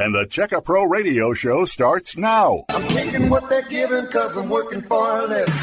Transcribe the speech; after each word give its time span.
And 0.00 0.14
the 0.14 0.24
Check 0.24 0.52
A 0.52 0.62
Pro 0.62 0.84
Radio 0.84 1.34
Show 1.34 1.66
starts 1.66 2.16
now. 2.16 2.64
I'm 2.70 2.88
taking 2.88 3.28
what 3.28 3.50
they're 3.50 3.60
giving 3.60 4.06
because 4.06 4.34
I'm 4.34 4.48
working 4.48 4.80
for 4.80 5.18
a 5.18 5.26
living. 5.26 5.54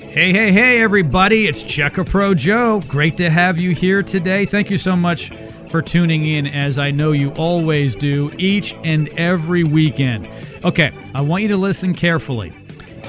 Hey, 0.00 0.32
hey, 0.32 0.50
hey, 0.50 0.82
everybody. 0.82 1.46
It's 1.46 1.62
Check 1.62 1.98
A 1.98 2.04
Pro 2.04 2.34
Joe. 2.34 2.82
Great 2.88 3.16
to 3.18 3.30
have 3.30 3.60
you 3.60 3.70
here 3.70 4.02
today. 4.02 4.46
Thank 4.46 4.68
you 4.68 4.78
so 4.78 4.96
much 4.96 5.30
for 5.70 5.80
tuning 5.80 6.26
in, 6.26 6.48
as 6.48 6.76
I 6.76 6.90
know 6.90 7.12
you 7.12 7.30
always 7.34 7.94
do 7.94 8.32
each 8.36 8.74
and 8.82 9.08
every 9.10 9.62
weekend. 9.62 10.28
Okay, 10.64 10.92
I 11.14 11.20
want 11.20 11.42
you 11.42 11.48
to 11.50 11.56
listen 11.56 11.94
carefully. 11.94 12.52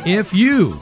If 0.05 0.35
you 0.35 0.73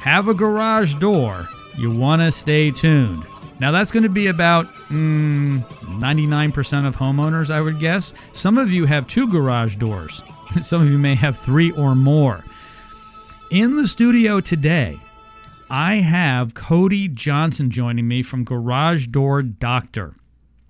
have 0.00 0.28
a 0.28 0.34
garage 0.34 0.96
door, 0.96 1.48
you 1.78 1.90
want 1.90 2.20
to 2.20 2.30
stay 2.30 2.72
tuned. 2.72 3.24
Now, 3.60 3.72
that's 3.72 3.90
going 3.90 4.04
to 4.04 4.08
be 4.08 4.28
about 4.28 4.66
mm, 4.88 5.64
99% 5.64 6.86
of 6.86 6.96
homeowners, 6.96 7.50
I 7.50 7.60
would 7.60 7.80
guess. 7.80 8.14
Some 8.32 8.56
of 8.56 8.70
you 8.70 8.86
have 8.86 9.06
two 9.06 9.26
garage 9.26 9.76
doors, 9.76 10.22
some 10.62 10.80
of 10.82 10.90
you 10.90 10.98
may 10.98 11.14
have 11.16 11.36
three 11.36 11.72
or 11.72 11.94
more. 11.94 12.44
In 13.50 13.76
the 13.76 13.88
studio 13.88 14.40
today, 14.40 15.00
I 15.70 15.96
have 15.96 16.54
Cody 16.54 17.08
Johnson 17.08 17.70
joining 17.70 18.06
me 18.06 18.22
from 18.22 18.44
Garage 18.44 19.08
Door 19.08 19.42
Doctor. 19.42 20.12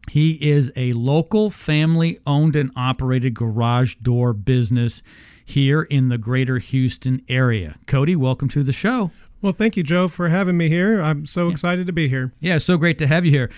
He 0.09 0.33
is 0.49 0.73
a 0.75 0.93
local 0.93 1.51
family 1.51 2.19
owned 2.27 2.57
and 2.57 2.71
operated 2.75 3.35
garage 3.35 3.97
door 3.97 4.33
business 4.33 5.03
here 5.45 5.83
in 5.83 6.09
the 6.09 6.19
greater 6.19 6.59
Houston 6.59 7.23
area. 7.29 7.77
Cody, 7.87 8.17
welcome 8.17 8.49
to 8.49 8.63
the 8.63 8.73
show. 8.73 9.11
Well, 9.41 9.53
thank 9.53 9.77
you, 9.77 9.83
Joe, 9.83 10.09
for 10.09 10.29
having 10.29 10.57
me 10.57 10.69
here. 10.69 11.01
I'm 11.01 11.27
so 11.27 11.47
yeah. 11.47 11.53
excited 11.53 11.87
to 11.87 11.93
be 11.93 12.09
here. 12.09 12.33
Yeah, 12.41 12.59
so 12.59 12.77
great 12.77 12.99
to 12.99 13.07
have 13.07 13.25
you 13.25 13.31
here. 13.31 13.51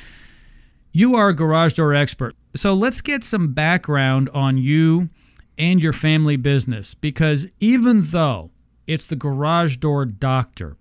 You 0.92 1.14
are 1.14 1.28
a 1.28 1.34
garage 1.34 1.74
door 1.74 1.94
expert. 1.94 2.36
So 2.54 2.74
let's 2.74 3.00
get 3.00 3.24
some 3.24 3.52
background 3.52 4.28
on 4.34 4.58
you 4.58 5.08
and 5.56 5.82
your 5.82 5.92
family 5.92 6.36
business 6.36 6.94
because 6.94 7.46
even 7.60 8.02
though 8.02 8.50
it's 8.86 9.06
the 9.06 9.16
garage 9.16 9.76
door 9.76 10.04
doctor, 10.04 10.76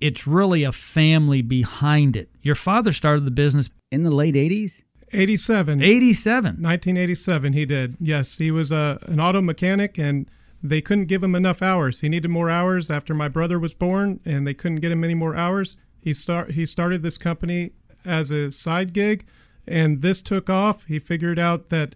it's 0.00 0.26
really 0.26 0.62
a 0.62 0.72
family 0.72 1.42
behind 1.42 2.16
it. 2.16 2.30
Your 2.42 2.54
father 2.54 2.92
started 2.92 3.24
the 3.24 3.30
business 3.30 3.68
in 3.90 4.02
the 4.02 4.10
late 4.10 4.34
80s? 4.34 4.82
87. 5.12 5.82
87. 5.82 6.44
1987, 6.62 7.52
he 7.52 7.66
did. 7.66 7.96
Yes, 8.00 8.38
he 8.38 8.50
was 8.50 8.70
a, 8.70 8.98
an 9.02 9.20
auto 9.20 9.42
mechanic 9.42 9.98
and 9.98 10.30
they 10.62 10.80
couldn't 10.80 11.06
give 11.06 11.22
him 11.22 11.34
enough 11.34 11.62
hours. 11.62 12.00
He 12.00 12.08
needed 12.08 12.30
more 12.30 12.50
hours 12.50 12.90
after 12.90 13.14
my 13.14 13.28
brother 13.28 13.58
was 13.58 13.74
born, 13.74 14.20
and 14.24 14.46
they 14.46 14.54
couldn't 14.54 14.80
get 14.80 14.92
him 14.92 15.04
any 15.04 15.14
more 15.14 15.34
hours. 15.34 15.76
He 16.00 16.14
start 16.14 16.52
he 16.52 16.66
started 16.66 17.02
this 17.02 17.18
company 17.18 17.72
as 18.04 18.30
a 18.30 18.50
side 18.52 18.92
gig, 18.92 19.26
and 19.66 20.02
this 20.02 20.22
took 20.22 20.50
off. 20.50 20.84
He 20.84 20.98
figured 20.98 21.38
out 21.38 21.68
that 21.70 21.94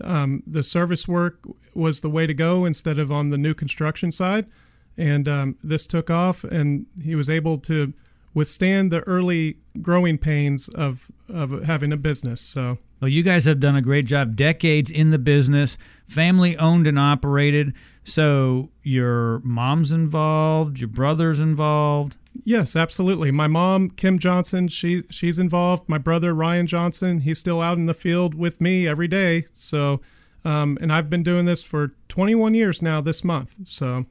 um, 0.00 0.42
the 0.46 0.62
service 0.62 1.06
work 1.06 1.40
was 1.74 2.00
the 2.00 2.10
way 2.10 2.26
to 2.26 2.34
go 2.34 2.64
instead 2.64 2.98
of 2.98 3.10
on 3.10 3.30
the 3.30 3.38
new 3.38 3.54
construction 3.54 4.12
side, 4.12 4.46
and 4.96 5.28
um, 5.28 5.58
this 5.62 5.86
took 5.86 6.10
off, 6.10 6.44
and 6.44 6.86
he 7.02 7.14
was 7.14 7.30
able 7.30 7.58
to 7.58 7.92
withstand 8.34 8.90
the 8.90 9.00
early 9.00 9.58
growing 9.80 10.18
pains 10.18 10.68
of 10.68 11.10
of 11.28 11.64
having 11.64 11.92
a 11.92 11.96
business. 11.96 12.40
So 12.40 12.78
well, 13.02 13.08
you 13.08 13.24
guys 13.24 13.46
have 13.46 13.58
done 13.58 13.74
a 13.74 13.82
great 13.82 14.06
job. 14.06 14.36
Decades 14.36 14.88
in 14.88 15.10
the 15.10 15.18
business, 15.18 15.76
family 16.06 16.56
owned 16.56 16.86
and 16.86 16.96
operated. 16.96 17.74
So 18.04 18.70
your 18.84 19.40
mom's 19.40 19.90
involved, 19.90 20.78
your 20.78 20.86
brother's 20.86 21.40
involved. 21.40 22.16
Yes, 22.44 22.76
absolutely. 22.76 23.32
My 23.32 23.48
mom, 23.48 23.90
Kim 23.90 24.20
Johnson, 24.20 24.68
she 24.68 25.02
she's 25.10 25.40
involved. 25.40 25.88
My 25.88 25.98
brother 25.98 26.32
Ryan 26.32 26.68
Johnson, 26.68 27.20
he's 27.20 27.40
still 27.40 27.60
out 27.60 27.76
in 27.76 27.86
the 27.86 27.94
field 27.94 28.36
with 28.36 28.60
me 28.60 28.86
every 28.86 29.08
day. 29.08 29.46
So, 29.52 30.00
um, 30.44 30.78
and 30.80 30.92
I've 30.92 31.10
been 31.10 31.24
doing 31.24 31.44
this 31.44 31.64
for 31.64 31.94
21 32.08 32.54
years 32.54 32.80
now 32.80 33.00
this 33.00 33.24
month. 33.24 33.56
So, 33.64 34.06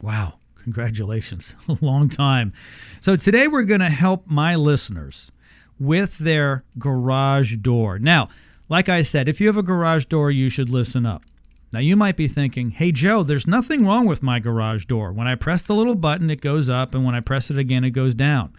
wow, 0.00 0.38
congratulations, 0.56 1.54
a 1.68 1.76
long 1.84 2.08
time. 2.08 2.54
So 3.00 3.16
today 3.16 3.48
we're 3.48 3.64
going 3.64 3.80
to 3.80 3.90
help 3.90 4.26
my 4.26 4.56
listeners 4.56 5.30
with 5.80 6.18
their 6.18 6.62
garage 6.78 7.56
door. 7.56 7.98
Now, 7.98 8.28
like 8.68 8.88
I 8.88 9.02
said, 9.02 9.28
if 9.28 9.40
you 9.40 9.48
have 9.48 9.56
a 9.56 9.62
garage 9.62 10.04
door, 10.04 10.30
you 10.30 10.48
should 10.48 10.68
listen 10.68 11.04
up. 11.04 11.24
Now, 11.72 11.80
you 11.80 11.96
might 11.96 12.16
be 12.16 12.28
thinking, 12.28 12.70
hey, 12.70 12.92
Joe, 12.92 13.22
there's 13.22 13.46
nothing 13.46 13.86
wrong 13.86 14.06
with 14.06 14.22
my 14.22 14.38
garage 14.40 14.84
door. 14.84 15.12
When 15.12 15.26
I 15.26 15.36
press 15.36 15.62
the 15.62 15.74
little 15.74 15.94
button, 15.94 16.30
it 16.30 16.40
goes 16.40 16.68
up, 16.68 16.94
and 16.94 17.04
when 17.04 17.14
I 17.14 17.20
press 17.20 17.50
it 17.50 17.58
again, 17.58 17.84
it 17.84 17.90
goes 17.90 18.14
down. 18.14 18.52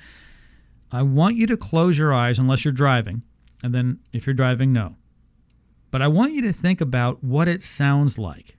I 0.91 1.03
want 1.03 1.35
you 1.35 1.45
to 1.47 1.57
close 1.57 1.97
your 1.97 2.13
eyes 2.13 2.39
unless 2.39 2.65
you're 2.65 2.73
driving, 2.73 3.21
and 3.63 3.73
then 3.73 3.99
if 4.11 4.25
you're 4.25 4.33
driving, 4.33 4.73
no. 4.73 4.95
But 5.91 6.01
I 6.01 6.07
want 6.07 6.33
you 6.33 6.41
to 6.43 6.53
think 6.53 6.81
about 6.81 7.23
what 7.23 7.47
it 7.47 7.61
sounds 7.61 8.17
like. 8.17 8.57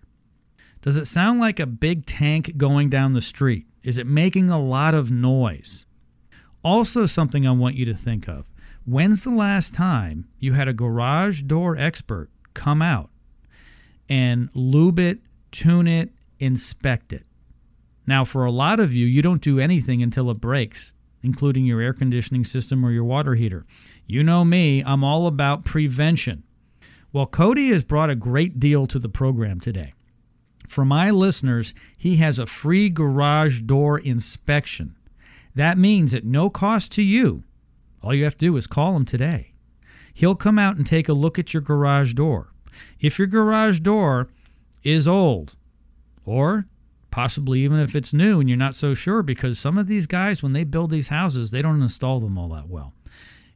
Does 0.83 0.97
it 0.97 1.07
sound 1.07 1.41
like 1.41 1.59
a 1.59 1.67
big 1.67 2.07
tank 2.07 2.57
going 2.57 2.91
down 2.91 3.15
the 3.15 3.21
street? 3.21 3.67
Is 3.83 3.99
it 3.99 4.07
making 4.07 4.51
a 4.51 4.63
lot 4.63 4.95
of 4.95 5.11
noise? 5.11 5.87
Also, 6.63 7.07
something 7.07 7.47
I 7.47 7.53
want 7.53 7.75
you 7.75 7.85
to 7.87 7.95
think 7.95 8.29
of 8.29 8.47
When's 8.85 9.23
the 9.23 9.31
last 9.31 9.75
time 9.75 10.27
you 10.41 10.55
had 10.55 10.67
a 10.67 10.73
garage 10.73 11.43
door 11.43 11.77
expert 11.77 12.31
come 12.53 12.83
out 12.83 13.11
and 14.09 14.51
lube 14.55 14.99
it, 14.99 15.21
tune 15.53 15.87
it, 15.87 16.11
inspect 16.41 17.13
it? 17.13 17.25
Now, 18.09 18.25
for 18.25 18.45
a 18.45 18.51
lot 18.51 18.81
of 18.81 18.93
you, 18.93 19.07
you 19.07 19.23
don't 19.23 19.41
do 19.41 19.61
anything 19.61 20.03
until 20.03 20.31
it 20.31 20.41
breaks, 20.41 20.93
including 21.23 21.65
your 21.65 21.81
air 21.81 21.93
conditioning 21.93 22.45
system 22.45 22.85
or 22.85 22.91
your 22.91 23.05
water 23.05 23.37
heater. 23.37 23.65
You 24.09 24.25
know 24.25 24.45
me, 24.45 24.83
I'm 24.85 25.05
all 25.05 25.29
about 25.29 25.65
prevention. 25.65 26.43
Well, 27.13 27.27
Cody 27.27 27.69
has 27.69 27.85
brought 27.85 28.11
a 28.11 28.17
great 28.17 28.59
deal 28.59 28.89
to 28.89 28.99
the 28.99 29.09
program 29.09 29.61
today. 29.61 29.93
For 30.67 30.85
my 30.85 31.11
listeners, 31.11 31.73
he 31.97 32.17
has 32.17 32.41
a 32.41 32.47
free 32.47 32.89
garage 32.91 33.61
door 33.61 33.99
inspection. 33.99 34.97
That 35.55 35.79
means 35.79 36.15
at 36.15 36.25
no 36.25 36.51
cost 36.51 36.91
to 36.93 37.03
you, 37.03 37.45
all 38.03 38.15
you 38.15 38.25
have 38.25 38.37
to 38.37 38.47
do 38.47 38.57
is 38.57 38.67
call 38.67 38.97
him 38.97 39.05
today. 39.05 39.53
He'll 40.15 40.35
come 40.35 40.59
out 40.59 40.77
and 40.77 40.87
take 40.87 41.09
a 41.09 41.15
look 41.15 41.39
at 41.39 41.55
your 41.55 41.63
garage 41.63 42.15
door. 42.15 42.53
If 43.01 43.19
your 43.19 43.29
garage 43.29 43.81
door 43.81 44.29
is 44.83 45.07
old, 45.09 45.55
or 46.25 46.67
possibly 47.11 47.61
even 47.61 47.79
if 47.79 47.95
it's 47.95 48.13
new 48.13 48.41
and 48.41 48.49
you're 48.49 48.59
not 48.59 48.75
so 48.75 48.95
sure, 48.95 49.23
because 49.23 49.59
some 49.59 49.79
of 49.79 49.87
these 49.87 50.07
guys, 50.07 50.43
when 50.43 50.53
they 50.53 50.65
build 50.65 50.91
these 50.91 51.09
houses, 51.09 51.51
they 51.51 51.63
don't 51.63 51.83
install 51.83 52.21
them 52.21 52.37
all 52.37 52.49
that 52.49 52.69
well. 52.69 52.93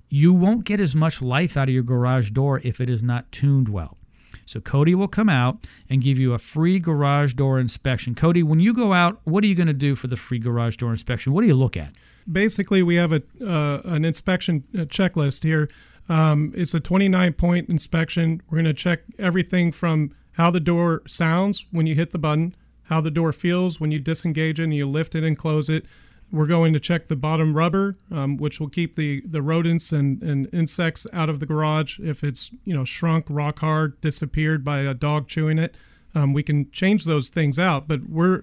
You 0.08 0.32
won't 0.32 0.64
get 0.64 0.80
as 0.80 0.94
much 0.94 1.20
life 1.20 1.56
out 1.56 1.68
of 1.68 1.74
your 1.74 1.82
garage 1.82 2.30
door 2.30 2.60
if 2.62 2.80
it 2.80 2.88
is 2.88 3.02
not 3.02 3.30
tuned 3.32 3.68
well. 3.68 3.98
So 4.44 4.60
Cody 4.60 4.94
will 4.94 5.08
come 5.08 5.28
out 5.28 5.66
and 5.90 6.02
give 6.02 6.18
you 6.18 6.32
a 6.32 6.38
free 6.38 6.78
garage 6.78 7.34
door 7.34 7.58
inspection. 7.58 8.14
Cody, 8.14 8.42
when 8.42 8.60
you 8.60 8.72
go 8.72 8.92
out, 8.92 9.20
what 9.24 9.42
are 9.42 9.48
you 9.48 9.56
going 9.56 9.66
to 9.66 9.72
do 9.72 9.96
for 9.96 10.06
the 10.06 10.16
free 10.16 10.38
garage 10.38 10.76
door 10.76 10.90
inspection? 10.90 11.32
What 11.32 11.40
do 11.40 11.48
you 11.48 11.54
look 11.54 11.76
at? 11.76 11.92
Basically 12.30 12.82
we 12.82 12.96
have 12.96 13.12
a 13.12 13.22
uh, 13.44 13.80
an 13.84 14.04
inspection 14.04 14.64
uh, 14.74 14.80
checklist 14.80 15.42
here. 15.42 15.68
Um, 16.08 16.52
it's 16.54 16.74
a 16.74 16.80
29 16.80 17.32
point 17.34 17.68
inspection. 17.68 18.42
We're 18.48 18.56
going 18.56 18.66
to 18.66 18.74
check 18.74 19.00
everything 19.18 19.72
from 19.72 20.14
how 20.32 20.50
the 20.50 20.60
door 20.60 21.02
sounds 21.06 21.64
when 21.70 21.86
you 21.86 21.94
hit 21.94 22.12
the 22.12 22.18
button, 22.18 22.52
how 22.84 23.00
the 23.00 23.10
door 23.10 23.32
feels 23.32 23.80
when 23.80 23.90
you 23.90 23.98
disengage 23.98 24.60
it 24.60 24.64
and 24.64 24.74
you 24.74 24.86
lift 24.86 25.14
it 25.14 25.24
and 25.24 25.36
close 25.36 25.68
it. 25.68 25.86
We're 26.32 26.46
going 26.46 26.72
to 26.72 26.80
check 26.80 27.06
the 27.06 27.16
bottom 27.16 27.56
rubber, 27.56 27.96
um, 28.10 28.36
which 28.36 28.58
will 28.58 28.68
keep 28.68 28.96
the, 28.96 29.22
the 29.24 29.42
rodents 29.42 29.92
and, 29.92 30.20
and 30.22 30.52
insects 30.52 31.06
out 31.12 31.28
of 31.28 31.38
the 31.38 31.46
garage. 31.46 32.00
If 32.00 32.24
it's 32.24 32.50
you 32.64 32.74
know 32.74 32.84
shrunk, 32.84 33.26
rock 33.28 33.60
hard, 33.60 34.00
disappeared 34.00 34.64
by 34.64 34.80
a 34.80 34.94
dog 34.94 35.28
chewing 35.28 35.58
it, 35.58 35.76
um, 36.14 36.32
we 36.32 36.42
can 36.42 36.70
change 36.72 37.04
those 37.04 37.28
things 37.28 37.58
out. 37.58 37.86
But 37.86 38.08
we're 38.08 38.42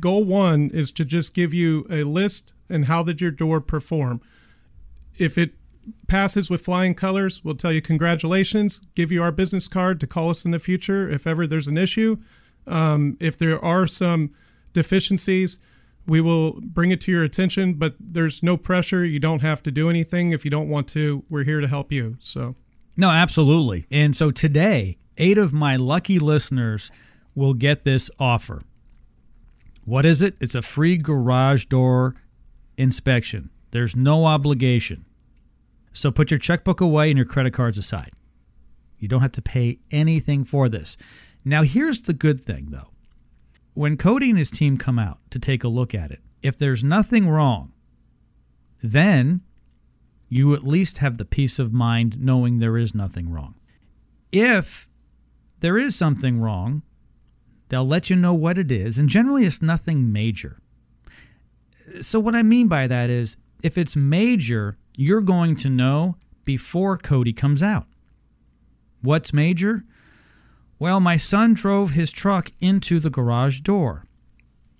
goal 0.00 0.24
one 0.24 0.70
is 0.72 0.92
to 0.92 1.04
just 1.04 1.34
give 1.34 1.52
you 1.52 1.86
a 1.90 2.04
list 2.04 2.52
and 2.68 2.86
how 2.86 3.02
did 3.02 3.20
your 3.20 3.30
door 3.30 3.60
perform. 3.60 4.20
If 5.18 5.36
it 5.36 5.54
passes 6.06 6.50
with 6.50 6.60
flying 6.60 6.94
colors, 6.94 7.44
we'll 7.44 7.54
tell 7.54 7.72
you 7.72 7.80
congratulations, 7.80 8.80
give 8.94 9.10
you 9.10 9.22
our 9.22 9.32
business 9.32 9.68
card 9.68 10.00
to 10.00 10.06
call 10.06 10.30
us 10.30 10.44
in 10.44 10.50
the 10.50 10.58
future 10.58 11.08
if 11.08 11.26
ever 11.26 11.46
there's 11.46 11.68
an 11.68 11.78
issue. 11.78 12.16
Um, 12.66 13.16
if 13.20 13.38
there 13.38 13.62
are 13.64 13.86
some 13.86 14.30
deficiencies, 14.72 15.58
we 16.06 16.20
will 16.20 16.60
bring 16.62 16.90
it 16.90 17.00
to 17.02 17.12
your 17.12 17.24
attention, 17.24 17.74
but 17.74 17.94
there's 18.00 18.42
no 18.42 18.56
pressure. 18.56 19.04
You 19.04 19.18
don't 19.18 19.42
have 19.42 19.62
to 19.64 19.70
do 19.70 19.90
anything. 19.90 20.32
If 20.32 20.44
you 20.44 20.50
don't 20.50 20.68
want 20.68 20.88
to, 20.88 21.24
we're 21.28 21.44
here 21.44 21.60
to 21.60 21.68
help 21.68 21.92
you. 21.92 22.16
So, 22.20 22.54
no, 22.96 23.10
absolutely. 23.10 23.86
And 23.90 24.16
so 24.16 24.30
today, 24.30 24.96
eight 25.18 25.38
of 25.38 25.52
my 25.52 25.76
lucky 25.76 26.18
listeners 26.18 26.90
will 27.34 27.54
get 27.54 27.84
this 27.84 28.10
offer. 28.18 28.62
What 29.84 30.04
is 30.04 30.22
it? 30.22 30.36
It's 30.40 30.54
a 30.54 30.62
free 30.62 30.96
garage 30.96 31.66
door 31.66 32.14
inspection. 32.78 33.50
There's 33.70 33.94
no 33.94 34.24
obligation. 34.24 35.04
So 35.92 36.10
put 36.10 36.30
your 36.30 36.38
checkbook 36.38 36.80
away 36.80 37.10
and 37.10 37.18
your 37.18 37.26
credit 37.26 37.52
cards 37.52 37.76
aside. 37.76 38.12
You 38.98 39.08
don't 39.08 39.20
have 39.20 39.32
to 39.32 39.42
pay 39.42 39.80
anything 39.90 40.44
for 40.44 40.68
this. 40.68 40.96
Now, 41.44 41.62
here's 41.62 42.02
the 42.02 42.14
good 42.14 42.42
thing 42.42 42.68
though. 42.70 42.88
When 43.74 43.96
Cody 43.96 44.30
and 44.30 44.38
his 44.38 44.50
team 44.50 44.76
come 44.76 44.98
out 44.98 45.18
to 45.30 45.38
take 45.38 45.62
a 45.62 45.68
look 45.68 45.94
at 45.94 46.10
it, 46.10 46.20
if 46.42 46.58
there's 46.58 46.82
nothing 46.82 47.28
wrong, 47.28 47.72
then 48.82 49.42
you 50.28 50.54
at 50.54 50.66
least 50.66 50.98
have 50.98 51.16
the 51.16 51.24
peace 51.24 51.58
of 51.58 51.72
mind 51.72 52.20
knowing 52.20 52.58
there 52.58 52.76
is 52.76 52.94
nothing 52.94 53.30
wrong. 53.30 53.54
If 54.30 54.88
there 55.60 55.78
is 55.78 55.96
something 55.96 56.40
wrong, 56.40 56.82
they'll 57.68 57.86
let 57.86 58.10
you 58.10 58.16
know 58.16 58.34
what 58.34 58.58
it 58.58 58.70
is, 58.70 58.98
and 58.98 59.08
generally 59.08 59.44
it's 59.44 59.62
nothing 59.62 60.12
major. 60.12 60.60
So, 62.00 62.20
what 62.20 62.34
I 62.34 62.42
mean 62.42 62.68
by 62.68 62.86
that 62.86 63.10
is 63.10 63.36
if 63.62 63.76
it's 63.78 63.96
major, 63.96 64.76
you're 64.96 65.20
going 65.20 65.56
to 65.56 65.70
know 65.70 66.16
before 66.44 66.96
Cody 66.96 67.32
comes 67.32 67.62
out. 67.62 67.86
What's 69.02 69.32
major? 69.32 69.84
Well, 70.78 71.00
my 71.00 71.16
son 71.16 71.54
drove 71.54 71.92
his 71.92 72.10
truck 72.10 72.50
into 72.60 73.00
the 73.00 73.10
garage 73.10 73.60
door. 73.60 74.04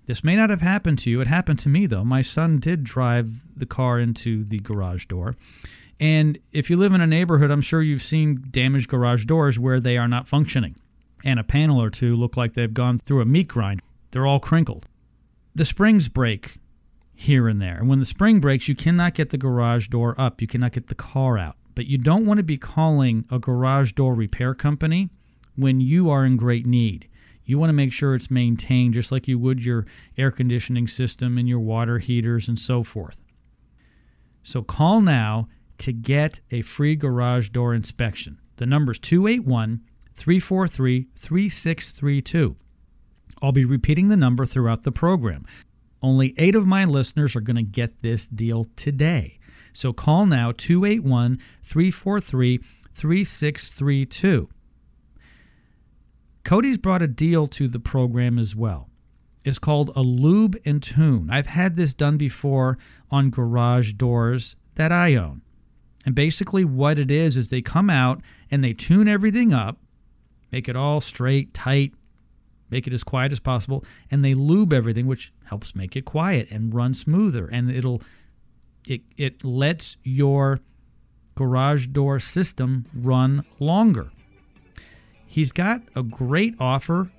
This 0.05 0.23
may 0.23 0.35
not 0.35 0.49
have 0.49 0.61
happened 0.61 0.97
to 0.99 1.09
you. 1.09 1.21
It 1.21 1.27
happened 1.27 1.59
to 1.59 1.69
me, 1.69 1.85
though. 1.85 2.03
My 2.03 2.21
son 2.21 2.57
did 2.57 2.83
drive 2.83 3.29
the 3.55 3.65
car 3.65 3.99
into 3.99 4.43
the 4.43 4.59
garage 4.59 5.05
door. 5.05 5.35
And 5.99 6.39
if 6.51 6.69
you 6.69 6.77
live 6.77 6.93
in 6.93 7.01
a 7.01 7.07
neighborhood, 7.07 7.51
I'm 7.51 7.61
sure 7.61 7.81
you've 7.81 8.01
seen 8.01 8.43
damaged 8.49 8.89
garage 8.89 9.25
doors 9.25 9.59
where 9.59 9.79
they 9.79 9.97
are 9.97 10.07
not 10.07 10.27
functioning. 10.27 10.75
And 11.23 11.39
a 11.39 11.43
panel 11.43 11.81
or 11.81 11.89
two 11.89 12.15
look 12.15 12.37
like 12.37 12.53
they've 12.53 12.73
gone 12.73 12.97
through 12.97 13.21
a 13.21 13.25
meat 13.25 13.49
grind. 13.49 13.81
They're 14.11 14.25
all 14.25 14.39
crinkled. 14.39 14.87
The 15.53 15.65
springs 15.65 16.07
break 16.09 16.57
here 17.19 17.49
and 17.49 17.61
there. 17.61 17.77
And 17.77 17.89
when 17.89 17.99
the 17.99 18.05
spring 18.05 18.39
breaks, 18.39 18.69
you 18.69 18.75
cannot 18.75 19.13
get 19.13 19.29
the 19.29 19.37
garage 19.37 19.89
door 19.89 20.15
up. 20.17 20.39
You 20.39 20.47
cannot 20.47 20.71
get 20.71 20.87
the 20.87 20.95
car 20.95 21.37
out. 21.37 21.57
But 21.75 21.85
you 21.85 21.97
don't 21.97 22.25
want 22.25 22.37
to 22.37 22.43
be 22.43 22.57
calling 22.57 23.25
a 23.29 23.39
garage 23.39 23.91
door 23.91 24.15
repair 24.15 24.53
company 24.53 25.09
when 25.57 25.81
you 25.81 26.09
are 26.09 26.25
in 26.25 26.37
great 26.37 26.65
need. 26.65 27.09
You 27.43 27.59
want 27.59 27.69
to 27.69 27.73
make 27.73 27.91
sure 27.91 28.15
it's 28.15 28.31
maintained 28.31 28.93
just 28.93 29.11
like 29.11 29.27
you 29.27 29.37
would 29.37 29.65
your 29.65 29.85
air 30.17 30.31
conditioning 30.31 30.87
system 30.87 31.37
and 31.37 31.47
your 31.47 31.59
water 31.59 31.99
heaters 31.99 32.47
and 32.47 32.57
so 32.57 32.83
forth. 32.83 33.21
So 34.41 34.61
call 34.61 35.01
now 35.01 35.49
to 35.79 35.91
get 35.91 36.39
a 36.51 36.61
free 36.61 36.95
garage 36.95 37.49
door 37.49 37.73
inspection. 37.73 38.39
The 38.55 38.65
number 38.65 38.93
is 38.93 38.99
281 38.99 39.81
343 40.13 41.07
3632. 41.17 42.55
I'll 43.41 43.51
be 43.51 43.65
repeating 43.65 44.07
the 44.07 44.17
number 44.17 44.45
throughout 44.45 44.83
the 44.83 44.91
program. 44.91 45.45
Only 46.01 46.33
eight 46.37 46.55
of 46.55 46.65
my 46.65 46.85
listeners 46.85 47.35
are 47.35 47.41
going 47.41 47.57
to 47.57 47.63
get 47.63 48.01
this 48.01 48.27
deal 48.27 48.67
today. 48.75 49.39
So 49.73 49.93
call 49.93 50.25
now 50.25 50.51
281 50.51 51.39
343 51.63 52.59
3632. 52.93 54.49
Cody's 56.43 56.77
brought 56.77 57.01
a 57.01 57.07
deal 57.07 57.47
to 57.47 57.67
the 57.67 57.79
program 57.79 58.39
as 58.39 58.55
well. 58.55 58.89
It's 59.45 59.59
called 59.59 59.91
a 59.95 60.01
lube 60.01 60.57
and 60.65 60.81
tune. 60.81 61.29
I've 61.31 61.47
had 61.47 61.75
this 61.75 61.93
done 61.93 62.17
before 62.17 62.77
on 63.09 63.29
garage 63.29 63.93
doors 63.93 64.55
that 64.75 64.91
I 64.91 65.15
own. 65.15 65.41
And 66.05 66.15
basically, 66.15 66.65
what 66.65 66.97
it 66.97 67.11
is, 67.11 67.37
is 67.37 67.49
they 67.49 67.61
come 67.61 67.89
out 67.89 68.21
and 68.49 68.63
they 68.63 68.73
tune 68.73 69.07
everything 69.07 69.53
up, 69.53 69.77
make 70.51 70.67
it 70.67 70.75
all 70.75 71.01
straight, 71.01 71.53
tight, 71.53 71.93
make 72.69 72.87
it 72.87 72.93
as 72.93 73.03
quiet 73.03 73.31
as 73.31 73.39
possible, 73.39 73.83
and 74.09 74.23
they 74.23 74.33
lube 74.33 74.73
everything, 74.73 75.07
which 75.07 75.31
helps 75.49 75.75
make 75.75 75.95
it 75.95 76.05
quiet 76.05 76.49
and 76.51 76.73
run 76.73 76.93
smoother. 76.93 77.47
And 77.47 77.69
it'll 77.69 78.01
it 78.87 79.01
it 79.17 79.43
lets 79.43 79.97
your 80.03 80.59
garage 81.35 81.87
door 81.87 82.19
system 82.19 82.85
run 82.93 83.45
longer. 83.59 84.11
He's 85.25 85.51
got 85.51 85.81
a 85.95 86.03
great 86.03 86.55
offer, 86.59 87.11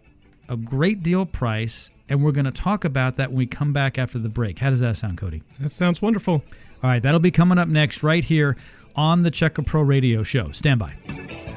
a 0.48 0.56
great 0.56 1.02
deal 1.02 1.24
price, 1.24 1.90
and 2.08 2.24
we're 2.24 2.32
going 2.32 2.44
to 2.44 2.50
talk 2.50 2.84
about 2.84 3.16
that 3.16 3.30
when 3.30 3.38
we 3.38 3.46
come 3.46 3.72
back 3.72 3.98
after 3.98 4.18
the 4.18 4.28
break. 4.28 4.58
How 4.58 4.70
does 4.70 4.80
that 4.80 4.96
sound, 4.96 5.16
Cody? 5.16 5.42
That 5.60 5.68
sounds 5.68 6.02
wonderful. 6.02 6.44
All 6.82 6.90
right, 6.90 7.02
that'll 7.02 7.20
be 7.20 7.30
coming 7.30 7.56
up 7.56 7.68
next 7.68 8.02
right 8.02 8.24
here 8.24 8.56
on 8.96 9.22
the 9.22 9.30
Check 9.30 9.58
A 9.58 9.62
Pro 9.62 9.82
Radio 9.82 10.22
Show. 10.22 10.50
Stand 10.50 10.80
by. 10.80 11.49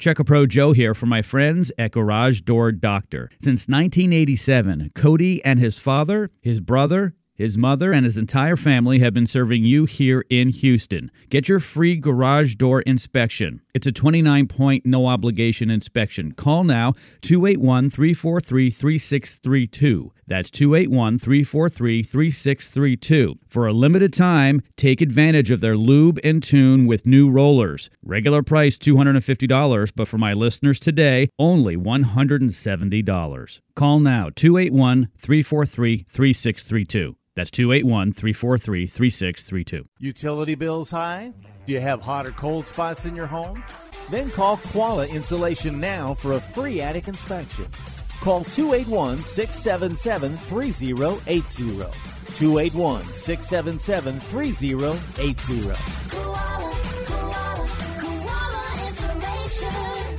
Checka 0.00 0.24
Pro 0.24 0.46
Joe 0.46 0.72
here 0.72 0.94
for 0.94 1.04
my 1.04 1.20
friends 1.20 1.70
at 1.76 1.92
Garage 1.92 2.40
Door 2.40 2.72
Doctor. 2.72 3.28
Since 3.38 3.68
1987, 3.68 4.92
Cody 4.94 5.44
and 5.44 5.60
his 5.60 5.78
father, 5.78 6.30
his 6.40 6.58
brother, 6.58 7.12
his 7.34 7.58
mother 7.58 7.92
and 7.92 8.04
his 8.04 8.16
entire 8.16 8.56
family 8.56 9.00
have 9.00 9.12
been 9.12 9.26
serving 9.26 9.64
you 9.64 9.84
here 9.84 10.24
in 10.30 10.48
Houston. 10.48 11.10
Get 11.28 11.48
your 11.48 11.60
free 11.60 11.96
garage 11.96 12.54
door 12.54 12.80
inspection. 12.82 13.60
It's 13.74 13.86
a 13.86 13.92
29 13.92 14.46
point, 14.46 14.86
no 14.86 15.06
obligation 15.06 15.70
inspection. 15.70 16.32
Call 16.32 16.64
now 16.64 16.92
281 17.20 17.90
343 17.90 18.70
3632. 18.70 20.12
That's 20.30 20.50
281 20.52 21.18
343 21.18 22.04
3632. 22.04 23.40
For 23.48 23.66
a 23.66 23.72
limited 23.72 24.12
time, 24.12 24.62
take 24.76 25.00
advantage 25.00 25.50
of 25.50 25.60
their 25.60 25.76
lube 25.76 26.20
and 26.22 26.40
tune 26.40 26.86
with 26.86 27.04
new 27.04 27.28
rollers. 27.28 27.90
Regular 28.04 28.44
price 28.44 28.78
$250, 28.78 29.92
but 29.96 30.06
for 30.06 30.18
my 30.18 30.32
listeners 30.32 30.78
today, 30.78 31.30
only 31.36 31.76
$170. 31.76 33.60
Call 33.74 33.98
now 33.98 34.30
281 34.36 35.08
343 35.18 36.04
3632. 36.08 37.16
That's 37.34 37.50
281 37.50 38.12
343 38.12 38.86
3632. 38.86 39.88
Utility 39.98 40.54
bills 40.54 40.92
high? 40.92 41.32
Do 41.66 41.72
you 41.72 41.80
have 41.80 42.02
hot 42.02 42.28
or 42.28 42.30
cold 42.30 42.68
spots 42.68 43.04
in 43.04 43.16
your 43.16 43.26
home? 43.26 43.64
Then 44.10 44.30
call 44.30 44.58
Koala 44.58 45.08
Insulation 45.08 45.80
now 45.80 46.14
for 46.14 46.34
a 46.34 46.40
free 46.40 46.80
attic 46.80 47.08
inspection. 47.08 47.66
Call 48.20 48.44
281 48.44 49.18
677 49.18 50.36
3080. 50.36 51.66
281 52.34 53.02
677 53.02 54.20
3080. 54.20 55.62
Koala, 56.10 56.72
koala, 57.06 57.68
koala 57.98 58.88
insulation. 58.88 60.18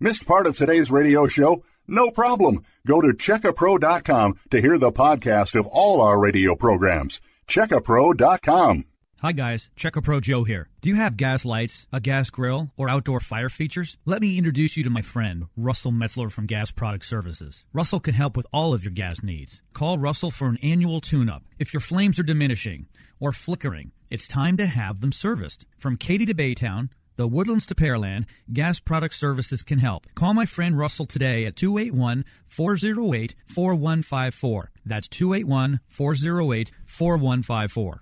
Missed 0.00 0.26
part 0.26 0.46
of 0.46 0.56
today's 0.56 0.90
radio 0.90 1.26
show? 1.26 1.64
No 1.86 2.10
problem. 2.10 2.64
Go 2.86 3.00
to 3.00 3.08
checkapro.com 3.08 4.38
to 4.50 4.60
hear 4.60 4.78
the 4.78 4.92
podcast 4.92 5.58
of 5.58 5.66
all 5.66 6.00
our 6.00 6.18
radio 6.20 6.54
programs. 6.54 7.20
Checkapro.com. 7.48 8.84
Hi 9.22 9.32
guys, 9.32 9.68
Check 9.76 9.96
A 9.96 10.00
Pro 10.00 10.18
Joe 10.18 10.44
here. 10.44 10.70
Do 10.80 10.88
you 10.88 10.94
have 10.94 11.18
gas 11.18 11.44
lights, 11.44 11.86
a 11.92 12.00
gas 12.00 12.30
grill, 12.30 12.70
or 12.78 12.88
outdoor 12.88 13.20
fire 13.20 13.50
features? 13.50 13.98
Let 14.06 14.22
me 14.22 14.38
introduce 14.38 14.78
you 14.78 14.84
to 14.84 14.88
my 14.88 15.02
friend, 15.02 15.44
Russell 15.58 15.92
Metzler 15.92 16.32
from 16.32 16.46
Gas 16.46 16.70
Product 16.70 17.04
Services. 17.04 17.66
Russell 17.74 18.00
can 18.00 18.14
help 18.14 18.34
with 18.34 18.46
all 18.50 18.72
of 18.72 18.82
your 18.82 18.94
gas 18.94 19.22
needs. 19.22 19.60
Call 19.74 19.98
Russell 19.98 20.30
for 20.30 20.48
an 20.48 20.56
annual 20.62 21.02
tune-up. 21.02 21.42
If 21.58 21.74
your 21.74 21.82
flames 21.82 22.18
are 22.18 22.22
diminishing 22.22 22.86
or 23.20 23.32
flickering, 23.32 23.92
it's 24.10 24.26
time 24.26 24.56
to 24.56 24.64
have 24.64 25.02
them 25.02 25.12
serviced. 25.12 25.66
From 25.76 25.98
Katy 25.98 26.24
to 26.24 26.32
Baytown, 26.32 26.88
the 27.16 27.28
Woodlands 27.28 27.66
to 27.66 27.74
Pearland, 27.74 28.24
Gas 28.50 28.80
Product 28.80 29.14
Services 29.14 29.62
can 29.62 29.80
help. 29.80 30.06
Call 30.14 30.32
my 30.32 30.46
friend 30.46 30.78
Russell 30.78 31.04
today 31.04 31.44
at 31.44 31.56
281 31.56 32.24
408 32.46 33.34
4154. 33.44 34.70
That's 34.86 35.08
281 35.08 35.80
408 35.88 36.72
4154. 36.86 38.00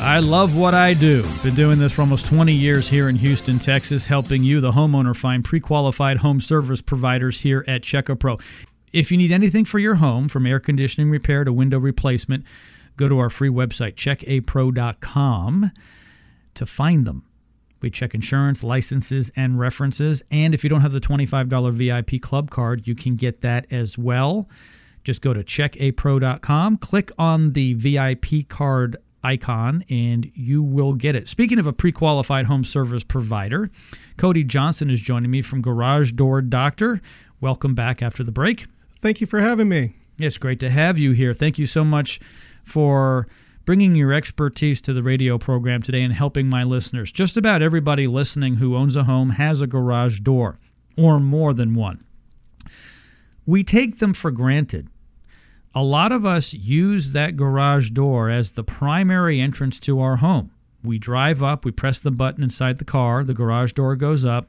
I 0.00 0.18
love 0.20 0.56
what 0.56 0.74
I 0.74 0.94
do. 0.94 1.22
Been 1.42 1.54
doing 1.54 1.78
this 1.78 1.92
for 1.92 2.00
almost 2.00 2.24
20 2.24 2.54
years 2.54 2.88
here 2.88 3.10
in 3.10 3.16
Houston, 3.16 3.58
Texas, 3.58 4.06
helping 4.06 4.42
you, 4.42 4.58
the 4.58 4.72
homeowner, 4.72 5.14
find 5.14 5.44
pre 5.44 5.60
qualified 5.60 6.16
home 6.16 6.40
service 6.40 6.80
providers 6.80 7.42
here 7.42 7.66
at 7.68 7.82
Check 7.82 8.08
A 8.08 8.16
Pro. 8.16 8.38
If 8.94 9.12
you 9.12 9.18
need 9.18 9.30
anything 9.30 9.66
for 9.66 9.78
your 9.78 9.96
home, 9.96 10.30
from 10.30 10.46
air 10.46 10.58
conditioning 10.58 11.10
repair 11.10 11.44
to 11.44 11.52
window 11.52 11.78
replacement, 11.78 12.46
go 12.96 13.10
to 13.10 13.18
our 13.18 13.28
free 13.28 13.50
website, 13.50 13.94
checkapro.com, 13.94 15.70
to 16.54 16.66
find 16.66 17.04
them. 17.04 17.26
We 17.82 17.90
check 17.90 18.14
insurance, 18.14 18.64
licenses, 18.64 19.30
and 19.36 19.58
references. 19.58 20.22
And 20.30 20.54
if 20.54 20.64
you 20.64 20.70
don't 20.70 20.80
have 20.80 20.92
the 20.92 21.00
$25 21.00 21.72
VIP 21.72 22.22
club 22.22 22.48
card, 22.48 22.86
you 22.86 22.94
can 22.94 23.16
get 23.16 23.42
that 23.42 23.66
as 23.70 23.98
well. 23.98 24.48
Just 25.04 25.20
go 25.20 25.34
to 25.34 25.44
checkapro.com, 25.44 26.78
click 26.78 27.12
on 27.18 27.52
the 27.52 27.74
VIP 27.74 28.48
card 28.48 28.96
icon, 29.22 29.84
and 29.88 30.30
you 30.34 30.62
will 30.62 30.94
get 30.94 31.14
it. 31.14 31.28
Speaking 31.28 31.58
of 31.58 31.66
a 31.66 31.72
pre 31.72 31.92
qualified 31.92 32.46
home 32.46 32.64
service 32.64 33.04
provider, 33.04 33.70
Cody 34.16 34.44
Johnson 34.44 34.90
is 34.90 35.00
joining 35.00 35.30
me 35.30 35.42
from 35.42 35.62
Garage 35.62 36.12
Door 36.12 36.42
Doctor. 36.42 37.00
Welcome 37.40 37.74
back 37.74 38.02
after 38.02 38.22
the 38.22 38.32
break. 38.32 38.66
Thank 38.98 39.20
you 39.20 39.26
for 39.26 39.40
having 39.40 39.68
me. 39.68 39.94
It's 40.18 40.38
great 40.38 40.60
to 40.60 40.70
have 40.70 40.98
you 40.98 41.12
here. 41.12 41.32
Thank 41.32 41.58
you 41.58 41.66
so 41.66 41.84
much 41.84 42.20
for 42.64 43.26
bringing 43.64 43.94
your 43.94 44.12
expertise 44.12 44.80
to 44.82 44.92
the 44.92 45.02
radio 45.02 45.38
program 45.38 45.80
today 45.82 46.02
and 46.02 46.12
helping 46.12 46.48
my 46.48 46.64
listeners. 46.64 47.12
Just 47.12 47.36
about 47.36 47.62
everybody 47.62 48.06
listening 48.06 48.56
who 48.56 48.76
owns 48.76 48.96
a 48.96 49.04
home 49.04 49.30
has 49.30 49.60
a 49.60 49.66
garage 49.66 50.20
door 50.20 50.56
or 50.96 51.20
more 51.20 51.54
than 51.54 51.74
one. 51.74 52.02
We 53.46 53.64
take 53.64 53.98
them 53.98 54.12
for 54.12 54.30
granted. 54.30 54.88
A 55.72 55.84
lot 55.84 56.10
of 56.10 56.26
us 56.26 56.52
use 56.52 57.12
that 57.12 57.36
garage 57.36 57.90
door 57.90 58.28
as 58.28 58.52
the 58.52 58.64
primary 58.64 59.40
entrance 59.40 59.78
to 59.80 60.00
our 60.00 60.16
home. 60.16 60.50
We 60.82 60.98
drive 60.98 61.44
up, 61.44 61.64
we 61.64 61.70
press 61.70 62.00
the 62.00 62.10
button 62.10 62.42
inside 62.42 62.78
the 62.78 62.84
car, 62.84 63.22
the 63.22 63.34
garage 63.34 63.72
door 63.72 63.94
goes 63.94 64.24
up. 64.24 64.48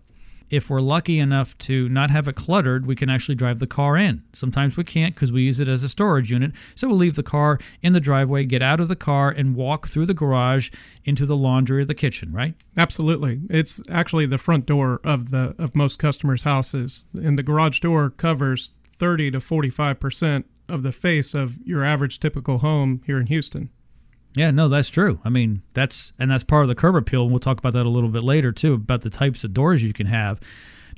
If 0.49 0.67
we're 0.67 0.81
lucky 0.81 1.19
enough 1.19 1.55
to 1.59 1.87
not 1.89 2.09
have 2.09 2.27
it 2.27 2.35
cluttered, 2.35 2.87
we 2.87 2.95
can 2.95 3.09
actually 3.09 3.35
drive 3.35 3.59
the 3.59 3.67
car 3.67 3.97
in. 3.97 4.23
Sometimes 4.33 4.75
we 4.75 4.83
can't 4.83 5.13
because 5.13 5.31
we 5.31 5.43
use 5.43 5.59
it 5.59 5.69
as 5.69 5.83
a 5.83 5.89
storage 5.89 6.31
unit. 6.31 6.53
So 6.73 6.87
we'll 6.87 6.97
leave 6.97 7.15
the 7.15 7.23
car 7.23 7.59
in 7.83 7.93
the 7.93 7.99
driveway, 7.99 8.45
get 8.45 8.63
out 8.63 8.79
of 8.79 8.87
the 8.87 8.95
car, 8.95 9.29
and 9.29 9.55
walk 9.55 9.87
through 9.87 10.07
the 10.07 10.15
garage 10.15 10.71
into 11.05 11.27
the 11.27 11.37
laundry 11.37 11.83
or 11.83 11.85
the 11.85 11.93
kitchen, 11.93 12.33
right? 12.33 12.55
Absolutely. 12.75 13.41
It's 13.49 13.81
actually 13.89 14.25
the 14.25 14.39
front 14.39 14.65
door 14.65 14.99
of 15.03 15.29
the 15.29 15.55
of 15.59 15.75
most 15.75 15.99
customers' 15.99 16.43
houses. 16.43 17.05
And 17.13 17.37
the 17.37 17.43
garage 17.43 17.79
door 17.79 18.09
covers 18.09 18.73
30 18.83 19.31
to 19.31 19.39
45% 19.39 20.45
of 20.71 20.83
the 20.83 20.91
face 20.91 21.33
of 21.33 21.59
your 21.63 21.83
average 21.83 22.19
typical 22.19 22.59
home 22.59 23.01
here 23.05 23.19
in 23.19 23.27
Houston. 23.27 23.69
Yeah, 24.35 24.51
no, 24.51 24.69
that's 24.69 24.89
true. 24.89 25.19
I 25.25 25.29
mean, 25.29 25.61
that's 25.73 26.13
and 26.17 26.31
that's 26.31 26.43
part 26.43 26.63
of 26.63 26.69
the 26.69 26.75
curb 26.75 26.95
appeal, 26.95 27.23
and 27.23 27.31
we'll 27.31 27.39
talk 27.39 27.59
about 27.59 27.73
that 27.73 27.85
a 27.85 27.89
little 27.89 28.09
bit 28.09 28.23
later 28.23 28.51
too 28.51 28.73
about 28.73 29.01
the 29.01 29.09
types 29.09 29.43
of 29.43 29.53
doors 29.53 29.83
you 29.83 29.93
can 29.93 30.07
have. 30.07 30.39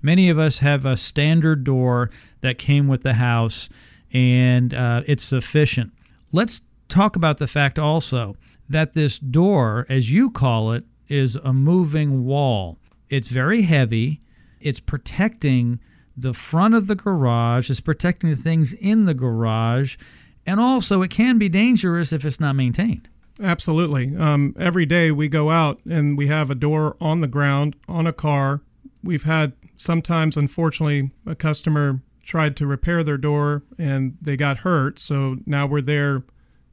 Many 0.03 0.29
of 0.29 0.37
us 0.37 0.59
have 0.59 0.85
a 0.85 0.97
standard 0.97 1.63
door 1.63 2.11
that 2.41 2.57
came 2.57 2.87
with 2.87 3.03
the 3.03 3.13
house, 3.13 3.69
and 4.11 4.73
uh, 4.73 5.01
it's 5.07 5.23
sufficient. 5.23 5.93
Let's 6.31 6.61
talk 6.89 7.15
about 7.15 7.37
the 7.37 7.47
fact 7.47 7.79
also 7.79 8.35
that 8.69 8.93
this 8.93 9.17
door, 9.17 9.85
as 9.89 10.11
you 10.11 10.29
call 10.29 10.71
it, 10.73 10.83
is 11.07 11.35
a 11.37 11.53
moving 11.53 12.25
wall. 12.25 12.77
It's 13.09 13.29
very 13.29 13.63
heavy. 13.63 14.21
It's 14.59 14.79
protecting 14.79 15.79
the 16.15 16.33
front 16.33 16.73
of 16.73 16.87
the 16.87 16.95
garage. 16.95 17.69
It's 17.69 17.79
protecting 17.79 18.29
the 18.29 18.35
things 18.35 18.73
in 18.73 19.05
the 19.05 19.13
garage, 19.13 19.97
and 20.45 20.59
also 20.59 21.01
it 21.01 21.09
can 21.09 21.37
be 21.37 21.49
dangerous 21.49 22.13
if 22.13 22.25
it's 22.25 22.39
not 22.39 22.55
maintained. 22.55 23.09
Absolutely. 23.41 24.15
Um, 24.15 24.55
every 24.59 24.85
day 24.85 25.11
we 25.11 25.27
go 25.27 25.49
out 25.49 25.79
and 25.85 26.17
we 26.17 26.27
have 26.27 26.49
a 26.49 26.55
door 26.55 26.95
on 27.01 27.21
the 27.21 27.27
ground 27.27 27.75
on 27.87 28.05
a 28.05 28.13
car. 28.13 28.61
We've 29.03 29.23
had 29.23 29.53
sometimes, 29.75 30.37
unfortunately, 30.37 31.11
a 31.25 31.35
customer 31.35 32.01
tried 32.23 32.55
to 32.57 32.67
repair 32.67 33.03
their 33.03 33.17
door 33.17 33.63
and 33.77 34.17
they 34.21 34.37
got 34.37 34.59
hurt. 34.59 34.99
So 34.99 35.37
now 35.45 35.65
we're 35.65 35.81
there 35.81 36.23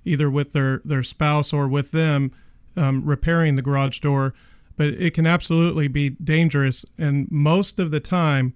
either 0.04 0.30
with 0.30 0.52
their, 0.52 0.80
their 0.84 1.02
spouse 1.02 1.52
or 1.52 1.66
with 1.66 1.92
them 1.92 2.32
um, 2.76 3.04
repairing 3.04 3.56
the 3.56 3.62
garage 3.62 4.00
door. 4.00 4.34
But 4.76 4.88
it 4.88 5.14
can 5.14 5.26
absolutely 5.26 5.88
be 5.88 6.10
dangerous. 6.10 6.84
And 6.98 7.30
most 7.30 7.78
of 7.78 7.90
the 7.90 8.00
time, 8.00 8.54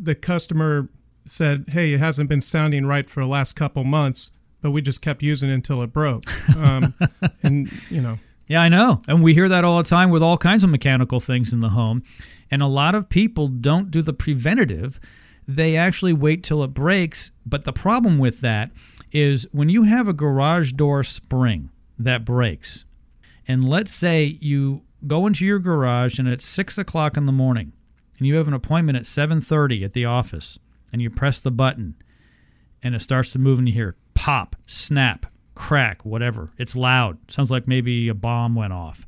the 0.00 0.14
customer 0.14 0.88
said, 1.26 1.66
Hey, 1.68 1.92
it 1.92 2.00
hasn't 2.00 2.28
been 2.28 2.40
sounding 2.40 2.86
right 2.86 3.08
for 3.08 3.20
the 3.20 3.26
last 3.26 3.54
couple 3.54 3.84
months 3.84 4.30
but 4.60 4.70
we 4.70 4.82
just 4.82 5.02
kept 5.02 5.22
using 5.22 5.50
it 5.50 5.54
until 5.54 5.82
it 5.82 5.92
broke. 5.92 6.24
Um, 6.56 6.94
and 7.42 7.70
you 7.90 8.00
know, 8.00 8.18
Yeah, 8.46 8.62
I 8.62 8.68
know. 8.68 9.02
And 9.06 9.22
we 9.22 9.34
hear 9.34 9.48
that 9.48 9.64
all 9.64 9.78
the 9.78 9.88
time 9.88 10.10
with 10.10 10.22
all 10.22 10.38
kinds 10.38 10.64
of 10.64 10.70
mechanical 10.70 11.20
things 11.20 11.52
in 11.52 11.60
the 11.60 11.70
home. 11.70 12.02
And 12.50 12.62
a 12.62 12.66
lot 12.66 12.94
of 12.94 13.08
people 13.08 13.48
don't 13.48 13.90
do 13.90 14.02
the 14.02 14.12
preventative. 14.12 14.98
They 15.46 15.76
actually 15.76 16.12
wait 16.12 16.42
till 16.42 16.62
it 16.62 16.68
breaks. 16.68 17.30
But 17.46 17.64
the 17.64 17.72
problem 17.72 18.18
with 18.18 18.40
that 18.40 18.70
is 19.12 19.46
when 19.52 19.68
you 19.68 19.84
have 19.84 20.08
a 20.08 20.12
garage 20.12 20.72
door 20.72 21.02
spring 21.02 21.70
that 21.98 22.24
breaks, 22.24 22.84
and 23.46 23.66
let's 23.66 23.92
say 23.92 24.38
you 24.40 24.82
go 25.06 25.26
into 25.26 25.46
your 25.46 25.58
garage 25.58 26.18
and 26.18 26.28
it's 26.28 26.44
six 26.44 26.76
o'clock 26.76 27.16
in 27.16 27.26
the 27.26 27.32
morning 27.32 27.72
and 28.18 28.26
you 28.26 28.36
have 28.36 28.48
an 28.48 28.54
appointment 28.54 28.98
at 28.98 29.04
7.30 29.04 29.84
at 29.84 29.92
the 29.92 30.04
office 30.04 30.58
and 30.92 31.00
you 31.00 31.10
press 31.10 31.40
the 31.40 31.50
button 31.50 31.94
and 32.82 32.94
it 32.94 33.02
starts 33.02 33.32
to 33.32 33.38
move 33.38 33.58
and 33.58 33.68
you 33.68 33.74
hear 33.74 33.96
pop, 34.14 34.56
snap, 34.66 35.26
crack, 35.54 36.04
whatever. 36.04 36.50
It's 36.58 36.76
loud. 36.76 37.18
Sounds 37.28 37.50
like 37.50 37.66
maybe 37.66 38.08
a 38.08 38.14
bomb 38.14 38.54
went 38.54 38.72
off. 38.72 39.06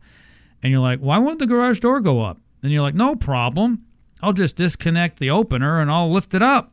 And 0.62 0.70
you're 0.70 0.80
like, 0.80 1.00
why 1.00 1.18
won't 1.18 1.38
the 1.38 1.46
garage 1.46 1.80
door 1.80 2.00
go 2.00 2.22
up? 2.22 2.38
And 2.62 2.70
you're 2.70 2.82
like, 2.82 2.94
no 2.94 3.16
problem. 3.16 3.84
I'll 4.22 4.32
just 4.32 4.56
disconnect 4.56 5.18
the 5.18 5.30
opener 5.30 5.80
and 5.80 5.90
I'll 5.90 6.10
lift 6.10 6.34
it 6.34 6.42
up. 6.42 6.72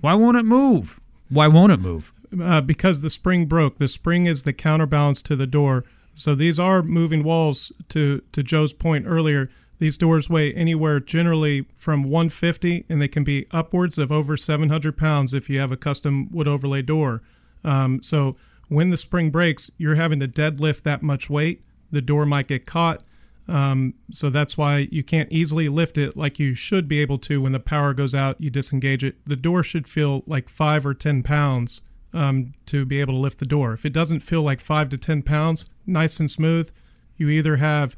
Why 0.00 0.14
won't 0.14 0.38
it 0.38 0.44
move? 0.44 1.00
Why 1.28 1.46
won't 1.46 1.72
it 1.72 1.80
move? 1.80 2.12
uh, 2.40 2.60
because 2.60 3.02
the 3.02 3.10
spring 3.10 3.46
broke. 3.46 3.78
The 3.78 3.88
spring 3.88 4.26
is 4.26 4.44
the 4.44 4.52
counterbalance 4.52 5.22
to 5.22 5.36
the 5.36 5.46
door. 5.46 5.84
So 6.14 6.34
these 6.34 6.58
are 6.58 6.82
moving 6.82 7.22
walls. 7.22 7.72
To 7.90 8.22
to 8.32 8.42
Joe's 8.42 8.72
point 8.72 9.06
earlier, 9.06 9.48
these 9.82 9.96
doors 9.96 10.30
weigh 10.30 10.54
anywhere 10.54 11.00
generally 11.00 11.66
from 11.74 12.04
150, 12.04 12.86
and 12.88 13.02
they 13.02 13.08
can 13.08 13.24
be 13.24 13.48
upwards 13.50 13.98
of 13.98 14.12
over 14.12 14.36
700 14.36 14.96
pounds 14.96 15.34
if 15.34 15.50
you 15.50 15.58
have 15.58 15.72
a 15.72 15.76
custom 15.76 16.28
wood 16.30 16.46
overlay 16.46 16.82
door. 16.82 17.20
Um, 17.64 18.00
so 18.00 18.36
when 18.68 18.90
the 18.90 18.96
spring 18.96 19.30
breaks, 19.30 19.72
you're 19.78 19.96
having 19.96 20.20
to 20.20 20.28
deadlift 20.28 20.82
that 20.82 21.02
much 21.02 21.28
weight. 21.28 21.64
The 21.90 22.00
door 22.00 22.24
might 22.24 22.46
get 22.46 22.64
caught. 22.64 23.02
Um, 23.48 23.94
so 24.12 24.30
that's 24.30 24.56
why 24.56 24.86
you 24.92 25.02
can't 25.02 25.32
easily 25.32 25.68
lift 25.68 25.98
it 25.98 26.16
like 26.16 26.38
you 26.38 26.54
should 26.54 26.86
be 26.86 27.00
able 27.00 27.18
to 27.18 27.42
when 27.42 27.50
the 27.50 27.58
power 27.58 27.92
goes 27.92 28.14
out. 28.14 28.40
You 28.40 28.50
disengage 28.50 29.02
it. 29.02 29.16
The 29.26 29.34
door 29.34 29.64
should 29.64 29.88
feel 29.88 30.22
like 30.28 30.48
five 30.48 30.86
or 30.86 30.94
10 30.94 31.24
pounds 31.24 31.80
um, 32.14 32.52
to 32.66 32.86
be 32.86 33.00
able 33.00 33.14
to 33.14 33.18
lift 33.18 33.40
the 33.40 33.46
door. 33.46 33.72
If 33.72 33.84
it 33.84 33.92
doesn't 33.92 34.20
feel 34.20 34.42
like 34.42 34.60
five 34.60 34.90
to 34.90 34.96
10 34.96 35.22
pounds, 35.22 35.66
nice 35.88 36.20
and 36.20 36.30
smooth, 36.30 36.70
you 37.16 37.28
either 37.30 37.56
have 37.56 37.96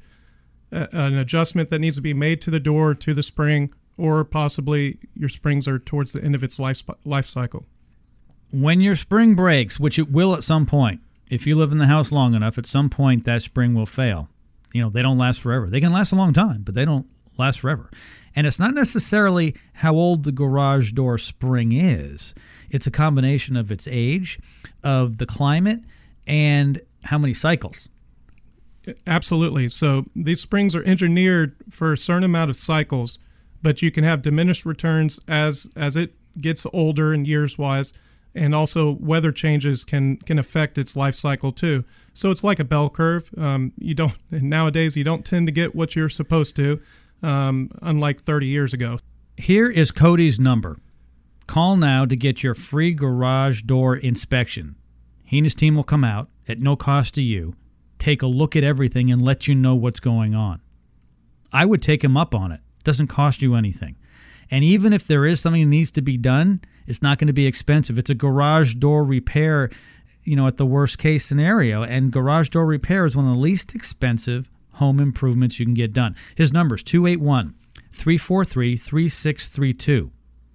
an 0.75 1.17
adjustment 1.17 1.71
that 1.71 1.79
needs 1.79 1.97
to 1.97 2.03
be 2.03 2.15
made 2.15 2.41
to 2.43 2.51
the 2.51 2.61
door, 2.61 2.95
to 2.95 3.15
the 3.15 3.23
spring, 3.23 3.73
or 3.97 4.25
possibly 4.25 4.99
your 5.15 5.29
springs 5.29 5.69
are 5.69 5.79
towards 5.79 6.13
the 6.13 6.23
end 6.23 6.35
of 6.35 6.43
its 6.43 6.59
life, 6.59 6.83
life 7.05 7.27
cycle. 7.27 7.65
when 8.55 8.81
your 8.81 8.95
spring 8.95 9.35
breaks, 9.35 9.81
which 9.81 9.99
it 9.99 10.11
will 10.11 10.35
at 10.35 10.45
some 10.45 10.65
point, 10.65 11.01
if 11.29 11.47
you 11.47 11.57
live 11.57 11.73
in 11.73 11.79
the 11.79 11.87
house 11.87 12.13
long 12.13 12.35
enough, 12.35 12.57
at 12.57 12.67
some 12.67 12.89
point 12.89 13.25
that 13.25 13.43
spring 13.43 13.75
will 13.75 13.87
fail. 13.87 14.29
You 14.73 14.83
know, 14.83 14.91
they 14.91 15.03
don't 15.03 15.19
last 15.19 15.41
forever. 15.41 15.69
They 15.69 15.81
can 15.81 15.93
last 15.93 16.13
a 16.13 16.17
long 16.17 16.33
time, 16.33 16.63
but 16.63 16.75
they 16.75 16.85
don't 16.85 17.07
last 17.37 17.61
forever. 17.61 17.91
And 18.37 18.47
it's 18.47 18.61
not 18.61 18.75
necessarily 18.75 19.55
how 19.75 19.95
old 19.95 20.25
the 20.25 20.33
garage 20.33 20.93
door 20.93 21.19
spring 21.19 21.73
is, 21.73 22.35
it's 22.71 22.87
a 22.87 22.91
combination 22.93 23.57
of 23.57 23.71
its 23.73 23.89
age, 23.91 24.39
of 24.83 25.19
the 25.19 25.27
climate, 25.27 25.81
and 26.27 26.81
how 27.05 27.19
many 27.19 27.35
cycles. 27.35 27.89
Absolutely. 29.07 29.69
So 29.69 30.05
these 30.15 30.41
springs 30.41 30.75
are 30.75 30.85
engineered 30.85 31.57
for 31.71 31.93
a 31.93 31.99
certain 31.99 32.25
amount 32.25 32.51
of 32.51 32.57
cycles, 32.57 33.19
but 33.63 33.83
you 33.83 33.91
can 33.91 34.05
have 34.05 34.23
diminished 34.23 34.67
returns 34.67 35.19
as 35.29 35.69
as 35.77 35.97
it 35.97 36.15
gets 36.39 36.67
older 36.73 37.13
and 37.13 37.27
years 37.27 37.57
wise, 37.57 37.93
and 38.35 38.55
also 38.55 38.93
weather 38.93 39.33
changes 39.33 39.85
can 39.85 40.17
can 40.19 40.39
affect 40.39 40.79
its 40.79 40.97
life 40.97 41.15
cycle 41.15 41.53
too. 41.53 41.85
So 42.13 42.31
it's 42.31 42.45
like 42.45 42.59
a 42.59 42.65
bell 42.65 42.91
curve. 42.91 43.31
Um, 43.39 43.73
you 43.79 43.95
don't 43.95 44.17
nowadays 44.31 44.97
you 44.97 45.05
don't 45.05 45.25
tend 45.25 45.47
to 45.47 45.53
get 45.53 45.75
what 45.75 45.97
you're 45.97 46.09
supposed 46.09 46.57
to, 46.57 46.81
um, 47.23 47.71
unlike 47.83 48.21
30 48.21 48.47
years 48.47 48.75
ago. 48.75 48.99
Here 49.37 49.69
is 49.69 49.91
Cody's 49.91 50.39
number. 50.39 50.79
Call 51.47 51.77
now 51.77 52.07
to 52.07 52.17
get 52.17 52.43
your 52.43 52.55
free 52.55 52.93
garage 52.93 53.63
door 53.63 53.97
inspection. 53.97 54.77
He 55.25 55.39
and 55.39 55.45
his 55.47 55.55
team 55.55 55.75
will 55.75 55.83
come 55.83 56.05
out 56.05 56.29
at 56.49 56.61
no 56.61 56.77
cost 56.77 57.15
to 57.15 57.23
you, 57.23 57.55
take 57.99 58.23
a 58.23 58.27
look 58.27 58.57
at 58.57 58.65
everything, 58.65 59.11
and 59.11 59.23
let 59.23 59.49
you 59.49 59.55
know 59.55 59.75
what's 59.75 60.01
going 60.01 60.35
on. 60.35 60.61
I 61.53 61.65
would 61.65 61.83
take 61.83 62.03
him 62.03 62.17
up 62.17 62.35
on 62.35 62.53
it. 62.53 62.61
Doesn't 62.83 63.07
cost 63.07 63.41
you 63.41 63.55
anything. 63.55 63.97
And 64.51 64.65
even 64.65 64.93
if 64.93 65.07
there 65.07 65.25
is 65.25 65.41
something 65.41 65.63
that 65.63 65.69
needs 65.69 65.91
to 65.93 66.03
be 66.03 66.17
done, 66.17 66.61
it's 66.87 67.03
not 67.03 67.19
going 67.19 67.29
to 67.29 67.33
be 67.33 67.47
expensive. 67.47 67.99
It's 67.99 68.11
a 68.11 68.15
garage 68.15 68.75
door 68.75 69.05
repair, 69.05 69.71
you 70.25 70.37
know, 70.37 70.47
at 70.47 70.59
the 70.59 70.67
worst 70.67 70.99
case 70.99 71.25
scenario. 71.25 71.83
And 71.83 72.13
garage 72.13 72.51
door 72.51 72.67
repair 72.67 73.07
is 73.07 73.17
one 73.17 73.27
of 73.27 73.33
the 73.33 73.41
least 73.41 73.75
expensive 73.75 74.51
home 74.73 75.01
improvements 75.01 75.59
you 75.59 75.67
can 75.67 75.75
get 75.75 75.93
done. 75.93 76.15
His 76.35 76.53
number 76.53 76.75
is 76.75 76.83
281 76.83 77.55
343 77.93 78.77
3632. 78.77 80.11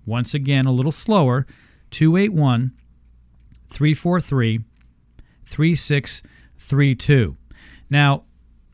Once 0.05 0.33
again, 0.33 0.65
a 0.65 0.71
little 0.71 0.91
slower 0.91 1.47
281 1.91 2.73
343 3.69 4.59
3632. 5.45 6.29
Now, 7.89 8.25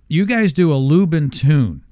you 0.08 0.26
guys 0.26 0.54
do 0.54 0.74
a 0.74 0.76
lube 0.76 1.14
and 1.14 1.32
tune. 1.32 1.84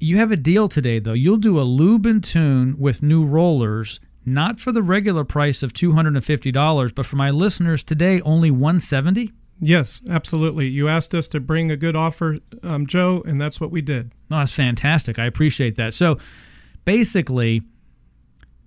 You 0.00 0.16
have 0.18 0.30
a 0.30 0.36
deal 0.36 0.68
today, 0.68 0.98
though. 0.98 1.12
You'll 1.12 1.36
do 1.36 1.60
a 1.60 1.62
lube 1.62 2.06
and 2.06 2.22
tune 2.22 2.76
with 2.78 3.02
new 3.02 3.24
rollers, 3.24 4.00
not 4.24 4.60
for 4.60 4.72
the 4.72 4.82
regular 4.82 5.24
price 5.24 5.62
of 5.62 5.72
$250, 5.72 6.94
but 6.94 7.06
for 7.06 7.16
my 7.16 7.30
listeners 7.30 7.82
today, 7.82 8.20
only 8.22 8.50
170 8.50 9.32
Yes, 9.60 10.02
absolutely. 10.08 10.68
You 10.68 10.88
asked 10.88 11.14
us 11.14 11.26
to 11.28 11.40
bring 11.40 11.70
a 11.70 11.76
good 11.76 11.96
offer, 11.96 12.38
um, 12.62 12.86
Joe, 12.86 13.22
and 13.26 13.40
that's 13.40 13.60
what 13.60 13.70
we 13.70 13.82
did. 13.82 14.12
No, 14.30 14.38
that's 14.38 14.52
fantastic. 14.52 15.18
I 15.18 15.24
appreciate 15.24 15.76
that. 15.76 15.94
So 15.94 16.18
basically, 16.84 17.62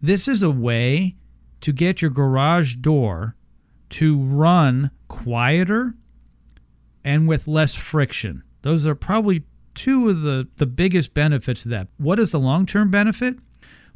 this 0.01 0.27
is 0.27 0.43
a 0.43 0.51
way 0.51 1.15
to 1.61 1.71
get 1.71 2.01
your 2.01 2.11
garage 2.11 2.75
door 2.75 3.35
to 3.91 4.17
run 4.17 4.91
quieter, 5.07 5.95
and 7.03 7.27
with 7.27 7.47
less 7.47 7.73
friction. 7.73 8.43
Those 8.61 8.85
are 8.87 8.95
probably 8.95 9.43
two 9.73 10.09
of 10.09 10.21
the, 10.21 10.47
the 10.57 10.65
biggest 10.65 11.13
benefits 11.13 11.65
of 11.65 11.71
that. 11.71 11.87
What 11.97 12.19
is 12.19 12.31
the 12.31 12.39
long 12.39 12.65
term 12.65 12.91
benefit? 12.91 13.37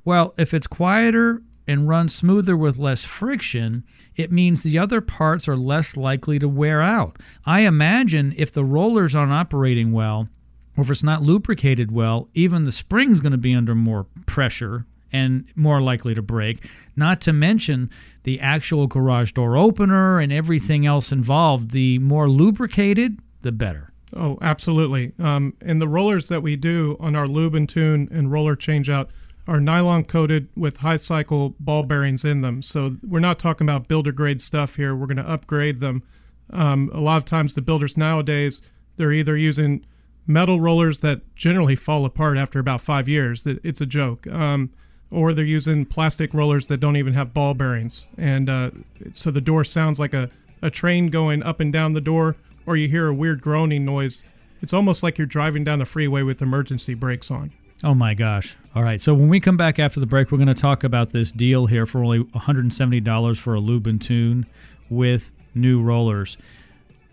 Well, 0.04 0.34
if 0.38 0.54
it's 0.54 0.68
quieter 0.68 1.42
and 1.68 1.88
runs 1.88 2.14
smoother 2.14 2.56
with 2.56 2.78
less 2.78 3.04
friction, 3.04 3.84
it 4.16 4.32
means 4.32 4.62
the 4.62 4.78
other 4.78 5.02
parts 5.02 5.48
are 5.48 5.58
less 5.58 5.98
likely 5.98 6.38
to 6.40 6.48
wear 6.48 6.82
out. 6.82 7.18
I 7.46 7.62
imagine 7.62 8.34
if 8.38 8.52
the 8.52 8.64
rollers 8.64 9.16
aren't 9.16 9.32
operating 9.32 9.92
well, 9.92 10.30
or 10.78 10.84
if 10.84 10.92
it's 10.92 11.04
not 11.04 11.24
lubricated 11.24 11.92
well, 11.92 12.30
even 12.34 12.64
the 12.64 12.72
spring's 12.72 13.20
going 13.20 13.32
to 13.32 13.38
be 13.38 13.56
under 13.56 13.74
more 13.74 14.06
pressure 14.28 14.86
and 15.16 15.46
more 15.56 15.80
likely 15.80 16.14
to 16.14 16.22
break. 16.22 16.68
Not 16.96 17.22
to 17.22 17.34
mention 17.34 17.90
the 18.24 18.40
actual 18.40 18.88
garage 18.88 19.32
door 19.32 19.56
opener 19.56 20.20
and 20.20 20.34
everything 20.34 20.86
else 20.86 21.12
involved. 21.12 21.72
The 21.72 22.00
more 22.00 22.28
lubricated, 22.30 23.20
the 23.42 23.52
better. 23.52 23.92
Oh, 24.16 24.38
absolutely. 24.42 25.14
Um, 25.20 25.54
and 25.62 25.82
the 25.82 25.88
rollers 25.88 26.28
that 26.28 26.42
we 26.42 26.56
do 26.56 26.98
on 27.00 27.16
our 27.16 27.28
lube 27.28 27.56
and 27.56 27.68
tune 27.68 28.08
and 28.12 28.32
roller 28.32 28.56
changeout 28.56 29.08
are 29.48 29.60
nylon 29.60 30.04
coated 30.04 30.50
with 30.56 30.78
high 30.78 30.98
cycle 30.98 31.56
ball 31.60 31.84
bearings 31.84 32.26
in 32.26 32.42
them. 32.42 32.62
So 32.62 32.98
we're 33.08 33.20
not 33.20 33.40
talking 33.40 33.68
about 33.68 33.88
builder 33.88 34.12
grade 34.12 34.42
stuff 34.42 34.76
here. 34.76 34.96
We're 34.96 35.08
going 35.08 35.18
to 35.18 35.30
upgrade 35.30 35.80
them. 35.80 36.04
Um, 36.52 36.90
a 36.94 37.00
lot 37.00 37.18
of 37.18 37.26
times, 37.26 37.56
the 37.56 37.62
builders 37.62 37.98
nowadays 37.98 38.62
they're 38.98 39.12
either 39.12 39.36
using 39.36 39.86
metal 40.28 40.60
rollers 40.60 41.02
that 41.02 41.36
generally 41.36 41.76
fall 41.76 42.06
apart 42.06 42.38
after 42.38 42.60
about 42.60 42.82
five 42.82 43.08
years. 43.08 43.46
It's 43.46 43.82
a 43.82 43.86
joke. 43.86 44.26
Um, 44.28 44.72
or 45.16 45.34
they're 45.34 45.46
using 45.46 45.86
plastic 45.86 46.34
rollers 46.34 46.68
that 46.68 46.78
don't 46.78 46.98
even 46.98 47.14
have 47.14 47.34
ball 47.34 47.54
bearings, 47.54 48.06
and 48.18 48.50
uh, 48.50 48.72
so 49.14 49.32
the 49.32 49.42
door 49.42 49.64
sounds 49.64 50.00
like 50.00 50.14
a, 50.14 50.30
a 50.62 50.70
train 50.70 51.08
going 51.08 51.42
up 51.42 51.60
and 51.62 51.72
down 51.72 51.94
the 51.94 52.02
door, 52.02 52.36
or 52.66 52.76
you 52.76 52.90
hear 52.90 53.08
a 53.08 53.14
weird 53.14 53.42
groaning 53.42 53.86
noise. 53.86 54.24
It's 54.62 54.74
almost 54.74 55.04
like 55.04 55.18
you're 55.18 55.28
driving 55.28 55.64
down 55.64 55.80
the 55.80 55.86
freeway 55.86 56.22
with 56.22 56.42
emergency 56.42 56.96
brakes 56.96 57.32
on. 57.32 57.54
Oh 57.84 57.94
my 57.94 58.14
gosh. 58.14 58.56
All 58.74 58.84
right. 58.84 59.00
So 59.00 59.14
when 59.14 59.30
we 59.30 59.40
come 59.40 59.58
back 59.58 59.80
after 59.80 60.00
the 60.00 60.06
break, 60.06 60.32
we're 60.32 60.38
going 60.38 60.48
to 60.48 60.54
talk 60.54 60.84
about 60.84 61.12
this 61.12 61.32
deal 61.32 61.68
here 61.68 61.86
for 61.86 62.04
only 62.04 62.24
$170 62.24 63.38
for 63.38 63.54
a 63.54 63.60
lube 63.60 63.86
and 63.88 64.02
tune 64.02 64.46
with 64.90 65.32
new 65.54 65.82
rollers. 65.82 66.38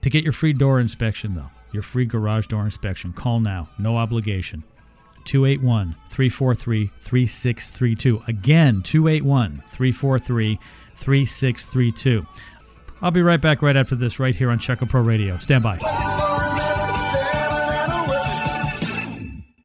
To 0.01 0.11
get 0.11 0.25
your 0.25 0.33
free 0.33 0.53
door 0.53 0.81
inspection, 0.81 1.35
though, 1.35 1.51
your 1.73 1.83
free 1.83 2.05
garage 2.05 2.47
door 2.47 2.65
inspection, 2.65 3.13
call 3.13 3.41
now. 3.41 3.69
No 3.79 3.97
obligation. 3.97 4.65
281 5.25 5.95
343 6.09 6.91
3632. 6.99 8.23
Again, 8.27 8.83
281 8.83 9.63
343 9.69 10.59
3632. 10.95 12.27
I'll 13.01 13.11
be 13.11 13.23
right 13.23 13.41
back 13.41 13.63
right 13.63 13.77
after 13.77 13.97
this, 13.97 14.19
right 14.19 14.35
here 14.35 14.51
on 14.51 14.59
Check 14.59 14.83
A 14.83 14.87
Pro 14.87 15.01
Radio. 15.01 15.37
Stand 15.39 15.65
by. 15.65 15.79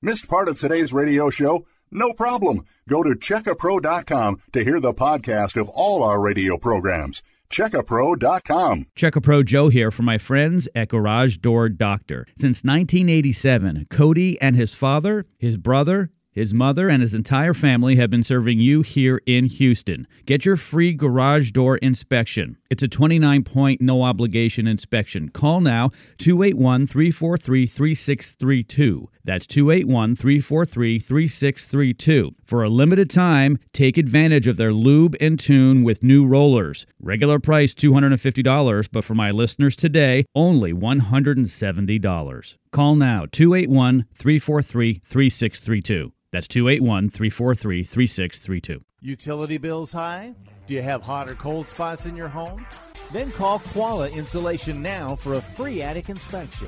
Missed 0.02 0.28
part 0.28 0.48
of 0.48 0.60
today's 0.60 0.94
radio 0.94 1.30
show? 1.30 1.66
No 1.92 2.14
problem. 2.14 2.66
Go 2.88 3.04
to 3.04 3.12
checkapro.com 3.12 4.42
to 4.54 4.64
hear 4.64 4.80
the 4.80 4.94
podcast 4.94 5.60
of 5.60 5.70
all 5.70 6.04
our 6.04 6.20
radio 6.22 6.58
programs. 6.58 7.24
Checkapro.com. 7.50 8.88
Checkapro 8.96 9.46
Joe 9.46 9.70
here 9.70 9.92
for 9.92 10.04
my 10.04 10.18
friends 10.18 10.68
at 10.76 10.90
Garage 10.90 11.38
Door 11.38 11.70
Doctor. 11.70 12.26
Since 12.36 12.64
1987, 12.64 13.88
Cody 13.90 14.40
and 14.42 14.56
his 14.56 14.74
father, 14.74 15.26
his 15.38 15.58
brother, 15.58 16.12
his 16.38 16.54
mother, 16.54 16.88
and 16.88 17.02
his 17.02 17.16
entire 17.16 17.56
family 17.56 17.96
have 17.96 18.12
been 18.12 18.22
serving 18.22 18.60
you 18.60 18.84
here 18.84 19.20
in 19.26 19.46
Houston. 19.46 20.06
Get 20.28 20.46
your 20.46 20.56
free 20.56 20.94
garage 20.94 21.50
door 21.50 21.78
inspection. 21.78 22.58
It's 22.70 22.84
a 22.84 22.88
29 22.88 23.44
point, 23.44 23.82
no 23.82 24.04
obligation 24.04 24.68
inspection. 24.68 25.30
Call 25.30 25.62
now 25.62 25.90
281 26.20 26.86
343 26.86 27.66
3632. 27.66 29.10
That's 29.24 29.48
281 29.48 30.16
343 30.16 31.00
3632. 31.00 32.36
For 32.44 32.62
a 32.64 32.70
limited 32.70 33.10
time, 33.10 33.58
take 33.74 33.98
advantage 33.98 34.48
of 34.48 34.58
their 34.58 34.74
lube 34.74 35.16
and 35.20 35.40
tune 35.40 35.84
with 35.84 36.04
new 36.04 36.24
rollers. 36.28 36.86
Regular 37.02 37.40
price 37.40 37.74
$250, 37.74 38.90
but 38.92 39.04
for 39.04 39.16
my 39.16 39.32
listeners 39.32 39.76
today, 39.76 40.26
only 40.36 40.72
$170. 40.72 42.58
Call 42.72 42.96
now 42.96 43.26
281 43.32 44.06
343 44.14 45.02
3632. 45.04 46.12
That's 46.32 46.48
281 46.48 47.10
343 47.10 47.84
3632. 47.84 48.84
Utility 49.02 49.58
bills 49.58 49.92
high? 49.92 50.34
Do 50.66 50.74
you 50.74 50.82
have 50.82 51.02
hot 51.02 51.30
or 51.30 51.36
cold 51.36 51.70
spots 51.70 52.06
in 52.06 52.16
your 52.16 52.28
home? 52.28 52.66
Then 53.14 53.32
call 53.32 53.60
Koala 53.60 54.10
Insulation 54.10 54.82
now 54.82 55.16
for 55.16 55.34
a 55.36 55.42
free 55.42 55.82
attic 55.82 56.10
inspection. 56.10 56.68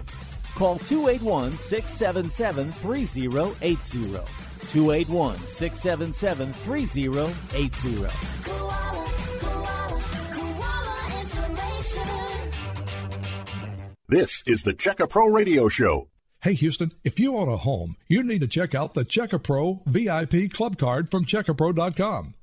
Call 0.55 0.77
281 0.79 1.51
677 1.53 2.71
3080. 2.71 4.01
281 4.71 5.35
677 5.37 6.53
3080. 6.53 7.95
Koala, 8.43 9.05
koala, 9.39 10.01
koala 10.31 11.21
insulation. 11.21 12.58
This 14.09 14.41
is 14.47 14.63
the 14.63 14.73
Check 14.73 14.99
A 15.01 15.05
Pro 15.05 15.27
Radio 15.27 15.69
Show. 15.69 16.07
Hey 16.41 16.53
Houston, 16.53 16.93
if 17.03 17.19
you 17.19 17.37
own 17.37 17.47
a 17.47 17.57
home, 17.57 17.95
you 18.07 18.23
need 18.23 18.41
to 18.41 18.47
check 18.47 18.73
out 18.73 18.95
the 18.95 19.05
Check 19.05 19.33
A 19.33 19.37
Pro 19.37 19.83
VIP 19.85 20.51
Club 20.51 20.79
Card 20.79 21.11
from 21.11 21.27
checkapro.com. 21.27 22.33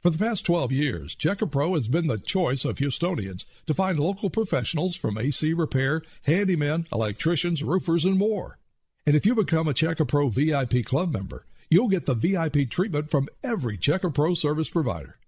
For 0.00 0.08
the 0.08 0.16
past 0.16 0.46
12 0.46 0.72
years, 0.72 1.14
Check 1.14 1.42
A 1.42 1.46
Pro 1.46 1.74
has 1.74 1.86
been 1.86 2.06
the 2.06 2.16
choice 2.16 2.64
of 2.64 2.76
Houstonians 2.76 3.44
to 3.66 3.74
find 3.74 3.98
local 3.98 4.30
professionals 4.30 4.96
from 4.96 5.18
AC 5.18 5.52
repair, 5.52 6.00
handymen, 6.26 6.90
electricians, 6.90 7.62
roofers, 7.62 8.06
and 8.06 8.16
more. 8.16 8.58
And 9.04 9.14
if 9.14 9.26
you 9.26 9.34
become 9.34 9.68
a 9.68 9.74
Check 9.74 10.00
A 10.00 10.06
Pro 10.06 10.30
VIP 10.30 10.82
Club 10.82 11.12
member, 11.12 11.44
you'll 11.68 11.88
get 11.88 12.06
the 12.06 12.14
VIP 12.14 12.70
treatment 12.70 13.10
from 13.10 13.28
every 13.44 13.76
Check 13.76 14.02
A 14.04 14.10
Pro 14.10 14.32
service 14.32 14.70
provider. 14.70 15.18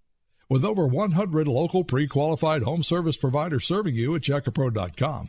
With 0.49 0.65
over 0.65 0.87
100 0.87 1.47
local 1.47 1.85
pre-qualified 1.85 2.63
home 2.63 2.83
service 2.83 3.19
providers 3.19 3.67
serving 3.67 3.95
you 3.95 4.15
at 4.15 4.23
checkapro.com, 4.23 5.29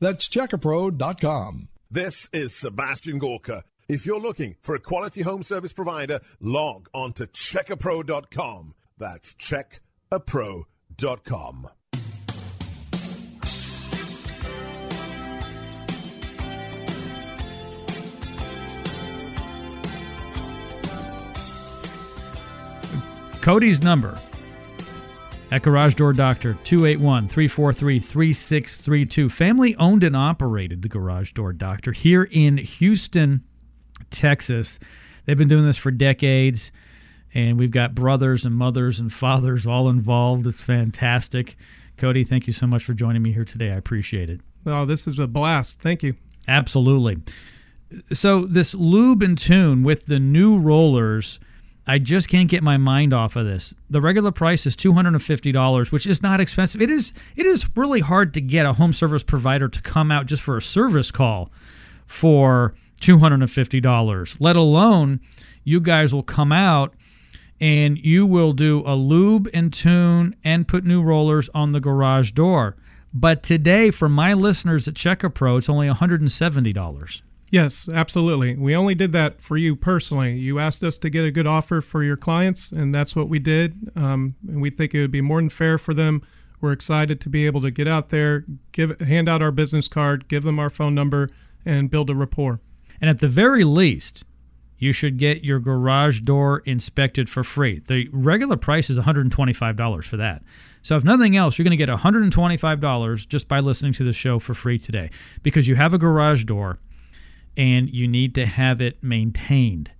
That's 0.00 0.28
checkapro.com. 0.28 1.68
This 1.90 2.28
is 2.32 2.54
Sebastian 2.54 3.18
Gorka. 3.18 3.64
If 3.88 4.04
you're 4.04 4.20
looking 4.20 4.56
for 4.60 4.74
a 4.74 4.80
quality 4.80 5.22
home 5.22 5.42
service 5.42 5.72
provider, 5.72 6.20
log 6.40 6.90
on 6.92 7.14
to 7.14 7.26
checkapro.com. 7.26 8.74
That's 8.98 9.32
checkapro.com. 9.34 11.70
Cody's 23.40 23.82
number 23.82 24.20
at 25.50 25.62
Garage 25.62 25.94
Door 25.94 26.14
Doctor 26.14 26.54
281 26.64 27.28
343 27.28 27.98
3632. 27.98 29.28
Family 29.28 29.74
owned 29.76 30.04
and 30.04 30.14
operated 30.14 30.82
the 30.82 30.88
Garage 30.88 31.32
Door 31.32 31.54
Doctor 31.54 31.92
here 31.92 32.28
in 32.30 32.58
Houston, 32.58 33.42
Texas. 34.10 34.78
They've 35.24 35.38
been 35.38 35.48
doing 35.48 35.64
this 35.64 35.78
for 35.78 35.90
decades, 35.90 36.70
and 37.34 37.58
we've 37.58 37.70
got 37.70 37.94
brothers 37.94 38.44
and 38.44 38.54
mothers 38.54 39.00
and 39.00 39.12
fathers 39.12 39.66
all 39.66 39.88
involved. 39.88 40.46
It's 40.46 40.62
fantastic. 40.62 41.56
Cody, 41.96 42.24
thank 42.24 42.46
you 42.46 42.52
so 42.52 42.66
much 42.66 42.84
for 42.84 42.94
joining 42.94 43.22
me 43.22 43.32
here 43.32 43.44
today. 43.44 43.70
I 43.72 43.76
appreciate 43.76 44.30
it. 44.30 44.40
Oh, 44.66 44.84
this 44.84 45.06
is 45.06 45.18
a 45.18 45.26
blast. 45.26 45.80
Thank 45.80 46.02
you. 46.02 46.14
Absolutely. 46.46 47.18
So, 48.12 48.44
this 48.44 48.74
lube 48.74 49.22
and 49.22 49.36
tune 49.36 49.82
with 49.82 50.06
the 50.06 50.20
new 50.20 50.58
rollers. 50.58 51.40
I 51.88 51.98
just 51.98 52.28
can't 52.28 52.50
get 52.50 52.62
my 52.62 52.76
mind 52.76 53.14
off 53.14 53.34
of 53.34 53.46
this. 53.46 53.74
The 53.88 54.02
regular 54.02 54.30
price 54.30 54.66
is 54.66 54.76
two 54.76 54.92
hundred 54.92 55.14
and 55.14 55.22
fifty 55.22 55.52
dollars, 55.52 55.90
which 55.90 56.06
is 56.06 56.22
not 56.22 56.38
expensive. 56.38 56.82
It 56.82 56.90
is 56.90 57.14
it 57.34 57.46
is 57.46 57.66
really 57.74 58.00
hard 58.00 58.34
to 58.34 58.42
get 58.42 58.66
a 58.66 58.74
home 58.74 58.92
service 58.92 59.22
provider 59.22 59.68
to 59.68 59.80
come 59.80 60.12
out 60.12 60.26
just 60.26 60.42
for 60.42 60.58
a 60.58 60.62
service 60.62 61.10
call 61.10 61.50
for 62.04 62.74
two 63.00 63.18
hundred 63.18 63.40
and 63.40 63.50
fifty 63.50 63.80
dollars. 63.80 64.36
Let 64.38 64.54
alone 64.54 65.20
you 65.64 65.80
guys 65.80 66.12
will 66.12 66.22
come 66.22 66.52
out 66.52 66.92
and 67.58 67.98
you 67.98 68.26
will 68.26 68.52
do 68.52 68.82
a 68.86 68.94
lube 68.94 69.48
and 69.54 69.72
tune 69.72 70.36
and 70.44 70.68
put 70.68 70.84
new 70.84 71.02
rollers 71.02 71.48
on 71.54 71.72
the 71.72 71.80
garage 71.80 72.32
door. 72.32 72.76
But 73.14 73.42
today, 73.42 73.90
for 73.90 74.08
my 74.08 74.34
listeners 74.34 74.86
at 74.86 74.94
Check 74.94 75.24
A 75.24 75.30
Pro, 75.30 75.56
it's 75.56 75.68
only 75.68 75.88
$170. 75.88 77.22
Yes, 77.50 77.88
absolutely. 77.88 78.56
We 78.56 78.76
only 78.76 78.94
did 78.94 79.12
that 79.12 79.40
for 79.40 79.56
you 79.56 79.74
personally. 79.74 80.38
You 80.38 80.58
asked 80.58 80.84
us 80.84 80.98
to 80.98 81.08
get 81.08 81.24
a 81.24 81.30
good 81.30 81.46
offer 81.46 81.80
for 81.80 82.02
your 82.02 82.16
clients, 82.16 82.70
and 82.70 82.94
that's 82.94 83.16
what 83.16 83.28
we 83.28 83.38
did. 83.38 83.90
Um, 83.96 84.36
and 84.46 84.60
we 84.60 84.70
think 84.70 84.94
it 84.94 85.00
would 85.00 85.10
be 85.10 85.22
more 85.22 85.40
than 85.40 85.48
fair 85.48 85.78
for 85.78 85.94
them. 85.94 86.22
We're 86.60 86.72
excited 86.72 87.20
to 87.22 87.28
be 87.28 87.46
able 87.46 87.62
to 87.62 87.70
get 87.70 87.88
out 87.88 88.10
there, 88.10 88.44
give 88.72 89.00
hand 89.00 89.28
out 89.28 89.40
our 89.40 89.52
business 89.52 89.88
card, 89.88 90.28
give 90.28 90.42
them 90.42 90.58
our 90.58 90.70
phone 90.70 90.94
number, 90.94 91.30
and 91.64 91.90
build 91.90 92.10
a 92.10 92.14
rapport. 92.14 92.60
And 93.00 93.08
at 93.08 93.20
the 93.20 93.28
very 93.28 93.64
least, 93.64 94.24
you 94.76 94.92
should 94.92 95.18
get 95.18 95.44
your 95.44 95.58
garage 95.58 96.20
door 96.20 96.62
inspected 96.66 97.28
for 97.28 97.42
free. 97.42 97.80
The 97.86 98.08
regular 98.12 98.56
price 98.56 98.90
is 98.90 98.98
$125 98.98 100.04
for 100.04 100.16
that. 100.16 100.42
So 100.82 100.96
if 100.96 101.04
nothing 101.04 101.36
else, 101.36 101.58
you're 101.58 101.64
going 101.64 101.76
to 101.76 101.86
get 101.86 101.88
$125 101.88 103.28
just 103.28 103.48
by 103.48 103.60
listening 103.60 103.92
to 103.94 104.04
the 104.04 104.12
show 104.12 104.38
for 104.38 104.54
free 104.54 104.78
today 104.78 105.10
because 105.42 105.66
you 105.66 105.74
have 105.76 105.94
a 105.94 105.98
garage 105.98 106.44
door 106.44 106.78
and 107.58 107.92
you 107.92 108.06
need 108.06 108.36
to 108.36 108.46
have 108.46 108.80
it 108.80 109.02
maintained. 109.02 109.90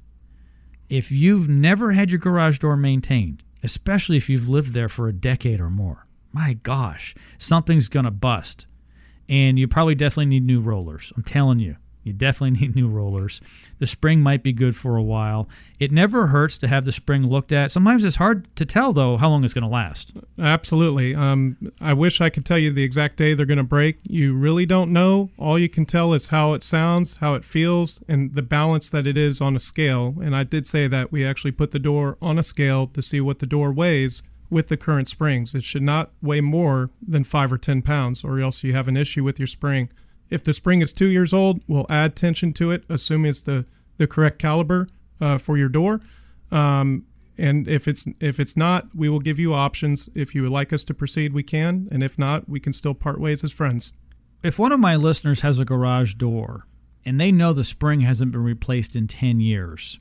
If 0.88 1.10
you've 1.10 1.48
never 1.48 1.92
had 1.92 2.08
your 2.08 2.20
garage 2.20 2.60
door 2.60 2.76
maintained, 2.76 3.42
especially 3.64 4.16
if 4.16 4.30
you've 4.30 4.48
lived 4.48 4.72
there 4.72 4.88
for 4.88 5.08
a 5.08 5.12
decade 5.12 5.60
or 5.60 5.68
more, 5.68 6.06
my 6.32 6.54
gosh, 6.54 7.14
something's 7.36 7.88
going 7.88 8.04
to 8.04 8.12
bust. 8.12 8.66
And 9.28 9.58
you 9.58 9.66
probably 9.68 9.96
definitely 9.96 10.26
need 10.26 10.46
new 10.46 10.60
rollers. 10.60 11.12
I'm 11.16 11.24
telling 11.24 11.58
you. 11.58 11.76
You 12.08 12.12
definitely 12.14 12.58
need 12.60 12.74
new 12.74 12.88
rollers. 12.88 13.40
The 13.78 13.86
spring 13.86 14.20
might 14.20 14.42
be 14.42 14.52
good 14.52 14.74
for 14.74 14.96
a 14.96 15.02
while. 15.02 15.48
It 15.78 15.92
never 15.92 16.26
hurts 16.26 16.58
to 16.58 16.68
have 16.68 16.84
the 16.84 16.92
spring 16.92 17.28
looked 17.28 17.52
at. 17.52 17.70
Sometimes 17.70 18.04
it's 18.04 18.16
hard 18.16 18.54
to 18.56 18.64
tell, 18.64 18.92
though, 18.92 19.16
how 19.16 19.28
long 19.28 19.44
it's 19.44 19.54
going 19.54 19.64
to 19.64 19.70
last. 19.70 20.12
Absolutely. 20.38 21.14
Um, 21.14 21.56
I 21.80 21.92
wish 21.92 22.20
I 22.20 22.30
could 22.30 22.44
tell 22.44 22.58
you 22.58 22.72
the 22.72 22.82
exact 22.82 23.16
day 23.16 23.34
they're 23.34 23.46
going 23.46 23.58
to 23.58 23.64
break. 23.64 23.98
You 24.02 24.36
really 24.36 24.66
don't 24.66 24.92
know. 24.92 25.30
All 25.38 25.58
you 25.58 25.68
can 25.68 25.86
tell 25.86 26.12
is 26.12 26.28
how 26.28 26.54
it 26.54 26.62
sounds, 26.62 27.18
how 27.18 27.34
it 27.34 27.44
feels, 27.44 28.00
and 28.08 28.34
the 28.34 28.42
balance 28.42 28.88
that 28.88 29.06
it 29.06 29.16
is 29.16 29.40
on 29.40 29.54
a 29.54 29.60
scale. 29.60 30.16
And 30.20 30.34
I 30.34 30.42
did 30.42 30.66
say 30.66 30.88
that 30.88 31.12
we 31.12 31.24
actually 31.24 31.52
put 31.52 31.70
the 31.70 31.78
door 31.78 32.16
on 32.20 32.38
a 32.38 32.42
scale 32.42 32.88
to 32.88 33.02
see 33.02 33.20
what 33.20 33.38
the 33.38 33.46
door 33.46 33.70
weighs 33.70 34.22
with 34.50 34.68
the 34.68 34.76
current 34.76 35.08
springs. 35.08 35.54
It 35.54 35.64
should 35.64 35.82
not 35.82 36.10
weigh 36.22 36.40
more 36.40 36.90
than 37.06 37.24
five 37.24 37.52
or 37.52 37.58
10 37.58 37.82
pounds, 37.82 38.24
or 38.24 38.40
else 38.40 38.64
you 38.64 38.72
have 38.72 38.88
an 38.88 38.96
issue 38.96 39.22
with 39.22 39.38
your 39.38 39.46
spring. 39.46 39.90
If 40.30 40.44
the 40.44 40.52
spring 40.52 40.80
is 40.80 40.92
two 40.92 41.06
years 41.06 41.32
old, 41.32 41.62
we'll 41.68 41.86
add 41.88 42.16
tension 42.16 42.52
to 42.54 42.70
it, 42.70 42.84
assuming 42.88 43.30
it's 43.30 43.40
the, 43.40 43.66
the 43.96 44.06
correct 44.06 44.38
caliber 44.38 44.88
uh, 45.20 45.38
for 45.38 45.56
your 45.56 45.68
door. 45.68 46.00
Um, 46.50 47.06
and 47.38 47.68
if 47.68 47.86
it's 47.86 48.06
if 48.20 48.40
it's 48.40 48.56
not, 48.56 48.88
we 48.94 49.08
will 49.08 49.20
give 49.20 49.38
you 49.38 49.54
options. 49.54 50.08
If 50.14 50.34
you 50.34 50.42
would 50.42 50.50
like 50.50 50.72
us 50.72 50.82
to 50.84 50.94
proceed, 50.94 51.32
we 51.32 51.44
can, 51.44 51.86
and 51.90 52.02
if 52.02 52.18
not, 52.18 52.48
we 52.48 52.58
can 52.58 52.72
still 52.72 52.94
part 52.94 53.20
ways 53.20 53.44
as 53.44 53.52
friends. 53.52 53.92
If 54.42 54.58
one 54.58 54.72
of 54.72 54.80
my 54.80 54.96
listeners 54.96 55.40
has 55.42 55.60
a 55.60 55.64
garage 55.64 56.14
door 56.14 56.66
and 57.04 57.20
they 57.20 57.30
know 57.30 57.52
the 57.52 57.64
spring 57.64 58.00
hasn't 58.00 58.32
been 58.32 58.42
replaced 58.42 58.96
in 58.96 59.06
10 59.06 59.40
years, 59.40 60.00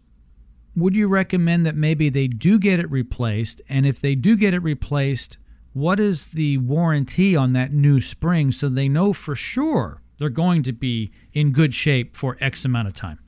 would 0.76 0.96
you 0.96 1.08
recommend 1.08 1.66
that 1.66 1.76
maybe 1.76 2.10
they 2.10 2.28
do 2.28 2.60
get 2.60 2.80
it 2.80 2.90
replaced? 2.90 3.62
And 3.70 3.86
if 3.86 4.00
they 4.00 4.16
do 4.16 4.36
get 4.36 4.54
it 4.54 4.62
replaced, 4.62 5.38
what 5.74 6.00
is 6.00 6.30
the 6.30 6.58
warranty 6.60 7.36
on 7.36 7.54
that 7.54 7.72
new 7.72 8.00
spring 8.00 8.52
so 8.52 8.68
they 8.68 8.90
know 8.90 9.14
for 9.14 9.36
sure 9.36 10.02
they're 10.20 10.30
going 10.30 10.64
to 10.64 10.72
be 10.72 11.12
in 11.34 11.52
good 11.52 11.74
shape 11.74 12.16
for 12.16 12.38
X 12.40 12.66
amount 12.66 12.88
of 12.88 12.94
time? 12.94 13.20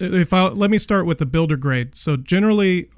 if 0.00 0.32
I 0.32 0.48
let 0.48 0.70
me 0.70 0.78
start 0.78 1.06
with 1.06 1.18
the 1.18 1.26
builder 1.26 1.56
grade. 1.56 1.94
So 1.94 2.16
generally, 2.16 2.90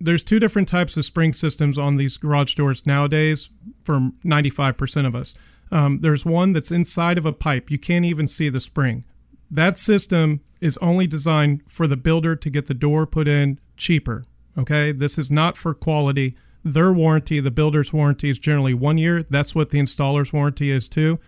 there's 0.00 0.22
two 0.22 0.38
different 0.38 0.68
types 0.68 0.96
of 0.96 1.04
spring 1.04 1.32
systems 1.32 1.78
on 1.78 1.96
these 1.96 2.16
garage 2.16 2.54
doors 2.54 2.86
nowadays. 2.86 3.50
For 3.82 4.10
95% 4.24 5.06
of 5.06 5.14
us, 5.14 5.34
um, 5.70 5.98
there's 5.98 6.24
one 6.24 6.52
that's 6.52 6.70
inside 6.70 7.18
of 7.18 7.26
a 7.26 7.32
pipe. 7.32 7.70
You 7.70 7.78
can't 7.78 8.04
even 8.04 8.28
see 8.28 8.48
the 8.48 8.60
spring. 8.60 9.04
That 9.50 9.78
system 9.78 10.40
is 10.60 10.78
only 10.78 11.06
designed 11.06 11.62
for 11.66 11.86
the 11.86 11.96
builder 11.96 12.34
to 12.36 12.50
get 12.50 12.66
the 12.66 12.74
door 12.74 13.06
put 13.06 13.28
in 13.28 13.58
cheaper. 13.76 14.24
Okay, 14.56 14.92
this 14.92 15.18
is 15.18 15.30
not 15.30 15.56
for 15.56 15.74
quality. 15.74 16.36
Their 16.64 16.92
warranty, 16.92 17.40
the 17.40 17.50
builder's 17.50 17.92
warranty, 17.92 18.30
is 18.30 18.38
generally 18.38 18.72
one 18.72 18.96
year. 18.96 19.24
That's 19.28 19.54
what 19.54 19.70
the 19.70 19.78
installer's 19.78 20.32
warranty 20.32 20.70
is 20.70 20.88
too 20.88 21.18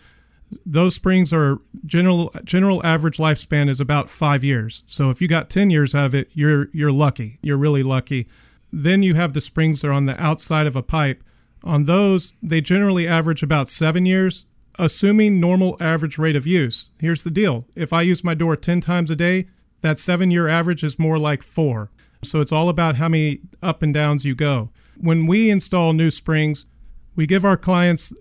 those 0.65 0.95
springs 0.95 1.33
are 1.33 1.59
general 1.85 2.33
general 2.45 2.85
average 2.85 3.19
lifespan 3.19 3.69
is 3.69 3.81
about 3.81 4.11
five 4.11 4.45
years. 4.45 4.85
So 4.87 5.11
if 5.11 5.21
you 5.21 5.29
got 5.29 5.51
ten 5.51 5.71
years 5.71 5.95
out 5.95 6.07
of 6.07 6.15
it, 6.15 6.29
you're 6.33 6.69
you're 6.73 6.93
lucky. 6.93 7.39
You're 7.43 7.57
really 7.57 7.83
lucky. 7.83 8.29
Then 8.73 9.03
you 9.03 9.15
have 9.15 9.33
the 9.33 9.41
springs 9.41 9.81
that 9.81 9.89
are 9.89 9.93
on 9.93 10.07
the 10.07 10.21
outside 10.23 10.67
of 10.67 10.77
a 10.77 10.83
pipe. 10.83 11.23
On 11.65 11.85
those, 11.85 12.33
they 12.43 12.61
generally 12.61 13.09
average 13.09 13.43
about 13.43 13.69
seven 13.69 14.07
years, 14.07 14.47
assuming 14.79 15.41
normal 15.41 15.77
average 15.81 16.19
rate 16.19 16.37
of 16.37 16.47
use. 16.47 16.91
Here's 17.01 17.25
the 17.25 17.31
deal: 17.31 17.67
if 17.75 17.93
I 17.93 18.03
use 18.03 18.23
my 18.23 18.35
door 18.35 18.57
ten 18.57 18.81
times 18.81 19.11
a 19.11 19.17
day, 19.17 19.49
that 19.81 19.99
seven 19.99 20.31
year 20.31 20.49
average 20.49 20.85
is 20.85 20.99
more 20.99 21.19
like 21.19 21.43
four. 21.43 21.91
So 22.23 22.41
it's 22.41 22.53
all 22.53 22.69
about 22.69 22.97
how 22.97 23.09
many 23.09 23.41
up 23.63 23.83
and 23.83 23.93
downs 23.93 24.25
you 24.25 24.35
go. 24.35 24.71
When 24.97 25.27
we 25.27 25.51
install 25.51 25.93
new 25.93 26.11
springs, 26.11 26.67
we 27.15 27.27
give 27.27 27.45
our 27.45 27.57
clients 27.57 28.13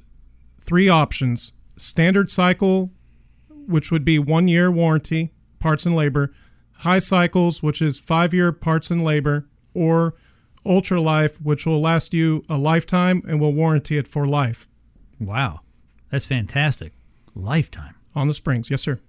three 0.60 0.90
options 0.90 1.54
standard 1.78 2.30
cycle, 2.30 2.92
which 3.68 3.92
would 3.92 4.04
be 4.04 4.20
one 4.20 4.48
year 4.48 4.72
warranty, 4.72 5.32
parts 5.60 5.86
and 5.86 5.96
labor, 5.96 6.34
high 6.80 7.00
cycles, 7.00 7.64
which 7.64 7.82
is 7.82 8.00
five 8.00 8.34
year 8.34 8.52
parts 8.52 8.92
and 8.92 9.04
labor, 9.04 9.48
or 9.74 10.16
ultra 10.66 11.00
life, 11.00 11.40
which 11.42 11.66
will 11.66 11.82
last 11.82 12.14
you 12.14 12.44
a 12.50 12.58
lifetime 12.58 13.22
and 13.28 13.40
will 13.40 13.54
warranty 13.54 13.98
it 13.98 14.08
for 14.08 14.28
life 14.28 14.68
Wow, 15.20 15.62
that's 16.12 16.26
fantastic. 16.26 16.94
Lifetime. 17.34 17.96
on 18.16 18.28
the 18.28 18.34
springs. 18.34 18.70
Yes, 18.70 18.82
sir. 18.82 19.00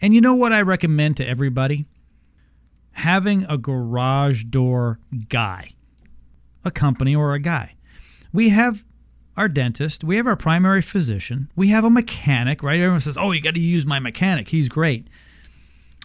And 0.00 0.14
you 0.14 0.20
know 0.20 0.34
what 0.34 0.52
I 0.52 0.60
recommend 0.62 1.16
to 1.18 1.28
everybody? 1.28 1.86
Having 2.92 3.46
a 3.48 3.56
garage 3.56 4.44
door 4.44 4.98
guy, 5.28 5.70
a 6.64 6.70
company 6.70 7.14
or 7.14 7.32
a 7.32 7.38
guy. 7.38 7.74
We 8.32 8.48
have 8.48 8.84
our 9.36 9.48
dentist, 9.48 10.04
we 10.04 10.16
have 10.16 10.26
our 10.26 10.36
primary 10.36 10.82
physician, 10.82 11.50
we 11.56 11.68
have 11.68 11.84
a 11.84 11.90
mechanic, 11.90 12.62
right? 12.62 12.78
Everyone 12.78 13.00
says, 13.00 13.16
oh, 13.16 13.32
you 13.32 13.40
got 13.40 13.54
to 13.54 13.60
use 13.60 13.86
my 13.86 13.98
mechanic. 13.98 14.48
He's 14.48 14.68
great. 14.68 15.08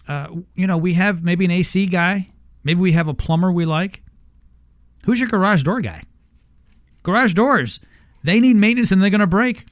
Uh, 0.08 0.28
you 0.54 0.66
know, 0.66 0.76
we 0.76 0.94
have 0.94 1.22
maybe 1.22 1.44
an 1.44 1.50
AC 1.50 1.86
guy, 1.86 2.28
maybe 2.64 2.80
we 2.80 2.92
have 2.92 3.08
a 3.08 3.14
plumber 3.14 3.50
we 3.50 3.64
like. 3.64 4.02
Who's 5.04 5.20
your 5.20 5.28
garage 5.28 5.62
door 5.62 5.80
guy? 5.80 6.02
Garage 7.02 7.34
doors, 7.34 7.80
they 8.24 8.40
need 8.40 8.56
maintenance 8.56 8.90
and 8.90 9.02
they're 9.02 9.10
going 9.10 9.20
to 9.20 9.26
break. 9.26 9.66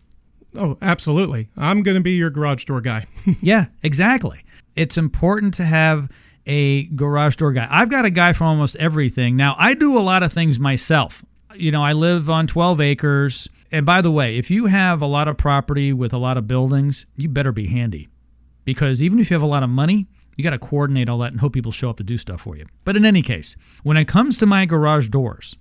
Oh, 0.56 0.78
absolutely. 0.80 1.48
I'm 1.56 1.82
going 1.82 1.96
to 1.96 2.02
be 2.02 2.12
your 2.12 2.30
garage 2.30 2.64
door 2.64 2.80
guy. 2.80 3.06
yeah, 3.40 3.66
exactly. 3.82 4.44
It's 4.76 4.96
important 4.96 5.54
to 5.54 5.64
have 5.64 6.10
a 6.46 6.84
garage 6.84 7.36
door 7.36 7.52
guy. 7.52 7.66
I've 7.70 7.90
got 7.90 8.04
a 8.04 8.10
guy 8.10 8.32
for 8.32 8.44
almost 8.44 8.76
everything. 8.76 9.36
Now, 9.36 9.56
I 9.58 9.74
do 9.74 9.98
a 9.98 10.00
lot 10.00 10.22
of 10.22 10.32
things 10.32 10.58
myself. 10.58 11.24
You 11.56 11.70
know, 11.70 11.82
I 11.82 11.92
live 11.92 12.28
on 12.28 12.46
12 12.46 12.80
acres. 12.80 13.48
And 13.70 13.86
by 13.86 14.00
the 14.00 14.10
way, 14.10 14.36
if 14.38 14.50
you 14.50 14.66
have 14.66 15.02
a 15.02 15.06
lot 15.06 15.28
of 15.28 15.36
property 15.36 15.92
with 15.92 16.12
a 16.12 16.18
lot 16.18 16.36
of 16.36 16.46
buildings, 16.48 17.06
you 17.16 17.28
better 17.28 17.52
be 17.52 17.66
handy. 17.66 18.08
Because 18.64 19.02
even 19.02 19.18
if 19.18 19.30
you 19.30 19.34
have 19.34 19.42
a 19.42 19.46
lot 19.46 19.62
of 19.62 19.70
money, 19.70 20.06
you 20.36 20.44
got 20.44 20.50
to 20.50 20.58
coordinate 20.58 21.08
all 21.08 21.18
that 21.18 21.32
and 21.32 21.40
hope 21.40 21.52
people 21.52 21.72
show 21.72 21.90
up 21.90 21.96
to 21.98 22.02
do 22.02 22.18
stuff 22.18 22.40
for 22.40 22.56
you. 22.56 22.66
But 22.84 22.96
in 22.96 23.04
any 23.04 23.22
case, 23.22 23.56
when 23.82 23.96
it 23.96 24.08
comes 24.08 24.36
to 24.38 24.46
my 24.46 24.66
garage 24.66 25.08
doors, 25.08 25.56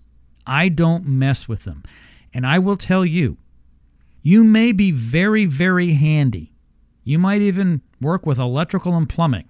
I 0.47 0.69
don't 0.69 1.05
mess 1.05 1.47
with 1.47 1.63
them. 1.63 1.83
And 2.33 2.45
I 2.45 2.59
will 2.59 2.77
tell 2.77 3.05
you, 3.05 3.37
you 4.21 4.43
may 4.43 4.71
be 4.71 4.91
very, 4.91 5.45
very 5.45 5.93
handy. 5.93 6.53
You 7.03 7.19
might 7.19 7.41
even 7.41 7.81
work 8.01 8.25
with 8.25 8.39
electrical 8.39 8.95
and 8.95 9.07
plumbing. 9.07 9.45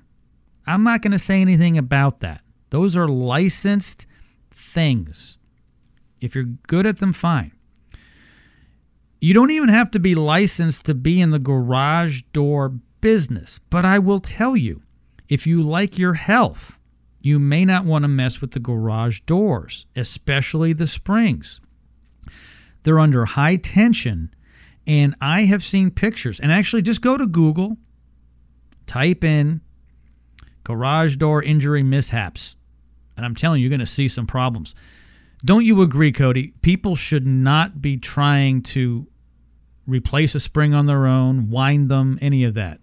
I'm 0.66 0.84
not 0.84 1.02
going 1.02 1.12
to 1.12 1.20
say 1.20 1.42
anything 1.42 1.78
about 1.78 2.22
that. 2.22 2.42
Those 2.72 2.98
are 2.98 3.08
licensed 3.08 4.08
things. 4.52 5.38
If 6.24 6.36
you're 6.36 6.46
good 6.46 6.86
at 6.86 7.00
them, 7.00 7.12
fine. 7.12 7.52
You 9.20 9.34
don't 9.34 9.52
even 9.52 9.68
have 9.68 9.92
to 9.92 10.00
be 10.00 10.16
licensed 10.16 10.86
to 10.86 10.94
be 10.94 11.20
in 11.20 11.32
the 11.32 11.40
garage 11.40 12.22
door 12.32 12.70
business. 13.02 13.60
But 13.70 13.84
I 13.84 14.00
will 14.00 14.22
tell 14.22 14.56
you, 14.56 14.82
if 15.28 15.46
you 15.46 15.62
like 15.62 15.98
your 15.98 16.14
health, 16.14 16.80
you 17.20 17.40
may 17.40 17.66
not 17.66 17.84
want 17.84 18.04
to 18.04 18.08
mess 18.08 18.40
with 18.40 18.52
the 18.52 18.60
garage 18.60 19.20
doors, 19.22 19.86
especially 19.98 20.72
the 20.72 20.88
springs. 20.88 21.60
They're 22.84 23.00
under 23.00 23.26
high 23.26 23.58
tension, 23.58 24.34
and 24.88 25.16
I 25.20 25.44
have 25.44 25.64
seen 25.64 25.92
pictures. 25.92 26.40
And 26.40 26.54
actually, 26.54 26.84
just 26.84 27.02
go 27.02 27.18
to 27.18 27.28
Google, 27.28 27.78
type 28.88 29.26
in 29.26 29.60
garage 30.64 31.18
door 31.18 31.44
injury 31.44 31.84
mishaps, 31.84 32.56
and 33.18 33.26
I'm 33.26 33.36
telling 33.36 33.60
you, 33.60 33.66
you're 33.66 33.78
going 33.78 33.80
to 33.82 33.86
see 33.86 34.08
some 34.08 34.28
problems. 34.28 34.74
Don't 35.46 35.66
you 35.66 35.82
agree, 35.82 36.12
Cody? 36.12 36.54
People 36.62 36.96
should 36.96 37.28
not 37.28 37.82
be 37.82 37.98
trying 37.98 38.62
to 38.62 39.08
replace 39.86 40.36
a 40.36 40.40
spring 40.40 40.74
on 40.74 40.86
their 40.86 41.06
own, 41.06 41.50
wind 41.50 41.90
them, 41.90 42.18
any 42.22 42.46
of 42.46 42.54
that. 42.54 42.80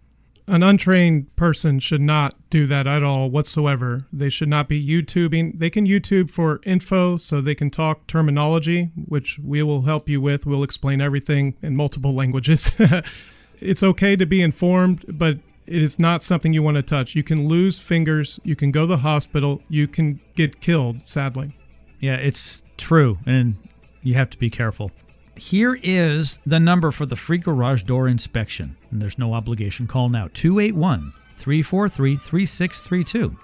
An 0.46 0.62
untrained 0.62 1.35
person 1.37 1.79
should 1.79 2.01
not 2.01 2.35
do 2.51 2.66
that 2.66 2.87
at 2.87 3.03
all 3.03 3.31
whatsoever. 3.31 4.01
They 4.12 4.29
should 4.29 4.49
not 4.49 4.68
be 4.68 4.85
YouTubing. 4.85 5.59
They 5.59 5.70
can 5.70 5.87
YouTube 5.87 6.31
for 6.31 6.61
info 6.64 7.16
so 7.16 7.40
they 7.40 7.55
can 7.55 7.70
talk 7.70 8.07
terminology, 8.07 8.90
which 9.07 9.38
we 9.38 9.62
will 9.62 9.83
help 9.83 10.09
you 10.09 10.20
with. 10.20 10.44
We'll 10.44 10.64
explain 10.64 11.01
everything 11.01 11.57
in 11.62 11.77
multiple 11.77 12.14
languages. 12.16 12.73
it's 13.61 13.83
okay 13.83 14.16
to 14.16 14.27
be 14.27 14.42
informed, 14.42 15.05
but 15.09 15.38
it 15.66 15.83
is 15.83 15.99
not 15.99 16.23
something 16.23 16.53
you 16.53 16.64
want 16.64 16.77
to 16.77 16.83
touch. 16.83 17.14
You 17.14 17.23
can 17.23 17.46
lose 17.46 17.79
fingers, 17.79 18.40
you 18.42 18.57
can 18.57 18.73
go 18.73 18.83
to 18.83 18.87
the 18.88 18.96
hospital, 18.99 19.62
you 19.68 19.87
can 19.87 20.20
get 20.35 20.61
killed, 20.61 21.07
sadly. 21.07 21.55
Yeah, 22.00 22.16
it's 22.16 22.62
true, 22.76 23.18
and 23.26 23.56
you 24.02 24.14
have 24.14 24.30
to 24.30 24.38
be 24.38 24.50
careful. 24.50 24.90
Here 25.36 25.78
is 25.82 26.38
the 26.44 26.60
number 26.60 26.90
for 26.90 27.06
the 27.06 27.16
free 27.16 27.38
garage 27.38 27.84
door 27.84 28.08
inspection. 28.08 28.76
And 28.90 29.00
there's 29.00 29.18
no 29.18 29.34
obligation. 29.34 29.86
Call 29.86 30.08
now 30.08 30.28
281 30.34 31.12
343 31.36 32.16
3632. 32.16 33.36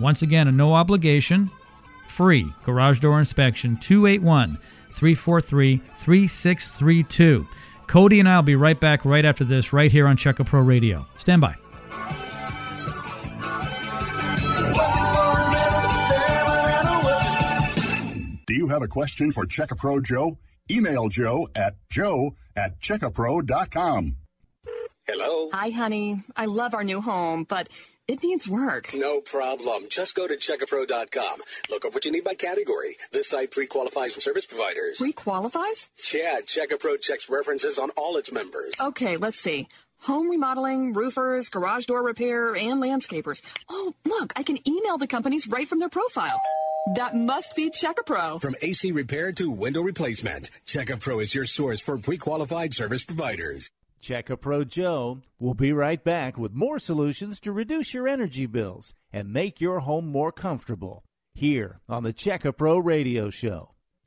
Once 0.00 0.22
again, 0.22 0.48
a 0.48 0.52
no 0.52 0.74
obligation, 0.74 1.50
free 2.06 2.52
garage 2.64 3.00
door 3.00 3.18
inspection 3.18 3.76
281 3.78 4.58
343 4.92 5.82
3632. 5.94 7.46
Cody 7.86 8.20
and 8.20 8.28
I 8.28 8.36
will 8.36 8.42
be 8.42 8.56
right 8.56 8.78
back 8.78 9.04
right 9.04 9.24
after 9.24 9.44
this, 9.44 9.72
right 9.72 9.90
here 9.90 10.06
on 10.06 10.16
Check 10.16 10.38
A 10.38 10.44
Pro 10.44 10.60
Radio. 10.60 11.06
Stand 11.16 11.40
by. 11.40 11.56
You 18.64 18.70
have 18.70 18.82
a 18.82 18.88
question 18.88 19.30
for 19.30 19.44
Checkapro 19.44 20.02
Joe? 20.02 20.38
Email 20.70 21.10
Joe 21.10 21.46
at 21.54 21.74
joe 21.90 22.34
at 22.56 22.80
checkapro.com. 22.80 24.16
Hello? 25.06 25.50
Hi, 25.52 25.68
honey. 25.68 26.22
I 26.34 26.46
love 26.46 26.72
our 26.72 26.82
new 26.82 27.02
home, 27.02 27.44
but 27.46 27.68
it 28.08 28.22
needs 28.22 28.48
work. 28.48 28.94
No 28.94 29.20
problem. 29.20 29.84
Just 29.90 30.14
go 30.14 30.26
to 30.26 30.36
checkapro.com. 30.36 31.40
Look 31.68 31.84
up 31.84 31.92
what 31.92 32.06
you 32.06 32.10
need 32.12 32.24
by 32.24 32.32
category. 32.32 32.96
This 33.12 33.28
site 33.28 33.50
pre-qualifies 33.50 34.14
for 34.14 34.22
service 34.22 34.46
providers. 34.46 34.96
Pre-qualifies? 34.96 35.90
Yeah, 36.14 36.40
Checkapro 36.40 36.98
checks 36.98 37.28
references 37.28 37.78
on 37.78 37.90
all 37.98 38.16
its 38.16 38.32
members. 38.32 38.72
Okay, 38.80 39.18
let's 39.18 39.38
see. 39.38 39.68
Home 40.04 40.30
remodeling, 40.30 40.94
roofers, 40.94 41.50
garage 41.50 41.84
door 41.84 42.02
repair, 42.02 42.56
and 42.56 42.82
landscapers. 42.82 43.42
Oh, 43.68 43.92
look, 44.06 44.32
I 44.36 44.42
can 44.42 44.58
email 44.66 44.96
the 44.96 45.06
companies 45.06 45.46
right 45.46 45.68
from 45.68 45.80
their 45.80 45.90
profile. 45.90 46.40
That 46.86 47.14
must 47.14 47.56
be 47.56 47.70
Check 47.70 47.96
A 47.98 48.04
Pro. 48.04 48.38
From 48.38 48.56
AC 48.60 48.92
repair 48.92 49.32
to 49.32 49.50
window 49.50 49.80
replacement, 49.80 50.50
Checkapro 50.66 51.22
is 51.22 51.34
your 51.34 51.46
source 51.46 51.80
for 51.80 51.96
pre-qualified 51.96 52.74
service 52.74 53.04
providers. 53.04 53.70
Check 54.02 54.28
Pro 54.42 54.64
Joe 54.64 55.22
will 55.38 55.54
be 55.54 55.72
right 55.72 56.04
back 56.04 56.36
with 56.36 56.52
more 56.52 56.78
solutions 56.78 57.40
to 57.40 57.52
reduce 57.52 57.94
your 57.94 58.06
energy 58.06 58.44
bills 58.44 58.92
and 59.10 59.32
make 59.32 59.62
your 59.62 59.80
home 59.80 60.08
more 60.08 60.30
comfortable 60.30 61.02
here 61.32 61.80
on 61.88 62.02
the 62.02 62.12
Check 62.12 62.44
Pro 62.58 62.76
Radio 62.76 63.30
Show. 63.30 63.73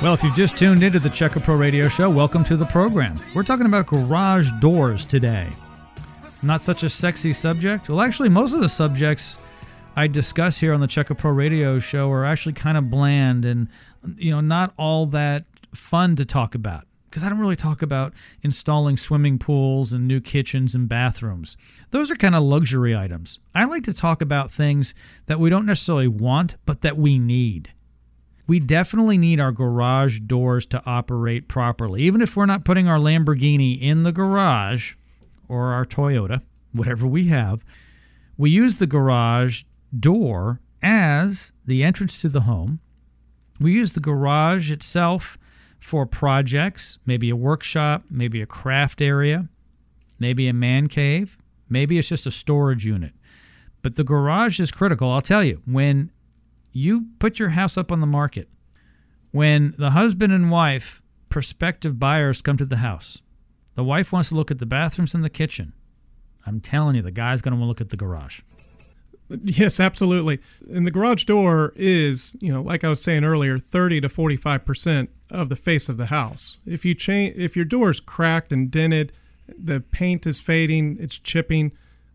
Well, 0.00 0.14
if 0.14 0.22
you've 0.22 0.36
just 0.36 0.56
tuned 0.56 0.84
into 0.84 1.00
the 1.00 1.10
Check 1.10 1.34
A 1.34 1.40
Pro 1.40 1.56
Radio 1.56 1.88
Show, 1.88 2.08
welcome 2.08 2.44
to 2.44 2.56
the 2.56 2.66
program. 2.66 3.16
We're 3.34 3.42
talking 3.42 3.66
about 3.66 3.86
garage 3.86 4.48
doors 4.60 5.04
today. 5.04 5.48
Not 6.40 6.60
such 6.60 6.84
a 6.84 6.88
sexy 6.88 7.32
subject. 7.32 7.88
Well, 7.88 8.00
actually, 8.00 8.28
most 8.28 8.54
of 8.54 8.60
the 8.60 8.68
subjects 8.68 9.38
I 9.96 10.06
discuss 10.06 10.56
here 10.56 10.72
on 10.72 10.78
the 10.78 10.86
Check 10.86 11.10
A 11.10 11.16
Pro 11.16 11.32
Radio 11.32 11.80
Show 11.80 12.12
are 12.12 12.24
actually 12.24 12.52
kind 12.52 12.78
of 12.78 12.88
bland 12.88 13.44
and, 13.44 13.66
you 14.16 14.30
know, 14.30 14.40
not 14.40 14.72
all 14.78 15.04
that 15.06 15.46
fun 15.74 16.14
to 16.14 16.24
talk 16.24 16.54
about. 16.54 16.84
Because 17.10 17.24
I 17.24 17.28
don't 17.28 17.40
really 17.40 17.56
talk 17.56 17.82
about 17.82 18.14
installing 18.44 18.96
swimming 18.96 19.36
pools 19.36 19.92
and 19.92 20.06
new 20.06 20.20
kitchens 20.20 20.76
and 20.76 20.88
bathrooms. 20.88 21.56
Those 21.90 22.08
are 22.08 22.16
kind 22.16 22.36
of 22.36 22.44
luxury 22.44 22.96
items. 22.96 23.40
I 23.52 23.64
like 23.64 23.82
to 23.82 23.92
talk 23.92 24.22
about 24.22 24.52
things 24.52 24.94
that 25.26 25.40
we 25.40 25.50
don't 25.50 25.66
necessarily 25.66 26.06
want, 26.06 26.54
but 26.66 26.82
that 26.82 26.96
we 26.96 27.18
need 27.18 27.72
we 28.48 28.58
definitely 28.58 29.18
need 29.18 29.38
our 29.38 29.52
garage 29.52 30.20
doors 30.20 30.64
to 30.66 30.82
operate 30.86 31.46
properly. 31.46 32.02
Even 32.02 32.22
if 32.22 32.34
we're 32.34 32.46
not 32.46 32.64
putting 32.64 32.88
our 32.88 32.98
Lamborghini 32.98 33.80
in 33.80 34.02
the 34.02 34.10
garage 34.10 34.94
or 35.48 35.66
our 35.74 35.84
Toyota, 35.84 36.42
whatever 36.72 37.06
we 37.06 37.26
have, 37.26 37.62
we 38.38 38.50
use 38.50 38.78
the 38.78 38.86
garage 38.86 39.64
door 39.96 40.60
as 40.82 41.52
the 41.66 41.84
entrance 41.84 42.22
to 42.22 42.28
the 42.30 42.40
home. 42.40 42.80
We 43.60 43.72
use 43.72 43.92
the 43.92 44.00
garage 44.00 44.70
itself 44.70 45.36
for 45.78 46.06
projects, 46.06 46.98
maybe 47.04 47.28
a 47.28 47.36
workshop, 47.36 48.04
maybe 48.10 48.40
a 48.40 48.46
craft 48.46 49.02
area, 49.02 49.48
maybe 50.18 50.48
a 50.48 50.54
man 50.54 50.86
cave, 50.86 51.36
maybe 51.68 51.98
it's 51.98 52.08
just 52.08 52.26
a 52.26 52.30
storage 52.30 52.86
unit. 52.86 53.12
But 53.82 53.96
the 53.96 54.04
garage 54.04 54.58
is 54.58 54.72
critical. 54.72 55.10
I'll 55.10 55.20
tell 55.20 55.44
you, 55.44 55.60
when 55.66 56.10
you 56.72 57.06
put 57.18 57.38
your 57.38 57.50
house 57.50 57.76
up 57.76 57.90
on 57.90 58.00
the 58.00 58.06
market, 58.06 58.48
when 59.30 59.74
the 59.78 59.90
husband 59.90 60.32
and 60.32 60.50
wife, 60.50 61.02
prospective 61.28 61.98
buyers, 61.98 62.42
come 62.42 62.56
to 62.56 62.64
the 62.64 62.78
house, 62.78 63.22
the 63.74 63.84
wife 63.84 64.12
wants 64.12 64.30
to 64.30 64.34
look 64.34 64.50
at 64.50 64.58
the 64.58 64.66
bathrooms 64.66 65.14
and 65.14 65.22
the 65.22 65.30
kitchen. 65.30 65.72
I'm 66.46 66.60
telling 66.60 66.96
you, 66.96 67.02
the 67.02 67.10
guy's 67.10 67.42
going 67.42 67.52
to 67.52 67.56
want 67.58 67.66
to 67.66 67.68
look 67.68 67.80
at 67.80 67.90
the 67.90 67.96
garage. 67.96 68.40
Yes, 69.44 69.78
absolutely. 69.78 70.40
And 70.72 70.86
the 70.86 70.90
garage 70.90 71.24
door 71.24 71.74
is, 71.76 72.34
you 72.40 72.50
know, 72.50 72.62
like 72.62 72.82
I 72.82 72.88
was 72.88 73.02
saying 73.02 73.24
earlier, 73.24 73.58
30 73.58 74.00
to 74.00 74.08
45% 74.08 75.08
of 75.30 75.50
the 75.50 75.56
face 75.56 75.88
of 75.88 75.98
the 75.98 76.06
house. 76.06 76.58
If 76.64 76.84
you 76.84 76.94
change 76.94 77.36
if 77.36 77.54
your 77.54 77.66
door 77.66 77.90
is 77.90 78.00
cracked 78.00 78.52
and 78.52 78.70
dented, 78.70 79.12
the 79.46 79.80
paint 79.80 80.26
is 80.26 80.40
fading, 80.40 80.96
it's 80.98 81.18
chipping, 81.18 81.72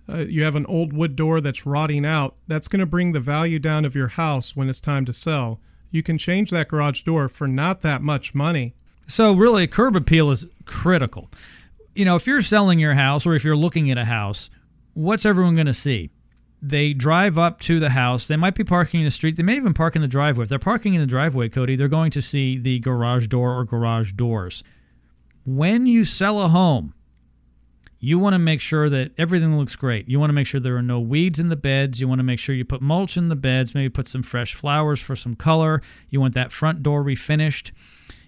uh, 0.09 0.17
you 0.17 0.43
have 0.43 0.55
an 0.55 0.65
old 0.65 0.93
wood 0.93 1.15
door 1.15 1.39
that's 1.39 1.65
rotting 1.65 2.05
out, 2.05 2.35
that's 2.47 2.67
going 2.67 2.79
to 2.79 2.85
bring 2.85 3.13
the 3.13 3.19
value 3.19 3.59
down 3.59 3.85
of 3.85 3.95
your 3.95 4.09
house 4.09 4.55
when 4.55 4.69
it's 4.69 4.81
time 4.81 5.05
to 5.05 5.13
sell. 5.13 5.61
You 5.89 6.03
can 6.03 6.17
change 6.17 6.49
that 6.49 6.67
garage 6.67 7.03
door 7.03 7.29
for 7.29 7.47
not 7.47 7.81
that 7.81 8.01
much 8.01 8.35
money. 8.35 8.73
So, 9.07 9.33
really, 9.33 9.67
curb 9.67 9.95
appeal 9.95 10.31
is 10.31 10.47
critical. 10.65 11.29
You 11.93 12.05
know, 12.05 12.15
if 12.15 12.25
you're 12.25 12.41
selling 12.41 12.79
your 12.79 12.95
house 12.95 13.25
or 13.25 13.35
if 13.35 13.43
you're 13.43 13.55
looking 13.55 13.91
at 13.91 13.97
a 13.97 14.05
house, 14.05 14.49
what's 14.93 15.25
everyone 15.25 15.55
going 15.55 15.67
to 15.67 15.73
see? 15.73 16.09
They 16.61 16.93
drive 16.93 17.37
up 17.37 17.59
to 17.61 17.79
the 17.79 17.89
house. 17.89 18.27
They 18.27 18.37
might 18.37 18.55
be 18.55 18.63
parking 18.63 19.01
in 19.01 19.05
the 19.05 19.11
street. 19.11 19.35
They 19.35 19.43
may 19.43 19.57
even 19.57 19.73
park 19.73 19.95
in 19.95 20.01
the 20.01 20.07
driveway. 20.07 20.43
If 20.43 20.49
they're 20.49 20.59
parking 20.59 20.93
in 20.93 21.01
the 21.01 21.07
driveway, 21.07 21.49
Cody, 21.49 21.75
they're 21.75 21.89
going 21.89 22.11
to 22.11 22.21
see 22.21 22.57
the 22.57 22.79
garage 22.79 23.27
door 23.27 23.57
or 23.57 23.65
garage 23.65 24.13
doors. 24.13 24.63
When 25.45 25.85
you 25.85 26.05
sell 26.05 26.41
a 26.41 26.47
home, 26.47 26.93
you 28.03 28.19
want 28.19 28.33
to 28.33 28.39
make 28.39 28.59
sure 28.59 28.89
that 28.89 29.13
everything 29.17 29.57
looks 29.57 29.77
great. 29.77 30.09
You 30.09 30.19
want 30.19 30.29
to 30.29 30.33
make 30.33 30.45
sure 30.45 30.59
there 30.59 30.75
are 30.75 30.81
no 30.81 30.99
weeds 30.99 31.39
in 31.39 31.47
the 31.47 31.55
beds. 31.55 32.01
You 32.01 32.07
want 32.09 32.19
to 32.19 32.23
make 32.23 32.37
sure 32.37 32.53
you 32.53 32.65
put 32.65 32.81
mulch 32.81 33.15
in 33.15 33.29
the 33.29 33.35
beds, 33.37 33.73
maybe 33.73 33.87
put 33.87 34.09
some 34.09 34.23
fresh 34.23 34.53
flowers 34.55 34.99
for 34.99 35.15
some 35.15 35.37
color. 35.37 35.81
You 36.09 36.19
want 36.19 36.33
that 36.33 36.51
front 36.51 36.83
door 36.83 37.01
refinished. 37.01 37.71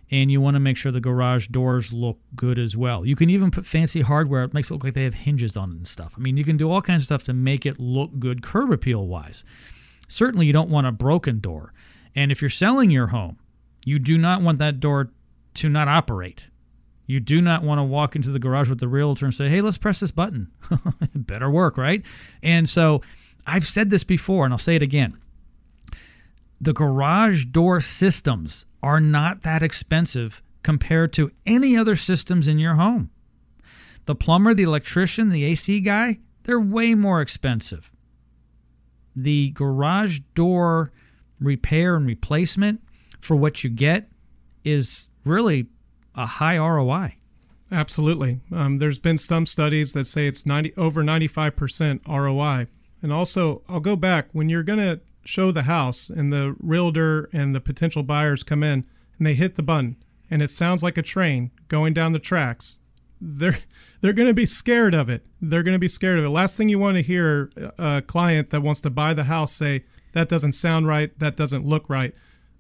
And 0.10 0.32
you 0.32 0.40
want 0.40 0.56
to 0.56 0.62
make 0.62 0.78
sure 0.78 0.94
the 0.94 1.02
garage 1.02 1.48
doors 1.48 1.92
look 1.92 2.20
good 2.38 2.58
as 2.58 2.78
well. 2.78 3.06
You 3.06 3.18
can 3.18 3.30
even 3.30 3.52
put 3.52 3.66
fancy 3.66 4.00
hardware. 4.00 4.46
It 4.46 4.54
makes 4.54 4.70
it 4.70 4.76
look 4.76 4.86
like 4.86 4.94
they 4.94 5.04
have 5.04 5.14
hinges 5.14 5.58
on 5.58 5.72
it 5.72 5.76
and 5.76 5.88
stuff. 5.88 6.14
I 6.16 6.22
mean, 6.22 6.38
you 6.38 6.46
can 6.46 6.56
do 6.56 6.72
all 6.72 6.82
kinds 6.82 7.02
of 7.02 7.08
stuff 7.08 7.24
to 7.26 7.34
make 7.34 7.66
it 7.66 7.78
look 7.78 8.18
good 8.18 8.42
curb 8.42 8.72
appeal 8.72 9.06
wise. 9.06 9.44
Certainly, 10.08 10.46
you 10.46 10.54
don't 10.54 10.70
want 10.70 10.88
a 10.88 10.94
broken 10.94 11.42
door. 11.42 11.74
And 12.16 12.32
if 12.32 12.40
you're 12.40 12.50
selling 12.50 12.92
your 12.92 13.08
home, 13.08 13.40
you 13.84 14.00
do 14.00 14.18
not 14.18 14.42
want 14.42 14.58
that 14.60 14.80
door 14.80 15.12
to 15.56 15.68
not 15.68 15.90
operate. 15.90 16.50
You 17.08 17.20
do 17.20 17.42
not 17.42 17.64
want 17.64 17.80
to 17.80 17.84
walk 17.84 18.16
into 18.16 18.30
the 18.30 18.40
garage 18.40 18.70
with 18.70 18.80
the 18.80 18.88
realtor 18.88 19.26
and 19.26 19.34
say, 19.34 19.48
hey, 19.50 19.62
let's 19.62 19.78
press 19.78 20.00
this 20.00 20.12
button. 20.12 20.52
better 21.16 21.50
work, 21.50 21.78
right? 21.78 22.04
And 22.42 22.68
so 22.68 23.02
I've 23.46 23.68
said 23.68 23.90
this 23.90 24.04
before 24.04 24.46
and 24.46 24.54
I'll 24.54 24.58
say 24.58 24.76
it 24.76 24.82
again. 24.82 25.18
The 26.60 26.74
garage 26.74 27.46
door 27.46 27.82
systems 27.82 28.66
are 28.82 29.00
not 29.00 29.42
that 29.44 29.62
expensive 29.62 30.42
compared 30.64 31.14
to 31.14 31.32
any 31.46 31.78
other 31.78 31.96
systems 31.96 32.48
in 32.48 32.58
your 32.58 32.76
home. 32.76 33.12
The 34.06 34.16
plumber, 34.16 34.54
the 34.54 34.64
electrician, 34.64 35.30
the 35.30 35.46
AC 35.46 35.80
guy, 35.82 36.20
they're 36.44 36.60
way 36.60 36.96
more 36.96 37.22
expensive. 37.22 37.92
the 39.16 39.52
garage 39.52 40.20
door 40.34 40.92
repair 41.40 41.96
and 41.96 42.06
replacement 42.06 42.82
for 43.22 43.36
what 43.36 43.64
you 43.64 43.70
get 43.70 44.10
is 44.64 45.10
really 45.24 45.68
a 46.16 46.26
high 46.26 46.58
ROI. 46.58 47.16
Absolutely. 47.72 48.42
Um, 48.52 48.78
there's 48.78 49.00
been 49.00 49.18
some 49.18 49.46
studies 49.46 49.94
that 49.94 50.06
say 50.06 50.28
it's 50.28 50.46
90 50.46 50.74
over 50.78 51.04
95% 51.04 52.08
ROI. 52.08 52.68
And 53.02 53.12
also, 53.12 53.64
I'll 53.68 53.80
go 53.80 53.96
back 53.96 54.28
when 54.32 54.50
you're 54.50 54.64
going 54.64 54.80
to 54.80 55.00
show 55.24 55.52
the 55.52 55.64
house 55.64 56.10
and 56.10 56.32
the 56.32 56.56
realtor 56.60 57.30
and 57.34 57.56
the 57.56 57.62
potential 57.62 58.04
buyers 58.04 58.44
come 58.44 58.64
in 58.64 58.86
and 59.18 59.28
they 59.28 59.34
hit 59.34 59.56
the 59.56 59.64
button 59.64 59.98
and 60.30 60.42
it 60.42 60.50
sounds 60.50 60.84
like 60.84 60.98
a 60.98 61.02
train 61.02 61.52
going 61.68 61.94
down 61.94 62.14
the 62.14 62.20
tracks. 62.20 62.78
They're 63.20 63.58
they're 64.02 64.14
going 64.14 64.28
to 64.28 64.36
be 64.36 64.46
scared 64.46 64.94
of 64.94 65.10
it. 65.10 65.26
They're 65.42 65.64
going 65.64 65.74
to 65.74 65.80
be 65.80 65.88
scared 65.88 66.20
of 66.20 66.26
it. 66.26 66.30
Last 66.30 66.58
thing 66.58 66.70
you 66.70 66.78
want 66.78 66.96
to 66.96 67.02
hear 67.02 67.50
a 67.80 68.04
client 68.06 68.52
that 68.52 68.62
wants 68.62 68.82
to 68.82 68.90
buy 68.92 69.14
the 69.16 69.24
house 69.24 69.54
say 69.54 69.84
that 70.12 70.30
doesn't 70.30 70.52
sound 70.52 70.86
right, 70.86 71.18
that 71.20 71.36
doesn't 71.36 71.66
look 71.66 71.90
right. 71.90 72.14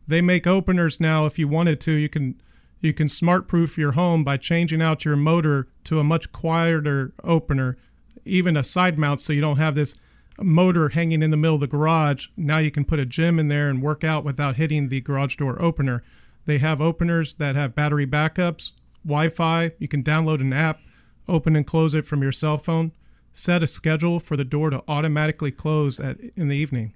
They 0.07 0.21
make 0.21 0.47
openers 0.47 0.99
now 0.99 1.25
if 1.25 1.37
you 1.37 1.47
wanted 1.47 1.79
to, 1.81 1.91
you 1.91 2.09
can 2.09 2.41
you 2.79 2.93
can 2.93 3.09
smart 3.09 3.47
proof 3.47 3.77
your 3.77 3.93
home 3.93 4.23
by 4.23 4.37
changing 4.37 4.81
out 4.81 5.05
your 5.05 5.15
motor 5.15 5.67
to 5.85 5.99
a 5.99 6.03
much 6.03 6.31
quieter 6.31 7.13
opener, 7.23 7.77
even 8.25 8.57
a 8.57 8.63
side 8.63 8.97
mount 8.97 9.21
so 9.21 9.33
you 9.33 9.41
don't 9.41 9.57
have 9.57 9.75
this 9.75 9.95
motor 10.39 10.89
hanging 10.89 11.23
in 11.23 11.31
the 11.31 11.37
middle 11.37 11.55
of 11.55 11.61
the 11.61 11.67
garage. 11.67 12.27
Now 12.35 12.57
you 12.57 12.71
can 12.71 12.85
put 12.85 12.99
a 12.99 13.05
gym 13.05 13.39
in 13.39 13.47
there 13.47 13.69
and 13.69 13.81
work 13.81 14.03
out 14.03 14.23
without 14.23 14.57
hitting 14.57 14.89
the 14.89 15.01
garage 15.01 15.35
door 15.37 15.61
opener. 15.61 16.03
They 16.45 16.57
have 16.59 16.81
openers 16.81 17.35
that 17.35 17.55
have 17.55 17.75
battery 17.75 18.05
backups, 18.05 18.73
Wi 19.05 19.29
Fi. 19.29 19.71
You 19.79 19.87
can 19.87 20.03
download 20.03 20.41
an 20.41 20.53
app, 20.53 20.79
open 21.27 21.55
and 21.55 21.65
close 21.65 21.93
it 21.93 22.05
from 22.05 22.21
your 22.21 22.31
cell 22.31 22.57
phone. 22.57 22.91
Set 23.33 23.63
a 23.63 23.67
schedule 23.67 24.19
for 24.19 24.37
the 24.37 24.45
door 24.45 24.69
to 24.69 24.83
automatically 24.87 25.51
close 25.51 25.99
at, 25.99 26.19
in 26.35 26.47
the 26.47 26.55
evening. 26.55 26.93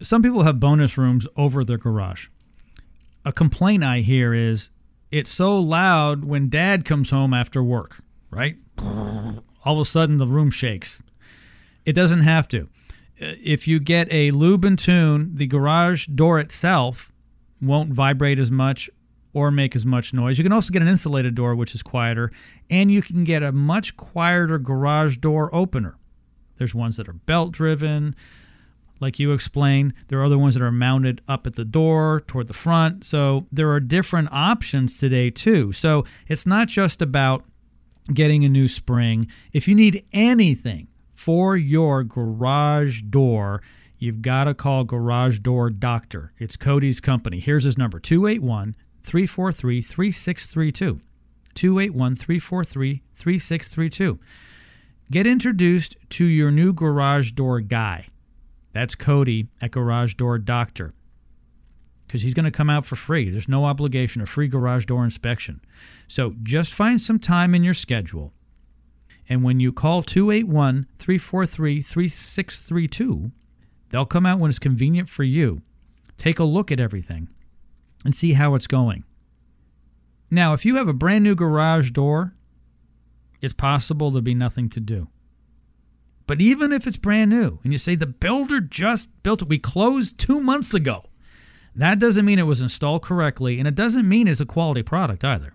Some 0.00 0.22
people 0.22 0.44
have 0.44 0.60
bonus 0.60 0.96
rooms 0.96 1.26
over 1.36 1.64
their 1.64 1.78
garage. 1.78 2.28
A 3.24 3.32
complaint 3.32 3.84
I 3.84 4.00
hear 4.00 4.32
is 4.32 4.70
it's 5.10 5.30
so 5.30 5.58
loud 5.58 6.24
when 6.24 6.48
dad 6.48 6.84
comes 6.84 7.10
home 7.10 7.34
after 7.34 7.62
work, 7.62 8.00
right? 8.30 8.56
All 8.78 9.74
of 9.74 9.78
a 9.78 9.84
sudden 9.84 10.16
the 10.16 10.26
room 10.26 10.50
shakes. 10.50 11.02
It 11.84 11.92
doesn't 11.94 12.20
have 12.22 12.48
to. 12.48 12.68
Uh, 13.20 13.34
If 13.42 13.66
you 13.66 13.80
get 13.80 14.08
a 14.10 14.30
lube 14.30 14.64
and 14.64 14.78
tune, 14.78 15.34
the 15.34 15.46
garage 15.46 16.06
door 16.06 16.38
itself 16.38 17.12
won't 17.60 17.92
vibrate 17.92 18.38
as 18.38 18.50
much 18.50 18.88
or 19.32 19.50
make 19.50 19.74
as 19.76 19.84
much 19.84 20.14
noise. 20.14 20.38
You 20.38 20.44
can 20.44 20.52
also 20.52 20.72
get 20.72 20.82
an 20.82 20.88
insulated 20.88 21.34
door, 21.34 21.54
which 21.54 21.74
is 21.74 21.82
quieter, 21.82 22.30
and 22.70 22.90
you 22.90 23.02
can 23.02 23.24
get 23.24 23.42
a 23.42 23.52
much 23.52 23.96
quieter 23.96 24.58
garage 24.58 25.16
door 25.18 25.54
opener. 25.54 25.96
There's 26.56 26.74
ones 26.74 26.96
that 26.96 27.08
are 27.08 27.12
belt 27.14 27.52
driven, 27.52 28.14
like 29.00 29.18
you 29.18 29.32
explained. 29.32 29.94
There 30.08 30.20
are 30.20 30.24
other 30.24 30.38
ones 30.38 30.54
that 30.54 30.62
are 30.62 30.72
mounted 30.72 31.20
up 31.28 31.46
at 31.46 31.56
the 31.56 31.64
door 31.64 32.22
toward 32.26 32.48
the 32.48 32.54
front. 32.54 33.04
So 33.04 33.46
there 33.52 33.70
are 33.70 33.80
different 33.80 34.28
options 34.32 34.96
today, 34.96 35.30
too. 35.30 35.72
So 35.72 36.04
it's 36.28 36.46
not 36.46 36.68
just 36.68 37.02
about 37.02 37.44
getting 38.12 38.44
a 38.44 38.48
new 38.48 38.68
spring. 38.68 39.28
If 39.52 39.68
you 39.68 39.74
need 39.74 40.04
anything 40.12 40.88
for 41.12 41.56
your 41.56 42.04
garage 42.04 43.02
door, 43.02 43.62
you've 43.98 44.22
got 44.22 44.44
to 44.44 44.54
call 44.54 44.84
Garage 44.84 45.40
Door 45.40 45.70
Doctor. 45.70 46.32
It's 46.38 46.56
Cody's 46.56 47.00
company. 47.00 47.40
Here's 47.40 47.64
his 47.64 47.76
number 47.76 47.98
281 47.98 48.76
343 49.02 49.80
3632. 49.80 51.00
281 51.54 52.16
343 52.16 53.02
3632. 53.14 54.18
Get 55.10 55.26
introduced 55.26 55.96
to 56.10 56.24
your 56.26 56.50
new 56.50 56.72
garage 56.72 57.32
door 57.32 57.60
guy. 57.60 58.06
That's 58.78 58.94
Cody 58.94 59.48
at 59.60 59.72
Garage 59.72 60.14
Door 60.14 60.38
Doctor. 60.38 60.94
Because 62.06 62.22
he's 62.22 62.32
going 62.32 62.44
to 62.44 62.52
come 62.52 62.70
out 62.70 62.86
for 62.86 62.94
free. 62.94 63.28
There's 63.28 63.48
no 63.48 63.64
obligation, 63.64 64.22
a 64.22 64.26
free 64.26 64.46
garage 64.46 64.84
door 64.84 65.02
inspection. 65.02 65.60
So 66.06 66.36
just 66.44 66.72
find 66.72 67.00
some 67.00 67.18
time 67.18 67.56
in 67.56 67.64
your 67.64 67.74
schedule. 67.74 68.32
And 69.28 69.42
when 69.42 69.58
you 69.58 69.72
call 69.72 70.04
281 70.04 70.86
343 70.96 71.82
3632, 71.82 73.32
they'll 73.90 74.06
come 74.06 74.24
out 74.24 74.38
when 74.38 74.48
it's 74.48 74.60
convenient 74.60 75.08
for 75.08 75.24
you. 75.24 75.60
Take 76.16 76.38
a 76.38 76.44
look 76.44 76.70
at 76.70 76.78
everything 76.78 77.26
and 78.04 78.14
see 78.14 78.34
how 78.34 78.54
it's 78.54 78.68
going. 78.68 79.02
Now, 80.30 80.52
if 80.52 80.64
you 80.64 80.76
have 80.76 80.86
a 80.86 80.92
brand 80.92 81.24
new 81.24 81.34
garage 81.34 81.90
door, 81.90 82.36
it's 83.40 83.54
possible 83.54 84.12
there'll 84.12 84.22
be 84.22 84.34
nothing 84.34 84.68
to 84.68 84.78
do. 84.78 85.08
But 86.28 86.42
even 86.42 86.72
if 86.72 86.86
it's 86.86 86.98
brand 86.98 87.30
new 87.30 87.58
and 87.64 87.72
you 87.72 87.78
say 87.78 87.94
the 87.96 88.06
builder 88.06 88.60
just 88.60 89.08
built 89.22 89.40
it, 89.42 89.48
we 89.48 89.58
closed 89.58 90.18
two 90.18 90.40
months 90.40 90.74
ago, 90.74 91.06
that 91.74 91.98
doesn't 91.98 92.26
mean 92.26 92.38
it 92.38 92.42
was 92.42 92.60
installed 92.60 93.02
correctly, 93.02 93.58
and 93.58 93.66
it 93.66 93.74
doesn't 93.74 94.06
mean 94.06 94.28
it's 94.28 94.38
a 94.38 94.46
quality 94.46 94.82
product 94.82 95.24
either. 95.24 95.54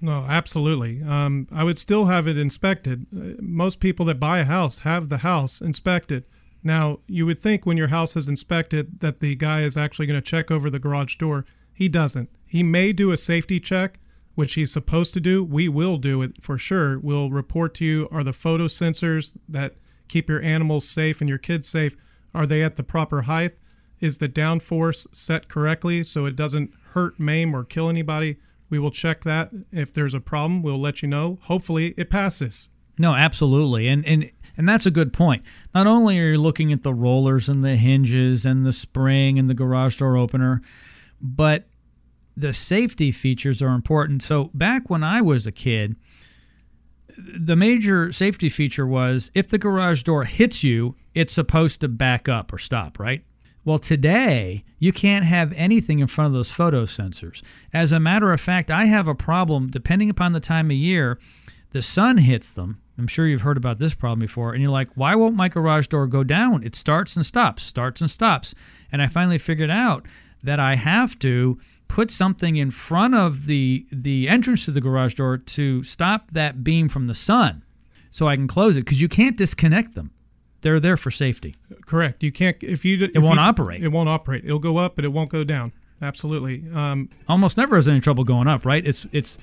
No, 0.00 0.24
absolutely. 0.26 1.02
Um, 1.02 1.46
I 1.52 1.62
would 1.62 1.78
still 1.78 2.06
have 2.06 2.26
it 2.26 2.38
inspected. 2.38 3.06
Uh, 3.14 3.40
Most 3.42 3.80
people 3.80 4.06
that 4.06 4.18
buy 4.18 4.38
a 4.38 4.44
house 4.44 4.80
have 4.80 5.10
the 5.10 5.18
house 5.18 5.60
inspected. 5.60 6.24
Now, 6.62 7.00
you 7.06 7.26
would 7.26 7.38
think 7.38 7.66
when 7.66 7.76
your 7.76 7.88
house 7.88 8.16
is 8.16 8.28
inspected 8.28 9.00
that 9.00 9.20
the 9.20 9.34
guy 9.36 9.60
is 9.60 9.76
actually 9.76 10.06
going 10.06 10.20
to 10.20 10.30
check 10.30 10.50
over 10.50 10.70
the 10.70 10.78
garage 10.78 11.16
door. 11.16 11.44
He 11.74 11.88
doesn't. 11.88 12.30
He 12.46 12.62
may 12.62 12.94
do 12.94 13.10
a 13.12 13.18
safety 13.18 13.60
check, 13.60 14.00
which 14.36 14.54
he's 14.54 14.72
supposed 14.72 15.12
to 15.14 15.20
do. 15.20 15.44
We 15.44 15.68
will 15.68 15.98
do 15.98 16.22
it 16.22 16.42
for 16.42 16.56
sure. 16.56 16.98
We'll 16.98 17.30
report 17.30 17.74
to 17.74 17.84
you 17.84 18.08
are 18.10 18.24
the 18.24 18.32
photo 18.32 18.68
sensors 18.68 19.36
that 19.48 19.74
keep 20.08 20.28
your 20.28 20.42
animals 20.42 20.88
safe 20.88 21.20
and 21.20 21.28
your 21.28 21.38
kids 21.38 21.68
safe, 21.68 21.96
are 22.34 22.46
they 22.46 22.62
at 22.62 22.76
the 22.76 22.82
proper 22.82 23.22
height? 23.22 23.52
Is 24.00 24.18
the 24.18 24.28
downforce 24.28 25.06
set 25.12 25.48
correctly 25.48 26.04
so 26.04 26.24
it 26.24 26.36
doesn't 26.36 26.72
hurt, 26.92 27.18
maim, 27.18 27.54
or 27.54 27.64
kill 27.64 27.88
anybody? 27.88 28.36
We 28.70 28.78
will 28.78 28.90
check 28.90 29.24
that. 29.24 29.50
If 29.72 29.92
there's 29.92 30.14
a 30.14 30.20
problem, 30.20 30.62
we'll 30.62 30.78
let 30.78 31.02
you 31.02 31.08
know. 31.08 31.38
Hopefully, 31.42 31.94
it 31.96 32.10
passes. 32.10 32.68
No, 32.98 33.14
absolutely. 33.14 33.88
And 33.88 34.04
and 34.06 34.30
and 34.56 34.68
that's 34.68 34.86
a 34.86 34.90
good 34.90 35.12
point. 35.12 35.42
Not 35.74 35.86
only 35.86 36.18
are 36.18 36.30
you 36.30 36.38
looking 36.38 36.72
at 36.72 36.82
the 36.82 36.92
rollers 36.92 37.48
and 37.48 37.62
the 37.62 37.76
hinges 37.76 38.44
and 38.44 38.66
the 38.66 38.72
spring 38.72 39.38
and 39.38 39.48
the 39.48 39.54
garage 39.54 39.96
door 39.96 40.16
opener, 40.16 40.60
but 41.20 41.66
the 42.36 42.52
safety 42.52 43.10
features 43.10 43.62
are 43.62 43.74
important. 43.74 44.22
So 44.22 44.50
back 44.54 44.90
when 44.90 45.02
I 45.02 45.20
was 45.20 45.46
a 45.46 45.52
kid, 45.52 45.96
the 47.18 47.56
major 47.56 48.12
safety 48.12 48.48
feature 48.48 48.86
was 48.86 49.30
if 49.34 49.48
the 49.48 49.58
garage 49.58 50.02
door 50.02 50.24
hits 50.24 50.62
you, 50.62 50.94
it's 51.14 51.34
supposed 51.34 51.80
to 51.80 51.88
back 51.88 52.28
up 52.28 52.52
or 52.52 52.58
stop, 52.58 52.98
right? 52.98 53.24
Well, 53.64 53.78
today, 53.78 54.64
you 54.78 54.92
can't 54.92 55.24
have 55.24 55.52
anything 55.54 55.98
in 55.98 56.06
front 56.06 56.28
of 56.28 56.32
those 56.32 56.50
photo 56.50 56.84
sensors. 56.84 57.42
As 57.72 57.92
a 57.92 58.00
matter 58.00 58.32
of 58.32 58.40
fact, 58.40 58.70
I 58.70 58.86
have 58.86 59.08
a 59.08 59.14
problem 59.14 59.66
depending 59.66 60.08
upon 60.08 60.32
the 60.32 60.40
time 60.40 60.70
of 60.70 60.76
year, 60.76 61.18
the 61.72 61.82
sun 61.82 62.18
hits 62.18 62.52
them. 62.52 62.80
I'm 62.96 63.08
sure 63.08 63.26
you've 63.26 63.42
heard 63.42 63.56
about 63.56 63.78
this 63.78 63.94
problem 63.94 64.20
before, 64.20 64.52
and 64.52 64.62
you're 64.62 64.72
like, 64.72 64.88
why 64.94 65.14
won't 65.14 65.36
my 65.36 65.48
garage 65.48 65.86
door 65.88 66.06
go 66.06 66.24
down? 66.24 66.64
It 66.64 66.74
starts 66.74 67.14
and 67.14 67.26
stops, 67.26 67.62
starts 67.62 68.00
and 68.00 68.10
stops. 68.10 68.54
And 68.90 69.02
I 69.02 69.06
finally 69.06 69.38
figured 69.38 69.70
out 69.70 70.06
that 70.42 70.60
I 70.60 70.76
have 70.76 71.18
to 71.20 71.58
put 71.88 72.10
something 72.10 72.56
in 72.56 72.70
front 72.70 73.14
of 73.14 73.46
the 73.46 73.86
the 73.90 74.28
entrance 74.28 74.64
to 74.66 74.70
the 74.70 74.80
garage 74.80 75.14
door 75.14 75.36
to 75.38 75.82
stop 75.82 76.30
that 76.32 76.62
beam 76.62 76.88
from 76.88 77.06
the 77.06 77.14
sun 77.14 77.64
so 78.10 78.28
I 78.28 78.36
can 78.36 78.46
close 78.46 78.76
it 78.76 78.84
because 78.84 79.00
you 79.00 79.08
can't 79.08 79.36
disconnect 79.36 79.94
them. 79.94 80.12
They're 80.60 80.80
there 80.80 80.96
for 80.96 81.10
safety. 81.10 81.56
Correct. 81.86 82.22
You 82.22 82.32
can't 82.32 82.56
if 82.62 82.84
you 82.84 83.04
it 83.04 83.18
won't 83.18 83.40
operate. 83.40 83.82
It 83.82 83.88
won't 83.88 84.08
operate. 84.08 84.44
It'll 84.44 84.58
go 84.58 84.76
up, 84.76 84.96
but 84.96 85.04
it 85.04 85.12
won't 85.12 85.30
go 85.30 85.44
down. 85.44 85.72
Absolutely. 86.00 86.64
Um, 86.72 87.10
Almost 87.28 87.56
never 87.56 87.76
has 87.76 87.88
any 87.88 88.00
trouble 88.00 88.24
going 88.24 88.48
up, 88.48 88.64
right? 88.64 88.86
It's 88.86 89.06
it's 89.12 89.38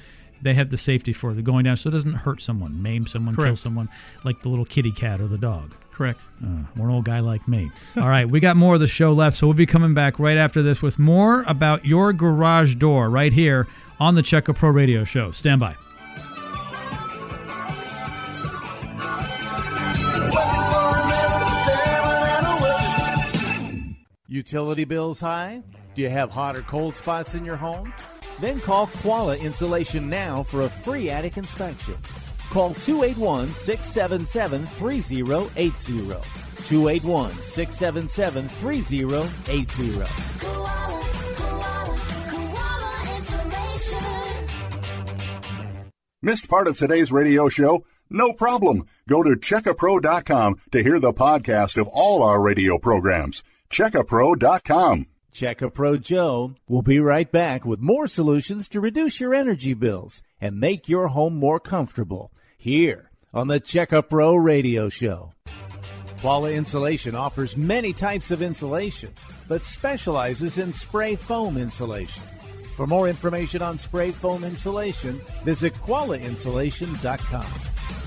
they 0.45 0.53
have 0.53 0.69
the 0.69 0.77
safety 0.77 1.11
for 1.11 1.33
the 1.33 1.41
going 1.41 1.63
down 1.65 1.75
so 1.75 1.89
it 1.89 1.93
doesn't 1.93 2.13
hurt 2.13 2.39
someone, 2.39 2.79
maim 2.81 3.07
someone, 3.07 3.35
kill 3.35 3.55
someone, 3.55 3.89
like 4.23 4.39
the 4.41 4.47
little 4.49 4.63
kitty 4.63 4.91
cat 4.91 5.19
or 5.19 5.27
the 5.27 5.39
dog. 5.39 5.75
correct. 5.91 6.21
Uh, 6.41 6.63
one 6.75 6.89
old 6.89 7.03
guy 7.03 7.19
like 7.19 7.47
me. 7.47 7.71
All 7.97 8.07
right, 8.07 8.29
we 8.29 8.39
got 8.39 8.55
more 8.55 8.75
of 8.75 8.79
the 8.79 8.87
show 8.87 9.11
left, 9.11 9.35
so 9.35 9.47
we'll 9.47 9.55
be 9.55 9.65
coming 9.65 9.95
back 9.95 10.19
right 10.19 10.37
after 10.37 10.61
this 10.61 10.83
with 10.83 10.99
more 10.99 11.43
about 11.47 11.83
your 11.83 12.13
garage 12.13 12.75
door 12.75 13.09
right 13.09 13.33
here 13.33 13.67
on 13.99 14.13
the 14.13 14.21
Check 14.21 14.47
a 14.47 14.53
Pro 14.53 14.69
Radio 14.69 15.03
Show. 15.03 15.31
Stand 15.31 15.59
by. 15.59 15.75
Utility 24.27 24.83
bills 24.83 25.19
high? 25.19 25.61
Do 25.95 26.01
you 26.01 26.09
have 26.09 26.29
hot 26.29 26.57
or 26.57 26.61
cold 26.61 26.95
spots 26.95 27.35
in 27.35 27.45
your 27.45 27.55
home? 27.55 27.93
Then 28.39 28.59
call 28.59 28.87
Koala 28.87 29.37
Insulation 29.37 30.09
now 30.09 30.43
for 30.43 30.61
a 30.61 30.69
free 30.69 31.09
attic 31.09 31.37
inspection. 31.37 31.95
Call 32.49 32.73
281 32.73 33.47
677 33.49 34.65
3080. 34.65 35.97
281 36.65 37.31
677 37.31 38.47
3080. 38.47 39.91
Koala, 40.39 41.01
koala, 41.35 41.99
koala 42.29 43.17
insulation. 43.17 44.49
Missed 46.21 46.49
part 46.49 46.67
of 46.67 46.77
today's 46.77 47.11
radio 47.11 47.49
show? 47.49 47.85
No 48.09 48.33
problem. 48.33 48.85
Go 49.07 49.23
to 49.23 49.31
checkapro.com 49.31 50.61
to 50.71 50.83
hear 50.83 50.99
the 50.99 51.13
podcast 51.13 51.79
of 51.79 51.87
all 51.87 52.23
our 52.23 52.41
radio 52.41 52.77
programs. 52.77 53.43
Checkapro.com. 53.69 55.07
Check 55.35 55.61
a 55.61 55.69
Pro 55.69 55.97
Joe 55.97 56.55
will 56.69 56.81
be 56.81 56.97
right 56.97 57.29
back 57.29 57.65
with 57.65 57.81
more 57.81 58.07
solutions 58.07 58.69
to 58.69 58.79
reduce 58.79 59.19
your 59.19 59.35
energy 59.35 59.73
bills 59.73 60.21
and 60.39 60.61
make 60.61 60.87
your 60.87 61.09
home 61.09 61.35
more 61.35 61.59
comfortable 61.59 62.31
here 62.57 63.11
on 63.33 63.49
the 63.49 63.59
Check 63.59 63.91
a 63.91 64.01
Pro 64.01 64.33
Radio 64.37 64.87
Show. 64.87 65.33
Koala 66.21 66.51
Insulation 66.51 67.15
offers 67.15 67.57
many 67.57 67.91
types 67.91 68.31
of 68.31 68.41
insulation, 68.41 69.11
but 69.49 69.61
specializes 69.61 70.57
in 70.57 70.71
spray 70.71 71.17
foam 71.17 71.57
insulation. 71.57 72.23
For 72.77 72.87
more 72.87 73.09
information 73.09 73.61
on 73.61 73.77
spray 73.77 74.11
foam 74.11 74.45
insulation, 74.45 75.19
visit 75.43 75.73
koalainsulation.com. 75.73 77.43